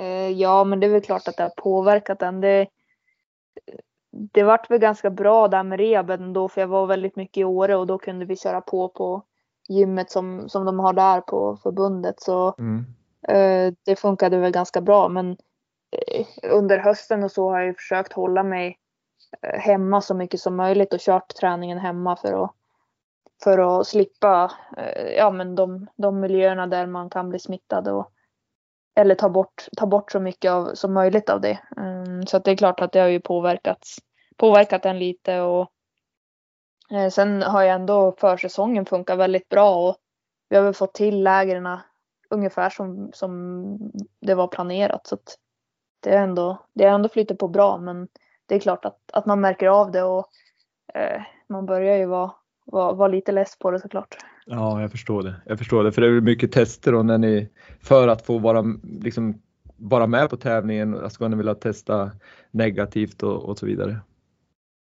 Eh, 0.00 0.28
ja, 0.28 0.64
men 0.64 0.80
det 0.80 0.86
är 0.86 0.90
väl 0.90 1.02
klart 1.02 1.28
att 1.28 1.36
det 1.36 1.42
har 1.42 1.52
påverkat 1.56 2.18
den. 2.18 2.40
Det, 2.40 2.66
det 4.10 4.42
vart 4.42 4.70
väl 4.70 4.78
ganska 4.78 5.10
bra 5.10 5.48
där 5.48 5.62
med 5.62 5.78
rehaben 5.78 6.32
då 6.32 6.48
för 6.48 6.60
jag 6.60 6.68
var 6.68 6.86
väldigt 6.86 7.16
mycket 7.16 7.40
i 7.40 7.44
Åre 7.44 7.76
och 7.76 7.86
då 7.86 7.98
kunde 7.98 8.24
vi 8.24 8.36
köra 8.36 8.60
på 8.60 8.88
på 8.88 9.22
gymmet 9.68 10.10
som, 10.10 10.48
som 10.48 10.64
de 10.64 10.78
har 10.78 10.92
där 10.92 11.20
på 11.20 11.56
förbundet. 11.56 12.20
Så 12.20 12.54
mm. 12.58 12.84
eh, 13.28 13.74
det 13.84 13.96
funkade 13.96 14.38
väl 14.38 14.52
ganska 14.52 14.80
bra. 14.80 15.08
Men 15.08 15.30
eh, 15.90 16.26
under 16.52 16.78
hösten 16.78 17.24
och 17.24 17.32
så 17.32 17.50
har 17.50 17.60
jag 17.60 17.76
försökt 17.76 18.12
hålla 18.12 18.42
mig 18.42 18.78
hemma 19.42 20.00
så 20.00 20.14
mycket 20.14 20.40
som 20.40 20.56
möjligt 20.56 20.94
och 20.94 21.00
kört 21.00 21.34
träningen 21.34 21.78
hemma 21.78 22.16
för 22.16 22.44
att, 22.44 22.50
för 23.44 23.80
att 23.80 23.86
slippa 23.86 24.52
eh, 24.76 25.08
ja, 25.08 25.30
men 25.30 25.54
de, 25.54 25.86
de 25.96 26.20
miljöerna 26.20 26.66
där 26.66 26.86
man 26.86 27.10
kan 27.10 27.28
bli 27.28 27.38
smittad. 27.38 27.88
Och, 27.88 28.10
eller 28.94 29.14
ta 29.14 29.28
bort, 29.28 29.66
ta 29.76 29.86
bort 29.86 30.12
så 30.12 30.20
mycket 30.20 30.50
av, 30.50 30.74
som 30.74 30.94
möjligt 30.94 31.30
av 31.30 31.40
det. 31.40 31.58
Um, 31.76 32.26
så 32.26 32.36
att 32.36 32.44
det 32.44 32.50
är 32.50 32.56
klart 32.56 32.80
att 32.80 32.92
det 32.92 33.00
har 33.00 33.08
ju 33.08 33.20
påverkats, 33.20 33.98
påverkat 34.36 34.86
en 34.86 34.98
lite 34.98 35.40
och 35.40 35.72
Eh, 36.92 37.08
sen 37.08 37.42
har 37.42 37.62
ju 37.62 37.68
ändå 37.68 38.12
försäsongen 38.18 38.86
funkat 38.86 39.18
väldigt 39.18 39.48
bra 39.48 39.88
och 39.88 39.96
vi 40.48 40.56
har 40.56 40.64
väl 40.64 40.74
fått 40.74 40.94
till 40.94 41.22
lägren 41.22 41.78
ungefär 42.30 42.70
som, 42.70 43.10
som 43.12 43.92
det 44.20 44.34
var 44.34 44.48
planerat. 44.48 45.06
Så 45.06 45.14
att 45.14 45.38
det 46.00 46.10
är 46.10 46.22
ändå, 46.22 46.66
det 46.72 46.84
är 46.84 46.88
ändå 46.88 47.08
flyttat 47.08 47.38
på 47.38 47.48
bra 47.48 47.78
men 47.78 48.08
det 48.46 48.54
är 48.54 48.58
klart 48.58 48.84
att, 48.84 48.98
att 49.12 49.26
man 49.26 49.40
märker 49.40 49.68
av 49.68 49.90
det 49.90 50.02
och 50.02 50.26
eh, 50.94 51.22
man 51.48 51.66
börjar 51.66 51.96
ju 51.96 52.06
vara, 52.06 52.32
vara, 52.72 52.92
vara 52.92 53.08
lite 53.08 53.32
less 53.32 53.58
på 53.58 53.70
det 53.70 53.80
såklart. 53.80 54.16
Ja, 54.46 54.80
jag 54.80 54.90
förstår 54.90 55.22
det. 55.22 55.34
Jag 55.46 55.58
förstår 55.58 55.84
det, 55.84 55.92
för 55.92 56.02
det 56.02 56.08
är 56.08 56.20
mycket 56.20 56.52
tester 56.52 56.92
då 56.92 57.02
när 57.02 57.18
ni, 57.18 57.48
för 57.80 58.08
att 58.08 58.26
få 58.26 58.38
vara, 58.38 58.64
liksom, 59.00 59.42
vara 59.76 60.06
med 60.06 60.30
på 60.30 60.36
tävlingen, 60.36 61.10
ska 61.10 61.28
ni 61.28 61.36
vilja 61.36 61.54
testa 61.54 62.10
negativt 62.50 63.22
och, 63.22 63.44
och 63.44 63.58
så 63.58 63.66
vidare. 63.66 64.00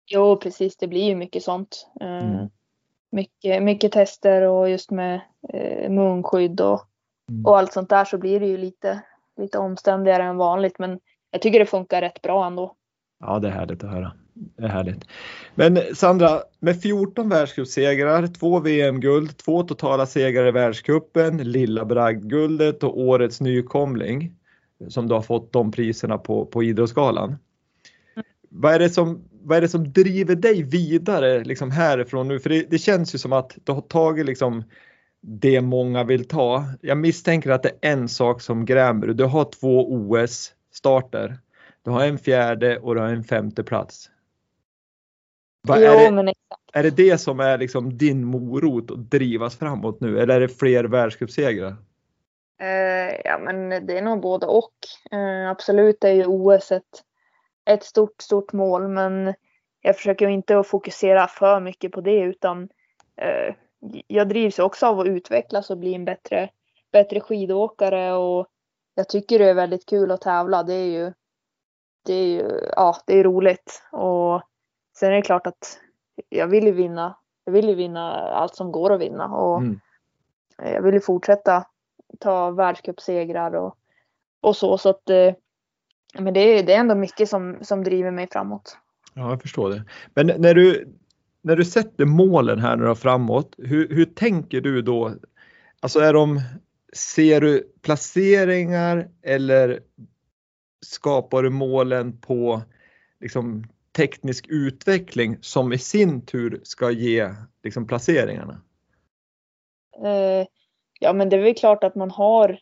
Jo, 0.07 0.37
precis. 0.37 0.77
Det 0.77 0.89
blir 0.89 1.05
ju 1.05 1.17
mycket 1.17 1.43
sånt. 1.43 1.89
Eh, 2.01 2.31
mm. 2.31 2.49
Mycket, 3.13 3.63
mycket 3.63 3.93
tester 3.93 4.43
och 4.43 4.71
just 4.71 4.91
med 4.91 5.21
eh, 5.53 5.91
munskydd 5.91 6.61
och, 6.61 6.81
mm. 7.31 7.47
och 7.47 7.59
allt 7.59 7.73
sånt 7.73 7.89
där 7.89 8.05
så 8.05 8.19
blir 8.19 8.41
det 8.41 8.47
ju 8.47 8.57
lite, 8.57 9.03
lite 9.41 9.59
omständigare 9.59 10.23
än 10.23 10.37
vanligt. 10.37 10.79
Men 10.79 11.01
jag 11.31 11.43
tycker 11.43 11.59
det 11.59 11.67
funkar 11.67 12.01
rätt 12.01 12.23
bra 12.23 12.47
ändå. 12.47 12.75
Ja, 13.21 13.39
det 13.39 13.49
är 13.49 13.53
härligt 13.53 13.85
att 13.85 13.91
höra. 13.91 14.13
Det 14.37 14.65
är 14.65 14.69
härligt. 14.69 15.05
Men 15.55 15.79
Sandra, 15.95 16.43
med 16.61 16.83
14 16.83 17.29
världscupsegrar, 17.29 18.27
två 18.27 18.61
VM-guld, 18.61 19.37
två 19.37 19.63
totala 19.63 20.07
segrar 20.07 20.49
i 20.49 20.51
världscupen, 20.51 21.37
Lilla 21.37 21.85
Bragdguldet 21.85 22.83
och 22.83 23.01
årets 23.01 23.41
nykomling 23.41 24.33
som 24.89 25.09
du 25.09 25.15
har 25.15 25.23
fått 25.23 25.53
de 25.53 25.71
priserna 25.71 26.19
på, 26.19 26.47
på 26.47 26.63
Idrottsgalan. 26.63 27.29
Mm. 27.29 28.27
Vad 28.49 28.75
är 28.75 28.79
det 28.79 28.91
som 28.91 29.25
vad 29.47 29.59
är 29.59 29.61
det 29.61 29.69
som 29.69 29.93
driver 29.93 30.35
dig 30.35 30.63
vidare 30.63 31.45
liksom 31.45 31.71
härifrån 31.71 32.29
nu? 32.29 32.41
För 32.41 32.51
det, 32.51 32.71
det, 32.71 32.79
känns 32.79 33.15
ju 33.15 33.19
som 33.19 33.33
att 33.33 33.59
du 33.65 33.73
har 33.73 33.81
tagit 33.81 34.27
liksom 34.27 34.65
det 35.23 35.61
många 35.61 36.05
vill 36.05 36.29
ta. 36.29 36.65
Jag 36.81 36.99
misstänker 36.99 37.51
att 37.51 37.63
det 37.63 37.69
är 37.69 37.93
en 37.93 38.09
sak 38.09 38.41
som 38.41 38.65
grämer. 38.65 39.07
Du 39.07 39.25
har 39.25 39.51
två 39.61 39.93
OS-starter. 39.93 41.39
Du 41.85 41.91
har 41.91 42.05
en 42.05 42.19
fjärde 42.19 42.79
och 42.79 42.95
du 42.95 43.01
har 43.01 43.09
en 43.09 43.25
femte 43.25 43.65
plats. 43.65 44.11
Va, 45.67 45.77
jo, 45.81 45.87
är, 45.87 46.23
det, 46.23 46.35
är 46.73 46.83
det 46.83 46.91
det 46.91 47.19
som 47.19 47.41
är 47.41 47.59
liksom 47.59 47.99
din 47.99 48.25
morot 48.25 48.91
att 48.91 49.11
drivas 49.11 49.59
framåt 49.59 50.01
nu 50.01 50.21
eller 50.21 50.35
är 50.35 50.41
det 50.41 50.49
fler 50.49 50.85
världscupsegrar? 50.85 51.77
Uh, 52.63 53.21
ja 53.25 53.39
men 53.39 53.87
det 53.87 53.99
är 53.99 54.03
nog 54.03 54.21
både 54.21 54.47
och. 54.47 54.75
Uh, 55.13 55.51
absolut 55.51 56.05
är 56.05 56.13
ju 56.13 56.27
OS 56.27 56.73
ett 56.73 57.03
ett 57.67 57.85
stort, 57.85 58.21
stort 58.21 58.53
mål 58.53 58.89
men 58.89 59.35
jag 59.81 59.97
försöker 59.97 60.29
inte 60.29 60.59
att 60.59 60.67
fokusera 60.67 61.27
för 61.27 61.61
mycket 61.61 61.93
på 61.93 62.01
det 62.01 62.21
utan 62.21 62.69
eh, 63.17 63.55
jag 64.07 64.29
drivs 64.29 64.59
också 64.59 64.87
av 64.87 65.01
att 65.01 65.07
utvecklas 65.07 65.71
och 65.71 65.79
bli 65.79 65.95
en 65.95 66.05
bättre, 66.05 66.51
bättre 66.93 67.21
skidåkare 67.21 68.13
och 68.13 68.47
jag 68.95 69.09
tycker 69.09 69.39
det 69.39 69.45
är 69.45 69.55
väldigt 69.55 69.87
kul 69.87 70.11
att 70.11 70.21
tävla. 70.21 70.63
Det 70.63 70.75
är 70.75 70.87
ju 70.87 71.13
det 72.05 72.15
är 72.15 72.27
ju 72.27 72.69
ja, 72.77 72.97
det 73.07 73.19
är 73.19 73.25
roligt. 73.25 73.83
Och 73.93 74.43
sen 74.99 75.13
är 75.13 75.17
det 75.17 75.23
klart 75.23 75.47
att 75.47 75.79
jag 76.29 76.47
vill 76.47 76.65
ju 76.65 76.73
vinna. 76.73 77.17
Jag 77.45 77.53
vill 77.53 77.69
ju 77.69 77.75
vinna 77.75 78.13
allt 78.13 78.55
som 78.55 78.73
går 78.73 78.93
att 78.93 79.01
vinna 79.01 79.27
och 79.29 79.59
Mm. 79.59 79.81
jag 80.59 80.83
vill 80.83 80.95
ju 80.95 81.01
fortsätta 81.01 81.67
ta 82.21 82.51
världscupsegrar 82.51 83.55
och, 83.55 83.77
och 84.41 84.57
så. 84.57 84.79
Så 84.79 84.89
att 84.89 85.11
eh, 85.11 85.35
men 86.19 86.35
det 86.35 86.41
är, 86.41 86.63
det 86.63 86.73
är 86.73 86.81
ändå 86.81 86.95
mycket 86.95 87.29
som, 87.29 87.57
som 87.63 87.85
driver 87.85 88.11
mig 88.11 88.29
framåt. 88.33 88.79
Ja, 89.15 89.31
jag 89.31 89.43
förstår 89.43 89.71
det. 89.71 89.85
Men 90.15 90.27
när 90.27 90.55
du, 90.55 90.95
när 91.43 91.57
du 91.57 91.65
sätter 91.65 92.05
målen 92.05 92.59
här 92.59 92.77
nu 92.77 92.95
framåt, 92.95 93.55
hur, 93.59 93.89
hur 93.89 94.05
tänker 94.05 94.61
du 94.61 94.83
då? 94.83 95.13
Alltså 95.81 96.01
är 96.01 96.13
de, 96.13 96.41
ser 96.93 97.41
du 97.41 97.73
placeringar 97.83 99.09
eller 99.23 99.81
skapar 100.87 101.43
du 101.43 101.51
målen 101.51 102.21
på 102.21 102.63
liksom, 103.21 103.65
teknisk 103.97 104.47
utveckling 104.49 105.39
som 105.41 105.73
i 105.73 105.79
sin 105.79 106.27
tur 106.27 106.61
ska 106.63 106.91
ge 106.91 107.31
liksom, 107.63 107.87
placeringarna? 107.87 108.61
Eh, 110.05 110.47
ja, 111.01 111.13
men 111.13 111.29
det 111.29 111.37
är 111.37 111.41
väl 111.41 111.55
klart 111.55 111.85
att 111.85 111.95
man 111.95 112.11
har 112.11 112.61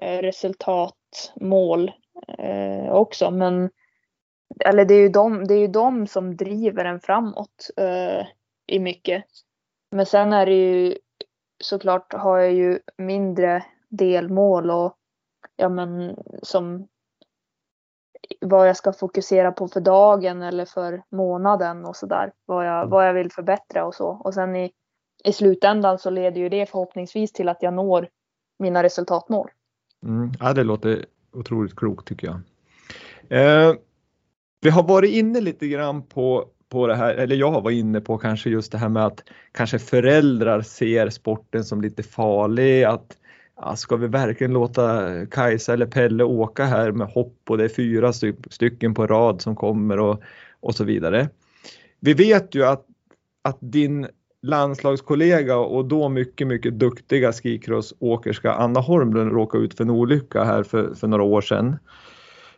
eh, 0.00 0.18
resultatmål 0.18 1.92
eh, 2.38 2.90
också, 2.90 3.30
men 3.30 3.70
eller 4.64 4.84
det 4.84 4.94
är 4.94 5.00
ju 5.00 5.08
de, 5.08 5.44
det 5.44 5.54
är 5.54 5.58
ju 5.58 5.66
de 5.66 6.06
som 6.06 6.36
driver 6.36 6.84
en 6.84 7.00
framåt 7.00 7.70
eh, 7.76 8.26
i 8.66 8.78
mycket. 8.78 9.24
Men 9.90 10.06
sen 10.06 10.32
är 10.32 10.46
det 10.46 10.54
ju 10.54 10.98
såklart 11.62 12.12
har 12.12 12.38
jag 12.38 12.52
ju 12.52 12.78
mindre 12.98 13.64
delmål 13.88 14.70
och 14.70 14.96
ja, 15.56 15.68
men 15.68 16.16
som 16.42 16.88
vad 18.40 18.68
jag 18.68 18.76
ska 18.76 18.92
fokusera 18.92 19.52
på 19.52 19.68
för 19.68 19.80
dagen 19.80 20.42
eller 20.42 20.64
för 20.64 21.02
månaden 21.10 21.84
och 21.84 21.96
sådär. 21.96 22.32
Vad 22.46 22.66
jag, 22.66 22.86
vad 22.86 23.08
jag 23.08 23.14
vill 23.14 23.32
förbättra 23.32 23.84
och 23.84 23.94
så. 23.94 24.08
Och 24.08 24.34
sen 24.34 24.56
i, 24.56 24.72
i 25.24 25.32
slutändan 25.32 25.98
så 25.98 26.10
leder 26.10 26.40
ju 26.40 26.48
det 26.48 26.66
förhoppningsvis 26.66 27.32
till 27.32 27.48
att 27.48 27.62
jag 27.62 27.74
når 27.74 28.08
mina 28.58 28.82
resultatmål. 28.82 29.50
Mm, 30.02 30.32
ja, 30.40 30.52
det 30.52 30.64
låter 30.64 31.06
otroligt 31.32 31.76
klokt 31.76 32.08
tycker 32.08 32.26
jag. 32.26 32.40
Eh, 33.28 33.74
vi 34.60 34.70
har 34.70 34.82
varit 34.82 35.10
inne 35.10 35.40
lite 35.40 35.68
grann 35.68 36.02
på, 36.02 36.44
på 36.68 36.86
det 36.86 36.94
här, 36.94 37.14
eller 37.14 37.36
jag 37.36 37.50
har 37.50 37.60
varit 37.60 37.76
inne 37.76 38.00
på 38.00 38.18
kanske 38.18 38.50
just 38.50 38.72
det 38.72 38.78
här 38.78 38.88
med 38.88 39.06
att 39.06 39.22
kanske 39.52 39.78
föräldrar 39.78 40.60
ser 40.60 41.10
sporten 41.10 41.64
som 41.64 41.80
lite 41.80 42.02
farlig. 42.02 42.84
Att 42.84 43.16
ja, 43.60 43.76
ska 43.76 43.96
vi 43.96 44.06
verkligen 44.06 44.52
låta 44.52 45.10
Kajsa 45.26 45.72
eller 45.72 45.86
Pelle 45.86 46.24
åka 46.24 46.64
här 46.64 46.92
med 46.92 47.06
hopp 47.06 47.38
och 47.48 47.58
det 47.58 47.64
är 47.64 47.68
fyra 47.68 48.12
sty 48.12 48.32
stycken 48.50 48.94
på 48.94 49.06
rad 49.06 49.40
som 49.40 49.56
kommer 49.56 49.98
och, 49.98 50.22
och 50.60 50.74
så 50.74 50.84
vidare. 50.84 51.28
Vi 52.00 52.14
vet 52.14 52.54
ju 52.54 52.64
att, 52.64 52.86
att 53.42 53.58
din 53.60 54.06
landslagskollega 54.42 55.56
och 55.56 55.84
då 55.84 56.08
mycket, 56.08 56.46
mycket 56.46 56.78
duktiga 56.78 57.32
skikrossåkerska 57.32 58.52
Anna 58.52 58.80
Holmlund 58.80 59.32
råkade 59.32 59.64
ut 59.64 59.74
för 59.74 59.84
en 59.84 59.90
olycka 59.90 60.44
här 60.44 60.62
för, 60.62 60.94
för 60.94 61.08
några 61.08 61.22
år 61.22 61.40
sedan. 61.40 61.76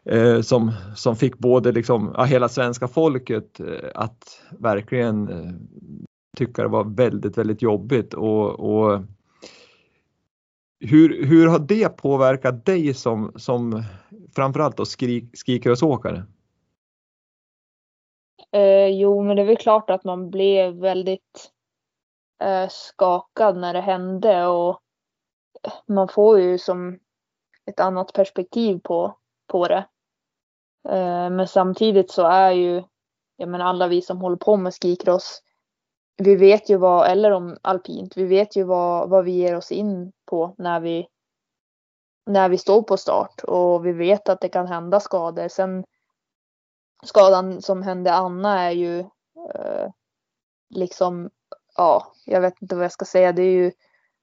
Eh, 0.05 0.41
som, 0.41 0.73
som 0.97 1.17
fick 1.17 1.39
både 1.39 1.73
liksom, 1.73 2.15
ja, 2.17 2.25
hela 2.25 2.49
svenska 2.49 2.89
folket 2.89 3.61
eh, 3.61 3.91
att 3.95 4.43
verkligen 4.59 5.29
eh, 5.29 5.53
tycka 6.37 6.63
det 6.63 6.69
var 6.69 6.85
väldigt, 6.85 7.39
väldigt 7.39 7.63
jobbigt 7.63 8.15
och, 8.15 8.61
och 8.61 9.03
hur, 10.81 11.27
hur 11.27 11.47
har 11.49 11.59
det 11.59 11.89
påverkat 11.89 12.65
dig 12.65 12.95
som, 12.95 13.33
som 13.37 13.83
framförallt 14.37 14.77
då 14.77 14.85
skrik, 14.85 15.25
skikrossåkare? 15.47 16.27
Eh, 18.53 18.87
jo, 18.87 19.23
men 19.23 19.37
det 19.37 19.43
är 19.43 19.47
väl 19.47 19.57
klart 19.57 19.91
att 19.91 20.05
man 20.05 20.31
blev 20.31 20.75
väldigt 20.75 21.51
eh, 22.43 22.69
skakad 22.69 23.57
när 23.57 23.73
det 23.73 23.81
hände 23.81 24.47
och 24.47 24.81
eh, 25.63 25.73
man 25.87 26.09
får 26.09 26.41
ju 26.41 26.59
som 26.59 26.99
ett 27.67 27.81
annat 27.81 28.13
perspektiv 28.13 28.81
på, 28.85 29.17
på 29.47 29.69
det. 29.69 29.87
Eh, 30.89 31.31
men 31.31 31.49
samtidigt 31.49 32.11
så 32.11 32.27
är 32.27 32.51
ju, 32.51 32.83
jag 33.37 33.49
menar 33.49 33.65
alla 33.65 33.89
vi 33.89 34.03
som 34.03 34.19
håller 34.19 34.37
på 34.37 34.57
med 34.57 34.75
skikross, 34.75 35.43
vi 36.19 36.37
vet 36.37 36.71
ju 36.71 36.77
vad, 36.77 37.11
eller 37.11 37.31
om 37.31 37.59
alpint, 37.63 38.17
vi 38.17 38.25
vet 38.25 38.57
ju 38.57 38.65
vad, 38.65 39.09
vad 39.09 39.25
vi 39.25 39.33
ger 39.33 39.57
oss 39.57 39.73
in 39.73 40.13
på 40.27 40.55
när 40.59 40.81
vi, 40.81 41.09
när 42.27 42.49
vi 42.49 42.59
står 42.59 42.83
på 42.83 42.97
start 42.97 43.45
och 43.45 43.87
vi 43.87 43.93
vet 43.93 44.29
att 44.29 44.41
det 44.41 44.49
kan 44.49 44.67
hända 44.67 45.01
skador. 45.01 45.49
Sen 45.49 45.85
skadan 47.03 47.63
som 47.63 47.83
hände 47.83 48.13
Anna 48.13 48.61
är 48.61 48.71
ju 48.71 48.99
eh, 49.55 49.91
liksom, 50.71 51.31
ja, 51.77 52.13
jag 52.27 52.41
vet 52.41 52.63
inte 52.63 52.77
vad 52.77 52.85
jag 52.85 52.93
ska 52.93 53.05
säga. 53.05 53.33
Det 53.33 53.43
är 53.43 53.53
ju 53.53 53.73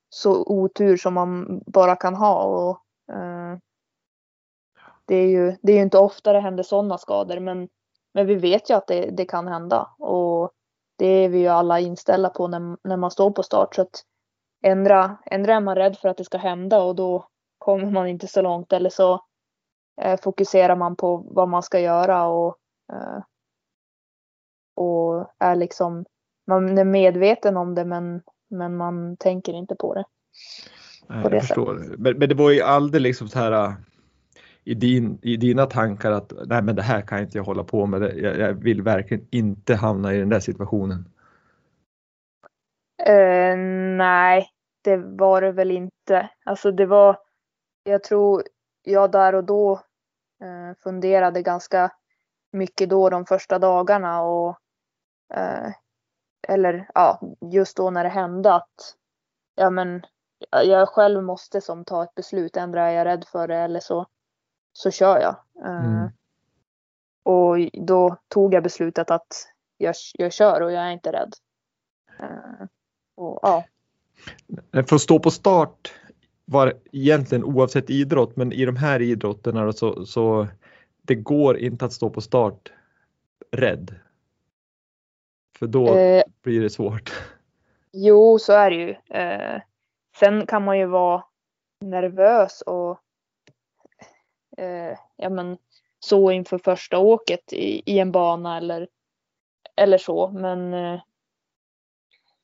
så 0.09 0.43
otur 0.43 0.97
som 0.97 1.13
man 1.13 1.61
bara 1.67 1.95
kan 1.95 2.15
ha 2.15 2.43
och 2.43 2.79
eh, 3.15 3.57
det 5.05 5.15
är 5.15 5.27
ju, 5.27 5.55
det 5.61 5.71
är 5.71 5.75
ju 5.75 5.81
inte 5.81 5.97
ofta 5.97 6.33
det 6.33 6.39
händer 6.39 6.63
sådana 6.63 6.97
skador, 6.97 7.39
men, 7.39 7.69
men 8.13 8.27
vi 8.27 8.35
vet 8.35 8.69
ju 8.69 8.73
att 8.73 8.87
det, 8.87 9.09
det 9.11 9.25
kan 9.25 9.47
hända 9.47 9.89
och 9.99 10.51
det 10.95 11.05
är 11.05 11.29
vi 11.29 11.39
ju 11.39 11.47
alla 11.47 11.79
inställda 11.79 12.29
på 12.29 12.47
när, 12.47 12.77
när 12.87 12.97
man 12.97 13.11
står 13.11 13.31
på 13.31 13.43
start. 13.43 13.75
Så 13.75 13.81
att 13.81 14.03
ändra, 14.63 15.17
ändra 15.25 15.53
är 15.53 15.59
man 15.59 15.75
rädd 15.75 15.97
för 15.97 16.09
att 16.09 16.17
det 16.17 16.23
ska 16.23 16.37
hända 16.37 16.81
och 16.81 16.95
då 16.95 17.27
kommer 17.57 17.91
man 17.91 18.07
inte 18.07 18.27
så 18.27 18.41
långt 18.41 18.73
eller 18.73 18.89
så 18.89 19.25
eh, 20.01 20.19
fokuserar 20.19 20.75
man 20.75 20.95
på 20.95 21.17
vad 21.17 21.49
man 21.49 21.63
ska 21.63 21.79
göra 21.79 22.25
och, 22.25 22.57
eh, 22.93 23.23
och 24.75 25.27
är 25.39 25.55
liksom, 25.55 26.05
man 26.47 26.77
är 26.77 26.85
medveten 26.85 27.57
om 27.57 27.75
det 27.75 27.85
men, 27.85 28.21
men 28.49 28.77
man 28.77 29.17
tänker 29.17 29.53
inte 29.53 29.75
på 29.75 29.93
det. 29.93 30.05
På 31.23 31.29
det 31.29 31.35
jag 31.35 31.43
förstår. 31.47 31.95
Men, 31.97 32.17
men 32.17 32.29
det 32.29 32.35
var 32.35 32.51
ju 32.51 32.61
aldrig 32.61 33.01
liksom 33.01 33.27
så 33.27 33.39
här 33.39 33.75
i, 34.65 34.73
din, 34.73 35.19
i 35.21 35.37
dina 35.37 35.65
tankar 35.65 36.11
att 36.11 36.33
nej 36.45 36.61
men 36.61 36.75
det 36.75 36.81
här 36.81 37.01
kan 37.01 37.19
inte 37.19 37.37
jag 37.37 37.43
hålla 37.43 37.63
på 37.63 37.85
med. 37.85 38.01
Jag, 38.01 38.39
jag 38.39 38.53
vill 38.53 38.81
verkligen 38.81 39.27
inte 39.31 39.75
hamna 39.75 40.13
i 40.13 40.17
den 40.17 40.29
där 40.29 40.39
situationen. 40.39 41.09
Uh, 43.09 43.57
nej, 43.97 44.49
det 44.83 44.97
var 44.97 45.41
det 45.41 45.51
väl 45.51 45.71
inte. 45.71 46.29
Alltså 46.45 46.71
det 46.71 46.85
var, 46.85 47.17
jag 47.83 48.03
tror 48.03 48.43
jag 48.83 49.11
där 49.11 49.35
och 49.35 49.43
då 49.43 49.73
uh, 50.43 50.73
funderade 50.83 51.41
ganska 51.41 51.91
mycket 52.51 52.89
då 52.89 53.09
de 53.09 53.25
första 53.25 53.59
dagarna 53.59 54.21
och 54.21 54.49
uh, 55.37 55.71
eller 56.47 56.89
ja, 56.93 57.19
just 57.51 57.77
då 57.77 57.89
när 57.89 58.03
det 58.03 58.09
hände 58.09 58.53
att 58.53 58.95
ja 59.55 59.69
men 59.69 60.05
jag 60.51 60.89
själv 60.89 61.23
måste 61.23 61.61
som 61.61 61.85
ta 61.85 62.03
ett 62.03 62.15
beslut. 62.15 62.57
Ändra 62.57 62.89
är 62.89 62.91
jag 62.91 63.05
rädd 63.05 63.25
för 63.31 63.47
det 63.47 63.55
eller 63.55 63.79
så, 63.79 64.05
så 64.77 64.91
kör 64.91 65.19
jag. 65.19 65.35
Eh, 65.65 65.85
Mm. 65.85 66.09
Och 67.23 67.55
då 67.73 68.17
tog 68.27 68.53
jag 68.53 68.63
beslutet 68.63 69.11
att 69.11 69.47
jag, 69.77 69.95
jag 70.13 70.33
kör 70.33 70.61
och 70.61 70.71
jag 70.71 70.83
är 70.83 70.91
inte 70.91 71.11
rädd. 71.11 71.33
Eh, 72.19 72.67
och, 73.15 73.39
ja. 73.41 73.65
För 74.71 74.95
att 74.95 75.01
stå 75.01 75.19
på 75.19 75.31
start 75.31 75.93
var 76.45 76.73
egentligen 76.91 77.43
oavsett 77.43 77.89
idrott, 77.89 78.35
men 78.35 78.51
i 78.51 78.65
de 78.65 78.75
här 78.75 79.01
idrotterna 79.01 79.73
så, 79.73 80.05
så 80.05 80.47
det 81.01 81.15
går 81.15 81.57
inte 81.57 81.85
att 81.85 81.93
stå 81.93 82.09
på 82.09 82.21
start 82.21 82.71
rädd. 83.51 83.95
För 85.59 85.67
då 85.67 85.95
Eh, 85.95 86.23
blir 86.41 86.61
det 86.61 86.69
svårt. 86.69 87.13
Jo, 87.91 88.39
så 88.39 88.53
är 88.53 88.69
det 88.69 88.75
ju. 88.75 89.19
Eh, 89.19 89.61
sen 90.19 90.45
kan 90.47 90.63
man 90.63 90.79
ju 90.79 90.85
vara 90.85 91.23
nervös 91.81 92.61
och 92.61 92.99
eh, 94.57 94.97
ja, 95.15 95.29
men, 95.29 95.57
så 95.99 96.31
inför 96.31 96.57
första 96.57 96.97
åket 96.97 97.53
i, 97.53 97.93
i 97.93 97.99
en 97.99 98.11
bana 98.11 98.57
eller, 98.57 98.87
eller 99.75 99.97
så. 99.97 100.29
Men 100.29 100.73
eh, 100.73 100.99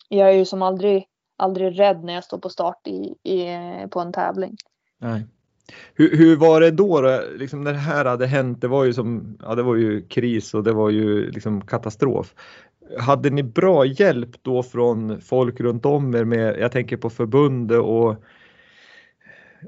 jag 0.10 0.30
är 0.30 0.34
ju 0.34 0.46
som 0.46 0.62
aldrig, 0.62 1.08
aldrig 1.38 1.80
rädd 1.80 2.04
när 2.04 2.14
jag 2.14 2.24
står 2.24 2.38
på 2.38 2.50
start 2.50 2.88
i, 2.88 3.32
i, 3.32 3.58
på 3.92 4.00
en 4.00 4.14
tävling. 4.14 4.56
Nej. 4.98 5.26
Hur, 5.94 6.18
hur 6.18 6.38
var 6.38 6.62
det 6.62 6.72
då, 6.72 7.02
då? 7.02 7.22
Liksom 7.36 7.64
när 7.64 7.72
det 7.72 7.78
här 7.78 8.06
hade 8.06 8.28
hänt? 8.28 8.62
Det 8.62 8.68
var 8.68 8.84
ju 8.84 8.94
som, 8.94 9.38
ja 9.42 9.56
det 9.56 9.64
var 9.64 9.76
ju 9.76 10.08
kris 10.08 10.54
och 10.54 10.64
det 10.64 10.74
var 10.74 10.90
ju 10.90 11.32
liksom 11.32 11.62
katastrof. 11.62 12.36
Hade 13.00 13.30
ni 13.30 13.44
bra 13.44 13.86
hjälp 13.86 14.30
då 14.42 14.64
från 14.64 15.22
folk 15.22 15.60
runt 15.60 15.86
om 15.86 16.16
er 16.16 16.24
med, 16.24 16.60
jag 16.60 16.72
tänker 16.72 16.98
på 16.98 17.10
förbundet 17.10 17.80
och 17.80 18.16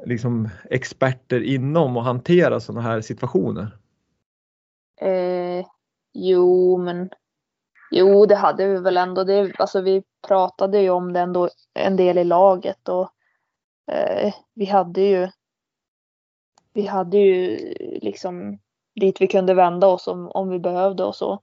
liksom 0.05 0.49
experter 0.69 1.43
inom 1.43 1.97
att 1.97 2.05
hantera 2.05 2.59
sådana 2.59 2.81
här 2.81 3.01
situationer? 3.01 3.77
Eh, 5.01 5.65
jo, 6.13 6.77
men 6.77 7.09
jo, 7.91 8.25
det 8.25 8.35
hade 8.35 8.67
vi 8.67 8.79
väl 8.79 8.97
ändå. 8.97 9.23
Det, 9.23 9.53
alltså, 9.59 9.81
vi 9.81 10.03
pratade 10.27 10.79
ju 10.81 10.89
om 10.89 11.13
det 11.13 11.19
ändå 11.19 11.49
en 11.73 11.95
del 11.95 12.17
i 12.17 12.23
laget 12.23 12.89
och 12.89 13.09
eh, 13.91 14.33
vi 14.53 14.65
hade 14.65 15.01
ju. 15.01 15.29
Vi 16.73 16.85
hade 16.85 17.17
ju 17.17 17.57
liksom 18.01 18.59
dit 18.95 19.21
vi 19.21 19.27
kunde 19.27 19.53
vända 19.53 19.87
oss 19.87 20.07
om, 20.07 20.31
om 20.31 20.49
vi 20.49 20.59
behövde 20.59 21.03
och 21.03 21.15
så. 21.15 21.39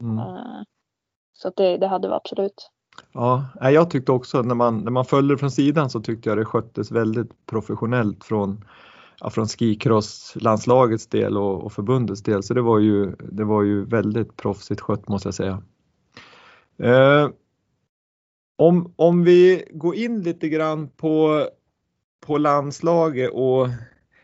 Mm. 0.00 0.18
Eh, 0.18 0.62
så 1.32 1.50
det, 1.56 1.76
det 1.76 1.86
hade 1.86 2.08
vi 2.08 2.14
absolut. 2.14 2.70
Ja, 3.12 3.48
jag 3.60 3.90
tyckte 3.90 4.12
också 4.12 4.42
när 4.42 4.54
man, 4.54 4.78
när 4.78 4.90
man 4.90 5.04
följde 5.04 5.38
från 5.38 5.50
sidan 5.50 5.90
så 5.90 6.00
tyckte 6.00 6.28
jag 6.28 6.38
det 6.38 6.44
sköttes 6.44 6.90
väldigt 6.90 7.46
professionellt 7.46 8.24
från, 8.24 8.64
ja, 9.20 9.30
från 9.30 9.48
skikrosslandslagets 9.48 11.06
del 11.06 11.36
och, 11.36 11.64
och 11.64 11.72
förbundets 11.72 12.22
del. 12.22 12.42
Så 12.42 12.54
det 12.54 12.62
var 12.62 12.78
ju, 12.78 13.16
det 13.32 13.44
var 13.44 13.62
ju 13.62 13.84
väldigt 13.84 14.36
proffsigt 14.36 14.80
skött 14.80 15.08
måste 15.08 15.26
jag 15.26 15.34
säga. 15.34 15.62
Eh, 16.78 17.28
om, 18.58 18.94
om 18.96 19.24
vi 19.24 19.64
går 19.70 19.94
in 19.94 20.22
lite 20.22 20.48
grann 20.48 20.88
på, 20.88 21.46
på 22.26 22.38
landslaget 22.38 23.30
och 23.32 23.68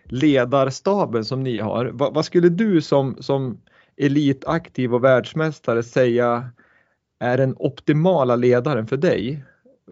ledarstaben 0.04 1.24
som 1.24 1.42
ni 1.42 1.58
har. 1.58 1.86
Va, 1.86 2.10
vad 2.10 2.24
skulle 2.24 2.48
du 2.48 2.82
som, 2.82 3.16
som 3.20 3.60
elitaktiv 3.96 4.94
och 4.94 5.04
världsmästare 5.04 5.82
säga 5.82 6.50
är 7.18 7.38
den 7.38 7.56
optimala 7.58 8.36
ledaren 8.36 8.86
för 8.86 8.96
dig? 8.96 9.44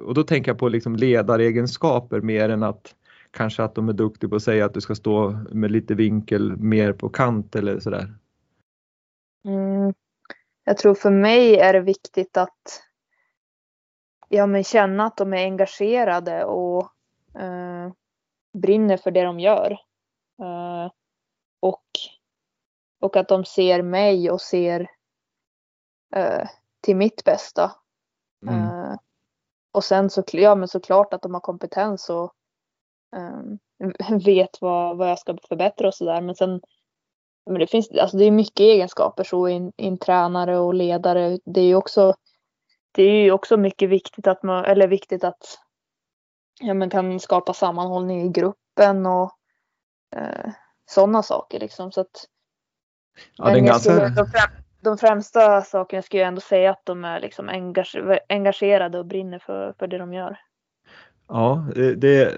Och 0.02 0.14
då 0.14 0.22
tänker 0.22 0.50
jag 0.50 0.58
på 0.58 0.68
liksom 0.68 0.96
ledaregenskaper 0.96 2.20
mer 2.20 2.48
än 2.48 2.62
att 2.62 2.94
kanske 3.30 3.62
att 3.62 3.74
de 3.74 3.88
är 3.88 3.92
duktiga 3.92 4.30
på 4.30 4.36
att 4.36 4.42
säga 4.42 4.64
att 4.64 4.74
du 4.74 4.80
ska 4.80 4.94
stå 4.94 5.30
med 5.50 5.70
lite 5.70 5.94
vinkel 5.94 6.56
mer 6.56 6.92
på 6.92 7.08
kant 7.08 7.56
eller 7.56 7.80
sådär. 7.80 8.14
Mm. 9.44 9.94
Jag 10.64 10.78
tror 10.78 10.94
för 10.94 11.10
mig 11.10 11.56
är 11.56 11.72
det 11.72 11.80
viktigt 11.80 12.36
att 12.36 12.82
ja, 14.28 14.46
men 14.46 14.64
känna 14.64 15.06
att 15.06 15.16
de 15.16 15.32
är 15.32 15.44
engagerade 15.44 16.44
och 16.44 16.92
eh, 17.38 17.92
brinner 18.52 18.96
för 18.96 19.10
det 19.10 19.22
de 19.22 19.40
gör. 19.40 19.72
Eh, 20.42 20.90
och, 21.60 21.84
och 23.00 23.16
att 23.16 23.28
de 23.28 23.44
ser 23.44 23.82
mig 23.82 24.30
och 24.30 24.40
ser 24.40 24.90
eh, 26.16 26.48
till 26.87 26.97
mitt 26.97 27.24
bästa. 27.24 27.72
Mm. 28.47 28.64
Eh, 28.64 28.97
och 29.72 29.84
sen 29.84 30.11
så, 30.11 30.22
ja, 30.32 30.55
men 30.55 30.68
såklart 30.68 31.14
att 31.14 31.22
de 31.22 31.34
har 31.34 31.41
kompetens 31.41 32.11
och 32.11 32.32
eh, 33.16 34.16
vet 34.24 34.61
vad, 34.61 34.97
vad 34.97 35.11
jag 35.11 35.18
ska 35.18 35.37
förbättra 35.49 35.89
och 35.89 35.95
sådär. 35.95 36.20
Men 36.20 36.34
sen 36.34 36.61
men 37.51 37.61
det 37.61 37.66
finns 37.66 37.91
alltså 37.91 38.16
det 38.16 38.24
är 38.24 38.30
mycket 38.30 38.61
egenskaper 38.61 39.24
så 39.24 39.49
i 39.49 39.72
en, 39.76 39.99
tränare 39.99 40.59
och 40.59 40.74
ledare. 40.74 41.39
Det 41.45 41.61
är 41.61 41.64
ju 41.64 41.74
också 41.74 42.14
det 42.93 43.03
är 43.03 43.24
ju 43.24 43.32
också 43.32 43.57
mycket 43.57 43.89
viktigt 43.89 44.26
att 44.26 44.43
man, 44.43 44.64
eller 44.64 44.89
viktigt 44.89 45.24
att 45.24 45.59
ja, 46.61 46.74
man 46.74 46.91
kan 46.91 47.20
skapa 47.20 47.55
sammanhållning 47.55 48.22
i 48.22 48.28
gruppen 48.28 49.07
och 49.07 49.30
eh, 50.16 50.51
sådana 50.87 51.22
saker 51.22 51.61
liksom. 51.61 51.93
Så 51.93 52.01
att, 52.01 52.26
Ja, 53.37 53.45
det 53.45 53.51
är 53.51 53.57
jag 53.57 53.64
ganska... 53.66 54.11
skulle, 54.11 54.65
de, 54.91 54.99
främsta 54.99 55.62
sakerna 55.62 56.03
skulle 56.03 56.20
jag 56.20 56.28
ändå 56.28 56.41
säga 56.41 56.70
att 56.70 56.82
de 56.84 57.05
är 57.05 57.20
liksom 57.20 57.51
engagerade 58.28 58.99
och 58.99 59.07
brinner 59.07 59.39
för, 59.39 59.74
för 59.78 59.87
det 59.87 59.99
de 59.99 60.12
gör. 60.12 60.39
Ja, 61.28 61.66
det, 61.97 62.34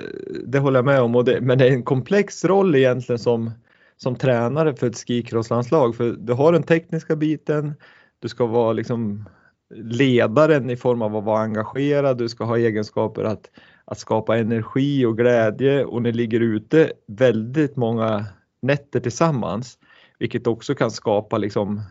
det 0.46 0.58
håller 0.58 0.78
jag 0.78 0.84
med 0.84 1.00
om, 1.00 1.16
och 1.16 1.24
det, 1.24 1.40
men 1.40 1.58
det 1.58 1.68
är 1.68 1.72
en 1.72 1.82
komplex 1.82 2.44
roll 2.44 2.74
egentligen 2.74 3.18
som, 3.18 3.50
som 3.96 4.16
tränare 4.16 4.76
för 4.76 4.86
ett 4.86 4.96
skicrosslandslag. 4.96 5.96
För 5.96 6.10
du 6.18 6.32
har 6.32 6.52
den 6.52 6.62
tekniska 6.62 7.16
biten, 7.16 7.74
du 8.18 8.28
ska 8.28 8.46
vara 8.46 8.72
liksom 8.72 9.28
ledaren 9.74 10.70
i 10.70 10.76
form 10.76 11.02
av 11.02 11.16
att 11.16 11.24
vara 11.24 11.40
engagerad, 11.40 12.18
du 12.18 12.28
ska 12.28 12.44
ha 12.44 12.58
egenskaper 12.58 13.24
att, 13.24 13.50
att 13.84 13.98
skapa 13.98 14.36
energi 14.36 15.04
och 15.04 15.16
glädje 15.16 15.84
och 15.84 16.02
ni 16.02 16.12
ligger 16.12 16.40
ute 16.40 16.92
väldigt 17.06 17.76
många 17.76 18.24
nätter 18.62 19.00
tillsammans, 19.00 19.78
vilket 20.18 20.46
också 20.46 20.74
kan 20.74 20.90
skapa 20.90 21.38
liksom 21.38 21.82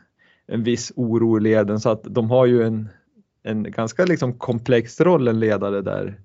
en 0.47 0.63
viss 0.63 0.91
oro 0.95 1.37
i 1.37 1.41
leden 1.41 1.79
så 1.79 1.89
att 1.89 2.03
de 2.03 2.31
har 2.31 2.45
ju 2.45 2.63
en, 2.63 2.89
en 3.43 3.71
ganska 3.71 4.05
liksom 4.05 4.37
komplex 4.37 5.01
roll 5.01 5.27
en 5.27 5.39
ledare 5.39 5.81
där 5.81 6.21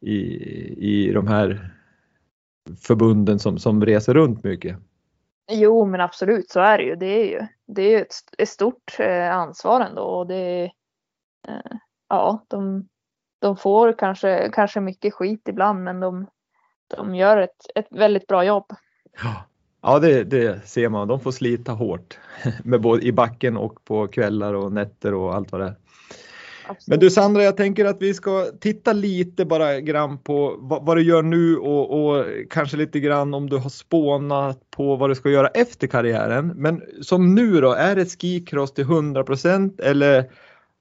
i, 0.00 0.16
i 1.08 1.12
de 1.12 1.26
här 1.26 1.70
förbunden 2.80 3.38
som, 3.38 3.58
som 3.58 3.84
reser 3.84 4.14
runt 4.14 4.44
mycket. 4.44 4.76
Jo, 5.52 5.84
men 5.84 6.00
absolut 6.00 6.50
så 6.50 6.60
är 6.60 6.78
det 6.78 6.84
ju. 6.84 6.96
Det 6.96 7.06
är 7.06 7.24
ju, 7.24 7.46
det 7.66 7.94
är 7.94 8.02
ett, 8.02 8.14
ett 8.38 8.48
stort 8.48 8.96
eh, 8.98 9.36
ansvar 9.36 9.80
ändå 9.80 10.02
och 10.02 10.26
det 10.26 10.64
eh, 11.48 11.76
ja, 12.08 12.44
de, 12.48 12.88
de 13.38 13.56
får 13.56 13.98
kanske, 13.98 14.50
kanske 14.52 14.80
mycket 14.80 15.14
skit 15.14 15.48
ibland, 15.48 15.84
men 15.84 16.00
de, 16.00 16.26
de 16.96 17.14
gör 17.14 17.36
ett, 17.36 17.66
ett 17.74 17.88
väldigt 17.90 18.26
bra 18.26 18.44
jobb. 18.44 18.66
Ja, 19.22 19.44
ja 19.82 19.98
det, 19.98 20.24
det 20.24 20.68
ser 20.68 20.88
man. 20.88 21.08
De 21.08 21.20
får 21.20 21.32
slita 21.32 21.72
hårt 21.72 22.18
med 22.64 22.80
både 22.80 23.02
i 23.02 23.12
backen 23.12 23.56
och 23.56 23.84
på 23.84 24.08
kvällar 24.08 24.54
och 24.54 24.72
nätter 24.72 25.14
och 25.14 25.34
allt 25.34 25.52
vad 25.52 25.60
det 25.60 25.66
är. 25.66 25.74
Absolut. 26.70 26.88
Men 26.88 26.98
du 26.98 27.10
Sandra, 27.10 27.42
jag 27.42 27.56
tänker 27.56 27.84
att 27.84 28.02
vi 28.02 28.14
ska 28.14 28.46
titta 28.60 28.92
lite 28.92 29.44
bara 29.44 29.80
grann 29.80 30.18
på 30.18 30.56
vad, 30.58 30.84
vad 30.84 30.96
du 30.96 31.02
gör 31.02 31.22
nu 31.22 31.56
och, 31.56 32.04
och, 32.04 32.24
kanske 32.50 32.76
lite 32.76 33.00
grann 33.00 33.34
om 33.34 33.50
du 33.50 33.56
har 33.56 33.70
spånat 33.70 34.70
på 34.70 34.96
vad 34.96 35.10
du 35.10 35.14
ska 35.14 35.30
göra 35.30 35.48
efter 35.48 35.86
karriären. 35.86 36.52
Men 36.56 36.82
som 37.02 37.34
nu 37.34 37.60
då, 37.60 37.72
är 37.72 37.96
det 37.96 38.20
skicross 38.20 38.74
till 38.74 38.84
100% 38.84 39.82
eller 39.82 40.30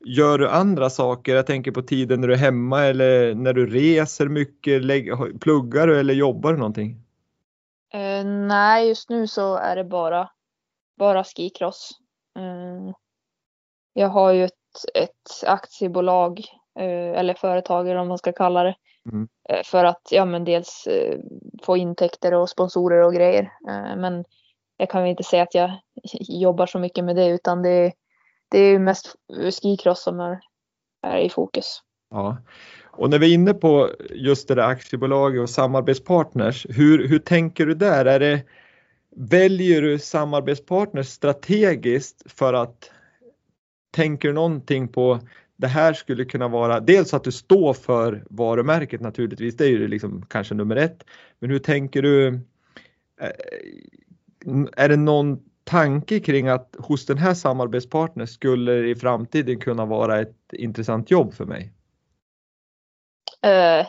gör 0.06 0.38
du 0.38 0.50
andra 0.50 0.90
saker? 0.90 1.36
Jag 1.36 1.46
tänker 1.46 1.72
på 1.72 1.82
tiden 1.82 2.22
när 2.22 2.28
du 2.28 2.34
är 2.34 2.38
hemma 2.38 2.86
eller 2.86 3.36
när 3.36 3.54
du 3.54 3.66
reser 3.66 4.28
mycket. 4.28 4.86
Lägg, 4.86 5.12
pluggar 5.40 5.88
du 5.88 6.00
eller 6.00 6.14
jobbar 6.14 6.54
du 6.54 6.58
någonting? 6.58 6.98
Eh, 7.94 8.26
nej, 8.26 8.88
just 8.88 9.10
nu 9.10 9.28
så 9.28 9.56
är 9.56 9.76
det 9.76 9.84
bara, 9.84 10.30
bara 10.98 11.24
skicross. 11.24 11.90
Eh, 12.40 12.94
jag 13.94 14.08
har 14.08 14.32
ju 14.32 14.46
ett, 14.46 14.54
ett 14.94 15.44
aktiebolag 15.46 16.40
eh, 16.80 17.20
eller 17.20 17.34
företag 17.34 17.88
eller 17.88 17.98
vad 17.98 18.08
man 18.08 18.18
ska 18.18 18.32
kalla 18.32 18.64
det. 18.64 18.76
Mm. 19.12 19.28
För 19.66 19.86
att 19.86 20.02
ja, 20.12 20.26
men 20.26 20.44
dels 20.44 20.88
få 21.64 21.78
intäkter 21.78 22.34
och 22.34 22.50
sponsorer 22.50 23.04
och 23.04 23.14
grejer. 23.14 23.52
Men 23.98 24.26
jag 24.78 24.90
kan 24.90 25.02
väl 25.02 25.10
inte 25.10 25.24
säga 25.24 25.44
att 25.44 25.56
jag 25.56 25.72
jobbar 26.20 26.66
så 26.66 26.80
mycket 26.80 27.06
med 27.06 27.16
det 27.16 27.28
utan 27.28 27.62
det, 27.62 27.94
det 28.50 28.60
är 28.60 28.72
ju 28.72 28.80
mest 28.80 29.16
skicross 29.62 30.04
som 30.04 30.20
är, 30.20 30.40
är 31.02 31.18
i 31.18 31.30
fokus. 31.30 31.82
Ja, 32.10 32.38
och 33.00 33.10
när 33.10 33.20
vi 33.20 33.30
är 33.30 33.34
inne 33.34 33.54
på 33.54 33.90
just 34.10 34.48
det 34.48 34.56
där 34.56 34.68
aktiebolaget 34.68 35.42
och 35.42 35.50
samarbetspartners, 35.50 36.66
hur, 36.70 37.08
hur 37.08 37.20
tänker 37.20 37.66
du 37.66 37.74
där? 37.74 38.06
Är 38.06 38.20
det, 38.20 38.42
väljer 39.16 39.82
du 39.82 40.00
samarbetspartners 40.00 41.08
strategiskt 41.08 42.32
för 42.32 42.54
att 42.54 42.92
tänker 43.92 44.34
någonting 44.34 44.88
på 44.88 45.20
det 45.58 45.68
här 45.68 45.94
skulle 45.94 46.26
kunna 46.26 46.48
vara 46.48 46.80
dels 46.80 47.14
att 47.14 47.24
du 47.24 47.32
står 47.32 47.74
för 47.74 48.24
varumärket 48.30 49.02
naturligtvis, 49.02 49.58
det 49.58 49.66
är 49.66 49.70
ju 49.70 49.88
liksom 49.88 50.26
kanske 50.30 50.56
nummer 50.56 50.76
ett. 50.76 51.04
Men 51.40 51.50
hur 51.50 51.60
tänker 51.60 52.02
du? 52.02 52.28
Eh, 53.22 53.30
är 54.78 54.90
det 54.90 54.98
någon 54.98 55.40
tanke 55.64 56.20
kring 56.20 56.48
att 56.48 56.76
hos 56.80 57.06
den 57.06 57.18
här 57.18 57.34
samarbetspartnern 57.34 58.28
skulle 58.28 58.88
i 58.88 58.96
framtiden 58.96 59.60
kunna 59.60 59.86
vara 59.86 60.20
ett 60.20 60.54
intressant 60.54 61.12
jobb 61.12 61.34
för 61.34 61.46
mig? 61.46 61.74
Eh, 63.42 63.88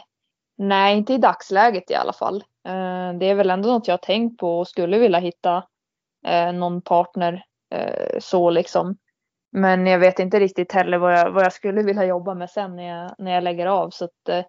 nej, 0.59 0.97
inte 0.97 1.13
i 1.13 1.19
dagsläget 1.19 1.91
i 1.91 1.95
alla 1.95 2.13
fall. 2.13 2.45
Eh, 2.67 3.13
det 3.19 3.27
är 3.27 3.35
väl 3.35 3.51
ändå 3.51 3.69
något 3.69 3.89
jag 3.89 3.93
har 3.93 3.99
tänkt 3.99 4.39
på 4.39 4.59
och 4.59 4.69
skulle 4.69 4.99
vilja 4.99 5.19
hitta 5.19 5.65
eh, 6.27 6.53
någon 6.53 6.83
partner 6.83 7.45
så 8.19 8.51
liksom. 8.51 8.97
Men 9.53 9.87
jag 9.87 9.99
vet 9.99 10.19
inte 10.19 10.41
riktigt 10.41 10.73
heller 10.73 10.99
vad 10.99 11.19
jag, 11.19 11.31
vad 11.31 11.45
jag 11.45 11.53
skulle 11.53 11.83
vilja 11.83 12.05
jobba 12.05 12.35
med 12.35 12.51
sen 12.51 12.77
när 12.77 12.89
jag, 12.89 13.15
när 13.19 13.33
jag 13.33 13.45
lägger 13.45 13.67
av. 13.67 13.91
Så 13.91 14.05
att, 14.05 14.47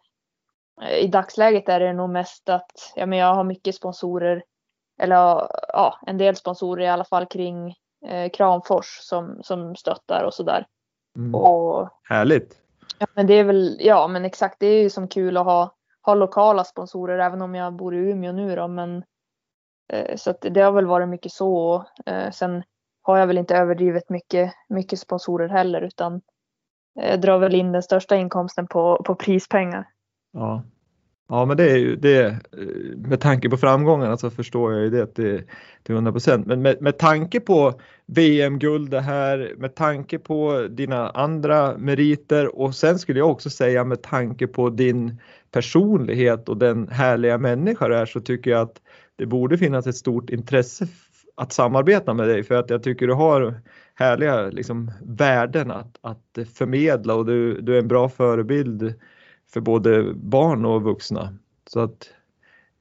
I 1.01 1.07
dagsläget 1.07 1.69
är 1.69 1.79
det 1.79 1.93
nog 1.93 2.09
mest 2.09 2.49
att 2.49 2.71
ja, 2.95 3.05
men 3.05 3.19
jag 3.19 3.33
har 3.33 3.43
mycket 3.43 3.75
sponsorer. 3.75 4.43
Eller 5.01 5.15
ja, 5.73 5.99
en 6.07 6.17
del 6.17 6.35
sponsorer 6.35 6.85
i 6.85 6.89
alla 6.89 7.05
fall 7.05 7.25
kring 7.25 7.75
Kramfors 8.33 8.97
som, 9.01 9.39
som 9.43 9.75
stöttar 9.75 10.23
och 10.23 10.33
sådär. 10.33 10.65
Mm. 11.17 11.35
Och 11.35 11.89
Härligt! 12.03 12.60
Ja 13.01 13.07
men 13.13 13.27
det 13.27 13.33
är 13.33 13.43
väl, 13.43 13.77
ja 13.79 14.07
men 14.07 14.25
exakt 14.25 14.59
det 14.59 14.65
är 14.65 14.83
ju 14.83 14.89
som 14.89 15.07
kul 15.07 15.37
att 15.37 15.45
ha, 15.45 15.75
ha 16.01 16.15
lokala 16.15 16.63
sponsorer 16.63 17.19
även 17.19 17.41
om 17.41 17.55
jag 17.55 17.73
bor 17.73 17.95
i 17.95 17.97
Umeå 17.97 18.31
nu 18.31 18.55
då 18.55 18.67
men 18.67 19.03
eh, 19.93 20.15
så 20.15 20.29
att 20.29 20.41
det 20.41 20.61
har 20.61 20.71
väl 20.71 20.85
varit 20.85 21.09
mycket 21.09 21.31
så 21.31 21.55
och 21.55 22.09
eh, 22.09 22.31
sen 22.31 22.63
har 23.01 23.17
jag 23.17 23.27
väl 23.27 23.37
inte 23.37 23.55
överdrivet 23.55 24.09
mycket, 24.09 24.53
mycket 24.69 24.99
sponsorer 24.99 25.49
heller 25.49 25.81
utan 25.81 26.21
jag 26.93 27.21
drar 27.21 27.39
väl 27.39 27.55
in 27.55 27.71
den 27.71 27.83
största 27.83 28.15
inkomsten 28.15 28.67
på, 28.67 29.03
på 29.05 29.15
prispengar. 29.15 29.87
Ja. 30.31 30.63
Ja, 31.31 31.45
men 31.45 31.57
det 31.57 31.71
är 31.71 31.77
ju 31.77 31.95
det. 31.95 32.25
Eh, 32.25 32.97
med 32.97 33.21
tanke 33.21 33.49
på 33.49 33.57
framgångarna 33.57 34.17
så 34.17 34.29
förstår 34.29 34.73
jag 34.73 34.83
ju 34.83 34.89
det 34.89 35.05
till, 35.07 35.41
till 35.83 35.95
100 35.95 36.11
procent. 36.11 36.47
Men 36.47 36.61
med, 36.61 36.81
med 36.81 36.97
tanke 36.97 37.39
på 37.39 37.79
VM-guld 38.05 38.91
det 38.91 39.01
här, 39.01 39.53
med 39.57 39.75
tanke 39.75 40.19
på 40.19 40.67
dina 40.69 41.09
andra 41.09 41.77
meriter 41.77 42.59
och 42.59 42.75
sen 42.75 42.99
skulle 42.99 43.19
jag 43.19 43.31
också 43.31 43.49
säga 43.49 43.83
med 43.83 44.01
tanke 44.01 44.47
på 44.47 44.69
din 44.69 45.17
personlighet 45.51 46.49
och 46.49 46.57
den 46.57 46.87
härliga 46.87 47.37
människa 47.37 47.87
du 47.87 47.95
är 47.95 48.05
så 48.05 48.19
tycker 48.19 48.51
jag 48.51 48.61
att 48.61 48.81
det 49.15 49.25
borde 49.25 49.57
finnas 49.57 49.87
ett 49.87 49.95
stort 49.95 50.29
intresse 50.29 50.87
att 51.35 51.53
samarbeta 51.53 52.13
med 52.13 52.27
dig 52.27 52.43
för 52.43 52.55
att 52.55 52.69
jag 52.69 52.83
tycker 52.83 53.07
du 53.07 53.13
har 53.13 53.61
härliga 53.95 54.49
liksom, 54.49 54.91
värden 55.01 55.71
att, 55.71 55.97
att 56.01 56.47
förmedla 56.53 57.15
och 57.15 57.25
du, 57.25 57.61
du 57.61 57.75
är 57.75 57.79
en 57.79 57.87
bra 57.87 58.09
förebild 58.09 58.93
för 59.53 59.61
både 59.61 60.13
barn 60.13 60.65
och 60.65 60.81
vuxna. 60.81 61.33
Så 61.67 61.79
att 61.79 62.09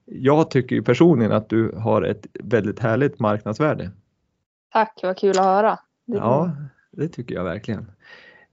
jag 0.05 0.51
tycker 0.51 0.75
ju 0.75 0.83
personligen 0.83 1.31
att 1.31 1.49
du 1.49 1.71
har 1.71 2.01
ett 2.01 2.27
väldigt 2.33 2.79
härligt 2.79 3.19
marknadsvärde. 3.19 3.91
Tack, 4.71 4.99
vad 5.03 5.17
kul 5.17 5.39
att 5.39 5.45
höra. 5.45 5.79
Det 6.05 6.17
ja, 6.17 6.51
det 6.91 7.07
tycker 7.07 7.35
jag 7.35 7.43
verkligen. 7.43 7.91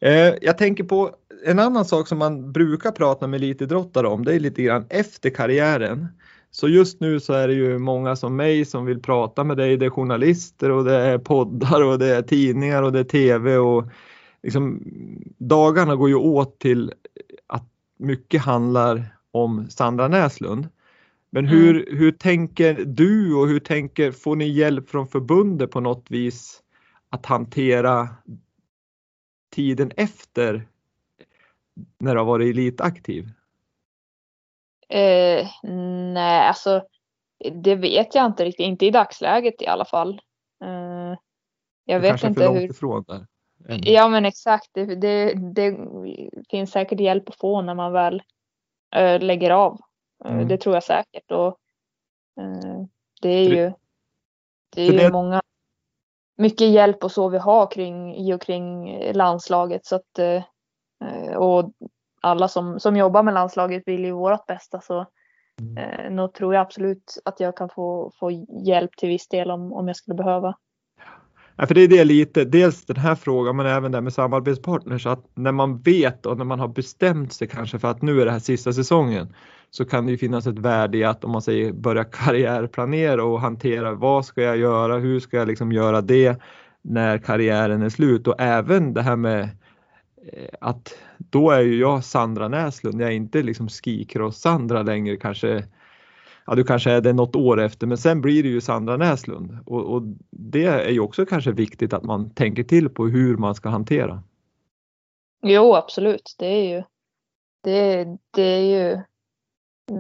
Eh, 0.01 0.35
jag 0.43 0.59
tänker 0.59 0.85
på 0.85 1.11
en 1.45 1.59
annan 1.59 1.85
sak 1.85 2.09
som 2.09 2.19
man 2.19 2.53
brukar 2.53 2.91
prata 2.91 3.27
med 3.27 3.39
elitidrottare 3.39 4.07
om, 4.07 4.25
det 4.25 4.35
är 4.35 4.41
lite 4.41 4.63
grann 4.63 4.87
efter 4.89 5.31
karriären. 5.31 6.09
Så 6.51 6.69
just 6.69 7.01
nu 7.01 7.21
så 7.21 7.33
är 7.33 7.49
det 7.49 7.55
ju 7.55 7.79
många 7.79 8.17
som 8.17 8.37
mig 8.37 8.65
som 8.65 8.87
vill 8.87 9.03
prata 9.03 9.45
med 9.45 9.57
dig. 9.57 9.77
Det 9.77 9.87
är 9.87 9.91
journalister 9.91 10.71
och 10.71 10.85
det 10.85 10.95
är 10.95 11.19
poddar 11.19 11.83
och 11.85 11.99
det 11.99 12.17
är 12.17 12.23
tidningar 12.23 12.83
och 12.83 12.93
det 12.93 12.99
är 12.99 13.05
TV 13.05 13.57
och 13.57 13.85
liksom 14.43 14.83
dagarna 15.39 15.97
går 15.97 16.09
ju 16.09 16.15
åt 16.15 16.59
till 16.59 16.93
mycket 17.99 18.43
handlar 18.43 19.17
om 19.31 19.71
Sandra 19.71 20.09
Näslund. 20.09 20.69
Men 21.31 21.47
hur, 21.47 21.89
mm. 21.89 21.99
hur 21.99 22.13
tänker 22.13 22.75
du 22.75 23.35
och 23.35 23.49
hur 23.49 23.61
tänker, 23.61 24.13
får 24.13 24.37
ni 24.37 24.49
hjälp 24.49 24.89
från 24.89 25.09
förbundet 25.09 25.71
på 25.71 25.81
något 25.81 26.11
vis 26.11 26.63
att 27.11 27.27
hantera 27.27 28.09
tiden 29.51 29.93
efter 29.97 30.69
när 31.99 32.15
du 32.15 32.21
har 32.21 32.27
varit 32.27 32.51
elitaktiv? 32.51 33.31
Eh, 34.89 35.47
nej, 36.13 36.49
alltså 36.49 36.83
det 37.53 37.75
vet 37.75 38.15
jag 38.15 38.27
inte 38.27 38.45
riktigt. 38.45 38.67
Inte 38.67 38.87
i 38.87 38.91
dagsläget 38.91 39.63
i 39.63 39.67
alla 39.67 39.85
fall. 39.85 40.21
Eh, 40.65 41.19
jag 41.85 42.03
det 42.03 42.13
vet 42.13 42.25
inte 42.25 42.49
hur. 42.49 42.71
Ifrån 42.71 43.05
där. 43.09 43.27
Ja 43.69 44.09
men 44.09 44.25
exakt. 44.25 44.71
Det, 44.73 44.95
det, 44.95 45.35
det, 45.55 45.77
finns 46.51 46.71
säkert 46.71 47.01
hjälp 47.01 47.29
att 47.29 47.37
få 47.37 47.63
när 47.63 47.75
man 47.75 47.93
väl 47.93 48.23
äh, 48.97 49.21
lägger 49.21 49.51
av. 49.51 49.81
Eh, 50.25 50.33
mm. 50.33 50.49
Det 50.49 50.59
tror 50.59 50.75
jag 50.75 50.85
säkert. 50.85 51.31
Och, 51.31 51.59
äh, 52.41 52.85
det 53.23 53.29
är 53.29 53.49
ju, 53.49 53.73
det 54.75 54.83
är 54.83 54.93
ju 54.93 55.13
många, 55.13 55.43
mycket 56.37 56.69
hjälp 56.69 57.05
och 57.05 57.13
så 57.13 57.29
vi 57.29 57.39
har 57.39 57.71
kring, 57.71 58.17
i 58.17 58.35
och 58.35 58.43
kring 58.43 58.99
landslaget. 59.13 59.87
Så 59.87 59.97
att, 59.97 60.19
äh, 60.19 61.37
och 61.37 61.73
alla 62.21 62.49
som, 62.49 62.81
som 62.81 62.97
jobbar 62.97 63.23
med 63.23 63.35
landslaget 63.35 63.83
vill 63.87 64.05
ju 64.05 64.13
vårt 64.13 64.47
bästa. 64.47 64.81
Så 64.81 65.07
mm. 65.61 66.17
nog 66.17 66.35
tror 66.35 66.55
jag 66.55 66.61
absolut 66.61 67.19
att 67.25 67.41
jag 67.41 67.57
kan 67.57 67.69
få, 67.69 68.13
få 68.21 68.31
hjälp 68.65 68.97
till 68.97 69.09
viss 69.09 69.29
del 69.29 69.51
om, 69.51 69.73
om 69.73 69.89
jag 69.89 69.97
skulle 69.97 70.15
behöva. 70.15 70.55
Ja, 71.61 71.67
för 71.67 71.75
det 71.75 71.81
är 71.81 71.89
det 71.89 72.05
lite, 72.05 72.45
dels 72.45 72.85
den 72.85 72.97
här 72.97 73.15
frågan 73.15 73.57
men 73.57 73.67
även 73.67 73.93
det 73.93 74.01
med 74.01 74.13
samarbetspartners 74.13 75.07
att 75.07 75.25
när 75.35 75.53
man 75.53 75.79
vet 75.79 76.27
och 76.27 76.39
när 76.39 76.45
man 76.45 76.61
har 76.61 76.69
bestämt 76.69 77.33
sig 77.33 77.49
kanske 77.49 77.79
för 77.79 77.89
att 77.89 78.03
nu 78.03 78.21
är 78.21 78.25
det 78.25 78.31
här 78.31 78.39
sista 78.39 78.73
säsongen 78.73 79.35
så 79.71 79.85
kan 79.85 80.07
det 80.07 80.13
ju 80.13 80.19
finnas 80.19 80.47
ett 80.47 80.59
värde 80.59 80.99
i 80.99 81.05
att 81.05 81.25
om 81.25 81.31
man 81.31 81.43
säger 81.43 81.73
börja 81.73 82.05
karriärplanera 82.05 83.25
och 83.25 83.41
hantera 83.41 83.95
vad 83.95 84.25
ska 84.25 84.43
jag 84.43 84.57
göra, 84.57 84.99
hur 84.99 85.21
ska 85.21 85.37
jag 85.37 85.49
liksom 85.49 85.73
göra 85.73 86.01
det 86.01 86.41
när 86.83 87.19
karriären 87.19 87.83
är 87.83 87.89
slut? 87.89 88.27
Och 88.29 88.41
även 88.41 88.95
det 88.95 89.03
här 89.03 89.17
med 89.17 89.41
eh, 90.33 90.49
att 90.61 90.95
då 91.19 91.51
är 91.51 91.61
ju 91.61 91.79
jag 91.79 92.05
Sandra 92.05 92.49
Näslund, 92.49 93.01
jag 93.01 93.09
är 93.09 93.15
inte 93.15 93.43
liksom 93.43 93.69
skikross-Sandra 93.69 94.83
längre 94.83 95.17
kanske 95.17 95.65
ja 96.49 96.55
du 96.55 96.65
kanske 96.65 96.91
är 96.91 97.01
det 97.01 97.13
något 97.13 97.37
år 97.37 97.61
efter 97.61 97.87
men 97.87 97.99
sen 97.99 98.21
blir 98.21 98.43
det 98.43 98.49
ju 98.49 98.61
Sandra 98.61 98.97
Näslund. 98.97 99.59
Och, 99.67 99.85
och, 99.85 100.03
det 100.31 100.65
är 100.65 100.91
ju 100.91 101.01
också 101.01 101.27
kanske 101.27 101.53
viktigt 101.53 101.93
att 101.93 102.03
man 102.03 102.31
tänker 102.31 102.63
till 102.63 102.89
på 102.89 103.07
hur 103.07 103.37
man 103.37 103.55
ska 103.55 103.69
hantera. 103.69 104.23
Jo 105.43 105.75
absolut, 105.75 106.35
det 106.39 106.47
är 106.47 106.77
ju 106.77 106.83
det, 107.63 108.07
det 108.31 108.43
är 108.43 108.61
ju 108.61 109.03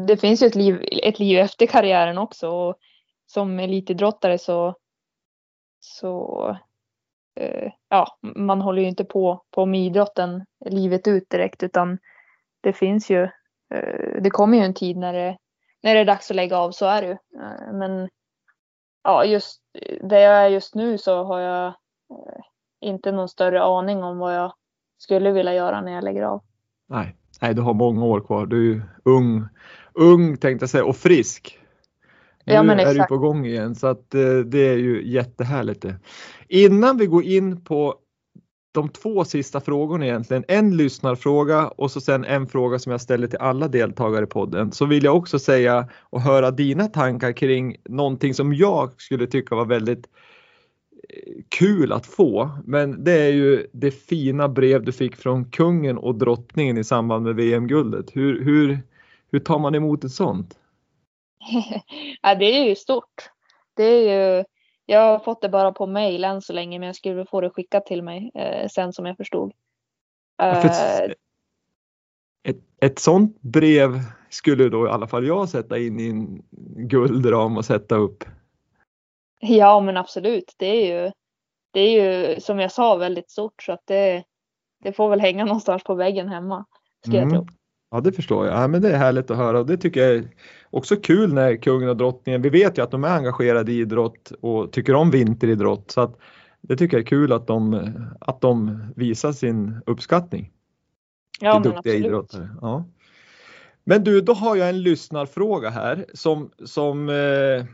det 0.06 0.16
finns 0.16 0.42
ju 0.42 0.46
ett 0.46 0.54
liv, 0.54 0.84
ett 1.02 1.18
liv 1.18 1.38
efter 1.38 1.66
karriären 1.66 2.18
också. 2.18 2.48
Och 2.48 2.76
som 3.26 3.58
elitidrottare 3.58 4.38
så 4.38 4.74
så 5.80 6.56
eh, 7.40 7.72
ja, 7.88 8.18
man 8.20 8.60
håller 8.60 8.82
ju 8.82 8.88
inte 8.88 9.04
på, 9.04 9.42
på 9.50 9.66
med 9.66 9.80
idrotten 9.80 10.44
livet 10.64 11.08
ut 11.08 11.30
direkt 11.30 11.62
utan 11.62 11.98
det 12.60 12.72
finns 12.72 13.10
ju, 13.10 13.22
eh, 13.74 14.22
det 14.22 14.30
kommer 14.30 14.58
ju 14.58 14.64
en 14.64 14.74
tid 14.74 14.96
när 14.96 15.12
det 15.12 15.38
när 15.82 15.94
det 15.94 16.00
är 16.00 16.04
dags 16.04 16.30
att 16.30 16.36
lägga 16.36 16.58
av 16.58 16.70
så 16.70 16.86
är 16.86 17.02
det 17.02 17.08
ju. 17.08 17.12
Eh, 17.12 17.72
men 17.72 18.08
ja, 19.04 19.24
just 19.24 19.60
där 20.00 20.18
jag 20.18 20.44
är 20.44 20.48
just 20.48 20.74
nu 20.74 20.98
så 20.98 21.24
har 21.24 21.40
jag 21.40 21.66
eh, 21.66 22.42
inte 22.80 23.12
någon 23.12 23.28
större 23.28 23.62
aning 23.62 24.02
om 24.02 24.18
vad 24.18 24.36
jag 24.36 24.52
skulle 24.98 25.32
vilja 25.32 25.54
göra 25.54 25.80
när 25.80 25.92
jag 25.92 26.04
lägger 26.04 26.22
av. 26.22 26.42
Nej, 26.86 27.16
nej 27.40 27.54
du 27.54 27.62
har 27.62 27.74
många 27.74 28.04
år 28.04 28.20
kvar. 28.20 28.46
Du 28.46 28.70
är 28.70 28.74
ju 28.74 28.82
ung, 29.04 29.48
ung 29.92 30.36
tänkte 30.36 30.62
jag 30.62 30.70
säga 30.70 30.84
och 30.84 30.96
frisk. 30.96 31.58
Nu 32.44 32.54
ja, 32.54 32.72
är 32.72 32.94
du 32.94 33.04
på 33.04 33.18
gång 33.18 33.46
igen 33.46 33.74
så 33.74 33.86
att 33.86 34.14
eh, 34.14 34.38
det 34.46 34.68
är 34.68 34.76
ju 34.76 35.10
jättehärligt 35.10 35.82
det. 35.82 35.96
Innan 36.48 36.96
vi 36.96 37.06
går 37.06 37.24
in 37.24 37.64
på 37.64 37.94
de 38.72 38.88
två 38.88 39.24
sista 39.24 39.60
frågorna 39.60 40.06
egentligen, 40.06 40.44
en 40.48 40.76
lyssnarfråga 40.76 41.68
och 41.68 41.90
så 41.90 42.00
sen 42.00 42.24
en 42.24 42.46
fråga 42.46 42.78
som 42.78 42.92
jag 42.92 43.00
ställer 43.00 43.26
till 43.26 43.38
alla 43.38 43.68
deltagare 43.68 44.24
i 44.24 44.26
podden, 44.26 44.72
så 44.72 44.86
vill 44.86 45.04
jag 45.04 45.16
också 45.16 45.38
säga 45.38 45.88
och 46.00 46.20
höra 46.20 46.50
dina 46.50 46.86
tankar 46.86 47.32
kring 47.32 47.76
någonting 47.84 48.34
som 48.34 48.54
jag 48.54 49.00
skulle 49.00 49.26
tycka 49.26 49.54
var 49.54 49.64
väldigt 49.64 50.06
eh, 51.08 51.42
kul 51.48 51.92
att 51.92 52.06
få. 52.06 52.50
Men 52.64 53.04
det 53.04 53.12
är 53.12 53.32
ju 53.32 53.66
det 53.72 53.90
fina 53.90 54.48
brev 54.48 54.84
du 54.84 54.92
fick 54.92 55.16
från 55.16 55.50
kungen 55.50 55.98
och 55.98 56.14
drottningen 56.14 56.78
i 56.78 56.84
samband 56.84 57.24
med 57.24 57.34
VM-guldet. 57.34 58.06
Hur, 58.12 58.44
hur, 58.44 58.78
hur 59.30 59.38
tar 59.38 59.58
man 59.58 59.74
emot 59.74 60.04
ett 60.04 60.12
sånt? 60.12 60.54
ja, 62.22 62.34
det 62.34 62.58
är 62.58 62.64
ju 62.68 62.74
stort. 62.74 63.30
Det 63.76 63.84
är 63.84 64.36
ju 64.38 64.44
jag 64.90 65.00
har 65.00 65.18
fått 65.18 65.40
det 65.40 65.48
bara 65.48 65.72
på 65.72 65.86
mail 65.86 66.24
än 66.24 66.42
så 66.42 66.52
länge 66.52 66.78
men 66.78 66.86
jag 66.86 66.96
skulle 66.96 67.26
få 67.26 67.40
det 67.40 67.50
skickat 67.50 67.86
till 67.86 68.02
mig 68.02 68.30
eh, 68.34 68.68
sen 68.68 68.92
som 68.92 69.06
jag 69.06 69.16
förstod. 69.16 69.52
Eh, 70.42 70.66
ett, 70.66 71.12
ett, 72.42 72.56
ett 72.80 72.98
sånt 72.98 73.40
brev 73.40 73.90
skulle 74.28 74.68
då 74.68 74.86
i 74.86 74.90
alla 74.90 75.06
fall 75.06 75.26
jag 75.26 75.48
sätta 75.48 75.78
in 75.78 76.00
i 76.00 76.08
en 76.08 76.42
guldram 76.88 77.56
och 77.56 77.64
sätta 77.64 77.96
upp. 77.96 78.24
Ja 79.40 79.80
men 79.80 79.96
absolut. 79.96 80.54
Det 80.56 80.66
är 80.66 81.04
ju, 81.04 81.12
det 81.70 81.80
är 81.80 81.90
ju 81.90 82.40
som 82.40 82.58
jag 82.58 82.72
sa 82.72 82.96
väldigt 82.96 83.30
stort 83.30 83.62
så 83.62 83.72
att 83.72 83.86
det, 83.86 84.24
det 84.82 84.92
får 84.92 85.08
väl 85.08 85.20
hänga 85.20 85.44
någonstans 85.44 85.84
på 85.84 85.94
väggen 85.94 86.28
hemma. 86.28 86.64
Ska 87.06 87.16
mm. 87.16 87.34
jag 87.34 87.46
tro. 87.46 87.57
Ja 87.90 88.00
det 88.00 88.12
förstår 88.12 88.46
jag. 88.46 88.62
Ja, 88.62 88.68
men 88.68 88.82
det 88.82 88.92
är 88.92 88.98
härligt 88.98 89.30
att 89.30 89.36
höra 89.36 89.58
och 89.58 89.66
det 89.66 89.76
tycker 89.76 90.00
jag 90.00 90.16
är 90.16 90.28
också 90.70 90.96
kul 90.96 91.34
när 91.34 91.56
kungen 91.56 91.88
och 91.88 91.96
drottningen, 91.96 92.42
vi 92.42 92.48
vet 92.48 92.78
ju 92.78 92.82
att 92.82 92.90
de 92.90 93.04
är 93.04 93.08
engagerade 93.08 93.72
i 93.72 93.78
idrott 93.78 94.32
och 94.40 94.72
tycker 94.72 94.94
om 94.94 95.10
vinteridrott 95.10 95.90
så 95.90 96.00
att 96.00 96.16
det 96.60 96.76
tycker 96.76 96.96
jag 96.96 97.02
är 97.02 97.06
kul 97.06 97.32
att 97.32 97.46
de, 97.46 97.92
att 98.20 98.40
de 98.40 98.82
visar 98.96 99.32
sin 99.32 99.80
uppskattning. 99.86 100.52
Ja, 101.40 101.62
till 101.62 101.72
duktiga 101.72 101.92
absolut. 101.92 102.06
idrottare. 102.06 102.48
Ja. 102.60 102.84
Men 103.84 104.04
du, 104.04 104.20
då 104.20 104.32
har 104.32 104.56
jag 104.56 104.68
en 104.68 104.82
lyssnarfråga 104.82 105.70
här 105.70 106.06
som, 106.14 106.50
som 106.64 107.08
eh, 107.08 107.66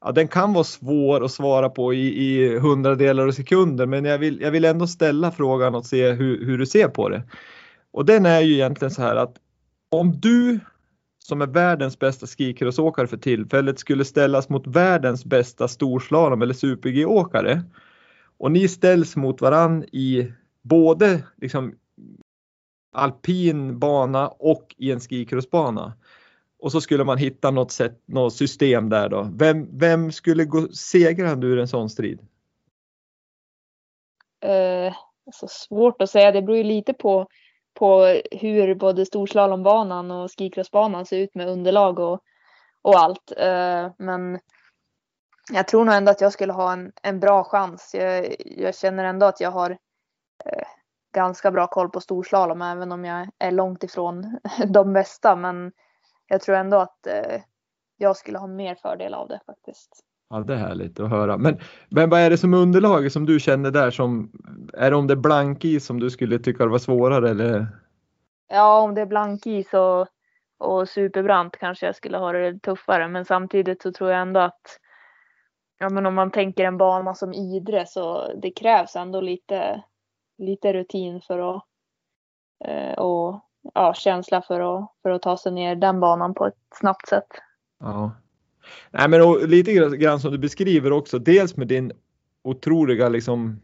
ja, 0.00 0.12
den 0.14 0.28
kan 0.28 0.52
vara 0.52 0.64
svår 0.64 1.24
att 1.24 1.32
svara 1.32 1.68
på 1.68 1.94
i, 1.94 2.24
i 2.24 2.58
hundradelar 2.58 3.26
och 3.26 3.34
sekunder 3.34 3.86
men 3.86 4.04
jag 4.04 4.18
vill, 4.18 4.40
jag 4.40 4.50
vill 4.50 4.64
ändå 4.64 4.86
ställa 4.86 5.30
frågan 5.30 5.74
och 5.74 5.86
se 5.86 6.10
hur, 6.10 6.44
hur 6.44 6.58
du 6.58 6.66
ser 6.66 6.88
på 6.88 7.08
det. 7.08 7.22
Och 7.92 8.04
den 8.04 8.26
är 8.26 8.40
ju 8.40 8.54
egentligen 8.54 8.90
så 8.90 9.02
här 9.02 9.16
att 9.16 9.38
om 9.90 10.20
du 10.20 10.60
som 11.18 11.42
är 11.42 11.46
världens 11.46 11.98
bästa 11.98 12.26
skikrossåkare 12.26 13.06
för 13.06 13.16
tillfället 13.16 13.78
skulle 13.78 14.04
ställas 14.04 14.48
mot 14.48 14.66
världens 14.66 15.24
bästa 15.24 15.68
storslalom 15.68 16.42
eller 16.42 16.54
super-G-åkare 16.54 17.62
och 18.38 18.52
ni 18.52 18.68
ställs 18.68 19.16
mot 19.16 19.40
varann 19.40 19.84
i 19.84 20.32
både 20.62 21.22
liksom 21.36 21.74
alpin 22.92 23.78
bana 23.78 24.28
och 24.28 24.74
i 24.78 24.92
en 24.92 25.00
skikrossbana. 25.00 25.92
Och 26.58 26.72
så 26.72 26.80
skulle 26.80 27.04
man 27.04 27.18
hitta 27.18 27.50
något, 27.50 27.72
sätt, 27.72 28.02
något 28.06 28.34
system 28.34 28.88
där 28.88 29.08
då. 29.08 29.30
Vem, 29.34 29.78
vem 29.78 30.12
skulle 30.12 30.44
gå 30.44 30.68
segrande 30.68 31.46
ur 31.46 31.58
en 31.58 31.68
sån 31.68 31.90
strid? 31.90 32.18
Uh, 34.44 34.94
så 35.32 35.48
svårt 35.48 36.02
att 36.02 36.10
säga. 36.10 36.32
Det 36.32 36.42
beror 36.42 36.58
ju 36.58 36.64
lite 36.64 36.92
på 36.92 37.26
på 37.74 38.20
hur 38.30 38.74
både 38.74 39.06
storslalombanan 39.06 40.10
och 40.10 40.30
skikrossbanan 40.38 41.06
ser 41.06 41.18
ut 41.18 41.34
med 41.34 41.48
underlag 41.48 41.98
och, 41.98 42.20
och 42.82 42.98
allt. 42.98 43.32
Eh, 43.36 43.90
men 43.96 44.38
jag 45.52 45.68
tror 45.68 45.84
nog 45.84 45.94
ändå 45.94 46.10
att 46.10 46.20
jag 46.20 46.32
skulle 46.32 46.52
ha 46.52 46.72
en, 46.72 46.92
en 47.02 47.20
bra 47.20 47.44
chans. 47.44 47.94
Jag, 47.94 48.36
jag 48.38 48.74
känner 48.74 49.04
ändå 49.04 49.26
att 49.26 49.40
jag 49.40 49.50
har 49.50 49.70
eh, 50.44 50.66
ganska 51.14 51.50
bra 51.50 51.66
koll 51.66 51.90
på 51.90 52.00
storslalom 52.00 52.62
även 52.62 52.92
om 52.92 53.04
jag 53.04 53.28
är 53.38 53.50
långt 53.50 53.84
ifrån 53.84 54.38
de 54.66 54.92
bästa. 54.92 55.36
Men 55.36 55.72
jag 56.26 56.40
tror 56.40 56.56
ändå 56.56 56.76
att 56.76 57.06
eh, 57.06 57.42
jag 57.96 58.16
skulle 58.16 58.38
ha 58.38 58.46
mer 58.46 58.74
fördel 58.74 59.14
av 59.14 59.28
det 59.28 59.40
faktiskt. 59.46 60.04
Ja, 60.32 60.40
det 60.40 60.54
är 60.54 60.58
härligt 60.58 61.00
att 61.00 61.10
höra. 61.10 61.36
Men, 61.36 61.58
men 61.88 62.10
vad 62.10 62.20
är 62.20 62.30
det 62.30 62.38
som 62.38 62.54
underlag 62.54 63.12
som 63.12 63.26
du 63.26 63.40
känner 63.40 63.70
där 63.70 63.90
som, 63.90 64.32
är 64.72 64.90
det 64.90 64.96
om 64.96 65.06
det 65.06 65.14
är 65.14 65.16
blankis 65.16 65.86
som 65.86 66.00
du 66.00 66.10
skulle 66.10 66.38
tycka 66.38 66.64
det 66.64 66.70
var 66.70 66.78
svårare 66.78 67.30
eller? 67.30 67.66
Ja, 68.48 68.80
om 68.80 68.94
det 68.94 69.00
är 69.00 69.06
blankis 69.06 69.74
och, 69.74 70.06
och 70.58 70.88
superbrant 70.88 71.56
kanske 71.56 71.86
jag 71.86 71.96
skulle 71.96 72.18
ha 72.18 72.32
det 72.32 72.58
tuffare, 72.58 73.08
men 73.08 73.24
samtidigt 73.24 73.82
så 73.82 73.92
tror 73.92 74.10
jag 74.10 74.20
ändå 74.20 74.40
att 74.40 74.78
ja, 75.78 75.88
men 75.88 76.06
om 76.06 76.14
man 76.14 76.30
tänker 76.30 76.64
en 76.64 76.78
bana 76.78 77.14
som 77.14 77.32
Idre 77.32 77.86
så 77.86 78.32
det 78.42 78.50
krävs 78.50 78.96
ändå 78.96 79.20
lite, 79.20 79.82
lite 80.38 80.72
rutin 80.72 81.20
för 81.20 81.56
att 81.56 81.62
eh, 82.64 82.98
och 82.98 83.40
ja, 83.74 83.94
känsla 83.94 84.42
för 84.42 84.60
att, 84.60 84.92
för 85.02 85.10
att 85.10 85.22
ta 85.22 85.36
sig 85.36 85.52
ner 85.52 85.76
den 85.76 86.00
banan 86.00 86.34
på 86.34 86.46
ett 86.46 86.58
snabbt 86.74 87.08
sätt. 87.08 87.28
Ja. 87.80 88.12
Nej, 88.90 89.08
men 89.08 89.22
och 89.22 89.48
lite 89.48 89.72
grann 89.96 90.20
som 90.20 90.32
du 90.32 90.38
beskriver 90.38 90.92
också, 90.92 91.18
dels 91.18 91.56
med 91.56 91.68
din 91.68 91.92
otroliga 92.42 93.08
liksom 93.08 93.60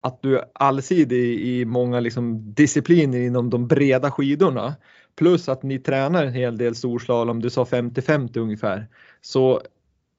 att 0.00 0.22
du 0.22 0.38
är 0.38 0.44
allsidig 0.52 1.40
i 1.40 1.64
många 1.64 2.00
liksom 2.00 2.54
discipliner 2.54 3.18
inom 3.18 3.50
de 3.50 3.66
breda 3.66 4.10
skidorna. 4.10 4.74
Plus 5.16 5.48
att 5.48 5.62
ni 5.62 5.78
tränar 5.78 6.24
en 6.24 6.32
hel 6.32 6.58
del 6.58 6.74
storslalom, 6.74 7.42
du 7.42 7.50
sa 7.50 7.64
50-50 7.64 8.38
ungefär. 8.38 8.88
Så 9.20 9.62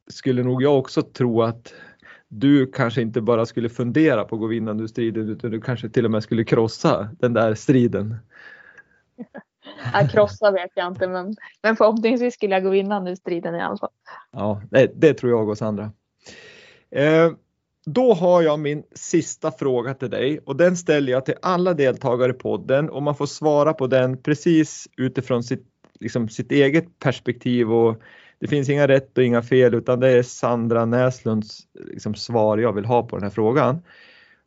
skulle 0.08 0.43
nog 0.43 0.64
jag 0.64 0.80
också 0.80 1.01
tro 1.01 1.41
att 1.41 1.74
du 2.28 2.72
kanske 2.72 3.01
inte 3.01 3.22
bara 3.22 3.45
skulle 3.45 3.70
fundera 3.70 4.24
på 4.24 4.36
att 4.36 4.41
gå 4.41 4.47
vinnande 4.47 4.84
ur 4.84 4.88
striden 4.88 5.30
utan 5.30 5.51
du 5.51 5.62
kanske 5.62 5.89
till 5.89 6.06
och 6.06 6.12
med 6.12 6.24
skulle 6.24 6.43
krossa 6.43 7.10
den 7.20 7.34
där 7.34 7.56
striden. 7.56 8.16
Att 9.93 10.11
krossa 10.11 10.51
vet 10.51 10.72
jag 10.76 10.88
inte 10.88 11.07
men, 11.07 11.36
men 11.61 11.76
förhoppningsvis 11.76 12.34
skulle 12.34 12.55
jag 12.55 12.64
gå 12.64 12.70
vinnande 12.70 13.11
i 13.11 13.16
striden 13.16 13.55
i 13.55 13.61
alla 13.61 13.78
fall. 13.78 13.89
Ja, 14.32 14.61
det, 14.72 14.91
det 14.95 15.14
tror 15.14 15.32
jag 15.32 15.49
och 15.49 15.57
Sandra. 15.57 15.91
Eh, 16.91 17.32
då 17.86 18.14
har 18.14 18.41
jag 18.41 18.59
min 18.59 18.84
sista 18.95 19.51
fråga 19.51 19.93
till 19.93 20.09
dig 20.09 20.39
och 20.45 20.55
den 20.55 20.78
ställer 20.78 21.11
jag 21.11 21.26
till 21.26 21.36
alla 21.41 21.74
deltagare 21.74 22.32
i 22.32 22.34
podden 22.34 22.89
och 22.89 23.03
man 23.03 23.16
får 23.16 23.26
svara 23.26 23.74
på 23.74 23.88
den 23.88 24.22
precis 24.22 24.88
utifrån 24.97 25.43
sitt, 25.43 25.66
liksom, 25.99 26.30
sitt 26.30 26.51
eget 26.51 26.99
perspektiv 26.99 27.72
och 27.72 28.01
det 28.39 28.47
finns 28.47 28.70
inga 28.70 28.88
rätt 28.88 29.18
och 29.18 29.24
inga 29.24 29.41
fel 29.41 29.74
utan 29.74 29.99
det 29.99 30.09
är 30.09 30.24
Sandra 30.24 30.86
Näslunds 30.86 31.59
liksom, 31.74 32.16
svar 32.16 32.57
jag 32.57 32.74
vill 32.74 32.86
ha 32.86 33.03
på 33.03 33.16
den 33.16 33.24
här 33.24 33.30
frågan. 33.30 33.82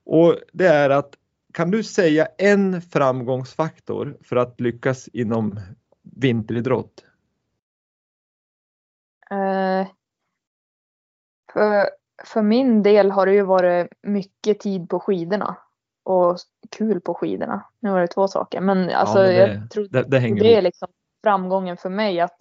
Och 0.07 0.37
det 0.53 0.67
är 0.67 0.91
att 0.91 1.14
kan 1.57 1.71
du 1.71 1.83
säga 1.83 2.29
en 2.39 2.83
framgångsfaktor 2.83 4.19
för 4.25 4.37
att 4.37 4.61
lyckas 4.61 5.09
inom 5.09 5.61
vinteridrott? 6.03 7.05
Uh, 9.33 9.89
för, 11.53 11.91
för 12.25 12.43
min 12.43 12.83
del 12.83 13.11
har 13.11 13.27
det 13.27 13.33
ju 13.33 13.43
varit 13.43 13.89
mycket 14.03 14.61
tid 14.61 14.89
på 14.89 15.01
skidorna 15.01 15.57
och 16.03 16.37
kul 16.71 17.01
på 17.01 17.15
skidorna. 17.15 17.65
Nu 17.81 17.91
var 17.91 18.01
det 18.01 18.07
två 18.07 18.29
saker, 18.29 18.61
men 18.61 18.91
alltså 18.91 19.19
ja, 19.19 19.47
men 19.47 19.49
det, 19.49 19.55
jag 19.55 19.71
tror 19.71 19.89
det, 19.91 20.03
det, 20.03 20.19
det 20.19 20.57
är 20.57 20.63
liksom 20.63 20.89
framgången 21.25 21.77
för 21.77 21.91
mig 21.91 22.21
att 22.21 22.41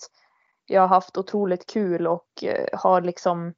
jag 0.66 0.82
har 0.82 0.88
haft 0.88 1.18
otroligt 1.18 1.66
kul 1.66 2.08
och 2.08 2.44
uh, 2.44 2.80
har 2.80 3.02
liksom 3.02 3.54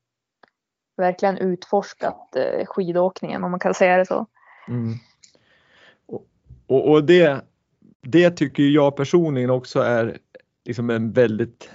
verkligen 0.97 1.37
utforskat 1.37 2.35
uh, 2.37 2.65
skidåkningen 2.65 3.43
om 3.43 3.51
man 3.51 3.59
kan 3.59 3.73
säga 3.73 3.97
det 3.97 4.05
så. 4.05 4.25
Mm. 4.67 4.93
Och, 6.67 6.91
och 6.91 7.03
det, 7.03 7.41
det 8.01 8.29
tycker 8.29 8.63
jag 8.63 8.95
personligen 8.95 9.49
också 9.49 9.79
är 9.79 10.17
liksom 10.65 10.89
en 10.89 11.11
väldigt 11.11 11.69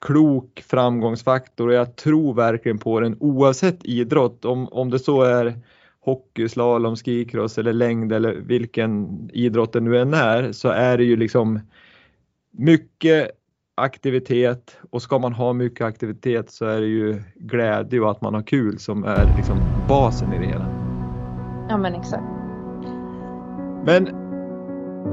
klok 0.00 0.64
framgångsfaktor 0.66 1.68
och 1.68 1.74
jag 1.74 1.96
tror 1.96 2.34
verkligen 2.34 2.78
på 2.78 3.00
den 3.00 3.16
oavsett 3.20 3.84
idrott. 3.84 4.44
Om, 4.44 4.68
om 4.68 4.90
det 4.90 4.98
så 4.98 5.22
är 5.22 5.60
hockey, 6.00 6.48
slalom, 6.48 6.96
skikross 6.96 7.58
eller 7.58 7.72
längd 7.72 8.12
eller 8.12 8.34
vilken 8.34 9.08
idrott 9.32 9.72
det 9.72 9.80
nu 9.80 9.98
än 9.98 10.14
är 10.14 10.52
så 10.52 10.68
är 10.68 10.98
det 10.98 11.04
ju 11.04 11.16
liksom 11.16 11.60
mycket 12.50 13.30
aktivitet 13.74 14.78
och 14.90 15.02
ska 15.02 15.18
man 15.18 15.32
ha 15.32 15.52
mycket 15.52 15.86
aktivitet 15.86 16.50
så 16.50 16.66
är 16.66 16.80
det 16.80 16.86
ju 16.86 17.22
glädje 17.34 18.00
och 18.00 18.10
att 18.10 18.20
man 18.20 18.34
har 18.34 18.42
kul 18.42 18.78
som 18.78 19.04
är 19.04 19.36
liksom 19.36 19.86
basen 19.88 20.32
i 20.32 20.38
det 20.38 20.46
hela. 20.46 20.66
Ja 21.68 21.76
men 21.76 21.94
exakt. 21.94 22.35
Men 23.86 24.08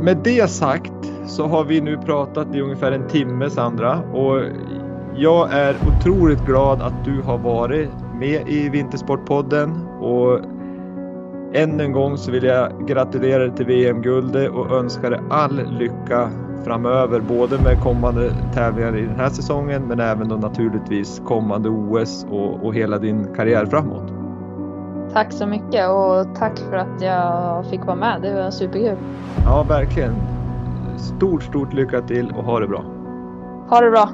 med 0.03 0.17
det 0.23 0.49
sagt 0.49 1.11
så 1.27 1.47
har 1.47 1.63
vi 1.63 1.81
nu 1.81 1.97
pratat 1.97 2.55
i 2.55 2.61
ungefär 2.61 2.91
en 2.91 3.07
timme 3.07 3.49
Sandra 3.49 3.99
och 3.99 4.41
jag 5.15 5.53
är 5.53 5.77
otroligt 5.87 6.45
glad 6.45 6.81
att 6.81 7.05
du 7.05 7.21
har 7.21 7.37
varit 7.37 7.89
med 8.19 8.49
i 8.49 8.69
Vintersportpodden 8.69 9.87
och 9.87 10.39
än 11.53 11.79
en 11.79 11.91
gång 11.91 12.17
så 12.17 12.31
vill 12.31 12.43
jag 12.43 12.87
gratulera 12.87 13.39
dig 13.39 13.55
till 13.55 13.65
VM-guldet 13.65 14.49
och 14.51 14.71
önska 14.71 15.09
dig 15.09 15.19
all 15.29 15.61
lycka 15.79 16.29
framöver, 16.65 17.19
både 17.19 17.59
med 17.59 17.79
kommande 17.79 18.33
tävlingar 18.53 18.97
i 18.97 19.01
den 19.01 19.15
här 19.15 19.29
säsongen 19.29 19.87
men 19.87 19.99
även 19.99 20.29
då 20.29 20.35
naturligtvis 20.35 21.21
kommande 21.25 21.69
OS 21.69 22.25
och, 22.29 22.65
och 22.65 22.73
hela 22.73 22.97
din 22.97 23.35
karriär 23.35 23.65
framåt. 23.65 24.12
Tack 25.13 25.31
så 25.31 25.47
mycket 25.47 25.89
och 25.89 26.35
tack 26.35 26.59
för 26.59 26.75
att 26.75 27.01
jag 27.01 27.65
fick 27.65 27.85
vara 27.85 27.95
med. 27.95 28.21
Det 28.21 28.33
var 28.33 28.51
superkul. 28.51 28.97
Ja, 29.45 29.63
verkligen. 29.63 30.15
Stort, 30.97 31.43
stort 31.43 31.73
lycka 31.73 32.01
till 32.01 32.31
och 32.31 32.43
ha 32.43 32.59
det 32.59 32.67
bra. 32.67 32.83
Ha 33.69 33.81
det 33.81 33.91
bra. 33.91 34.09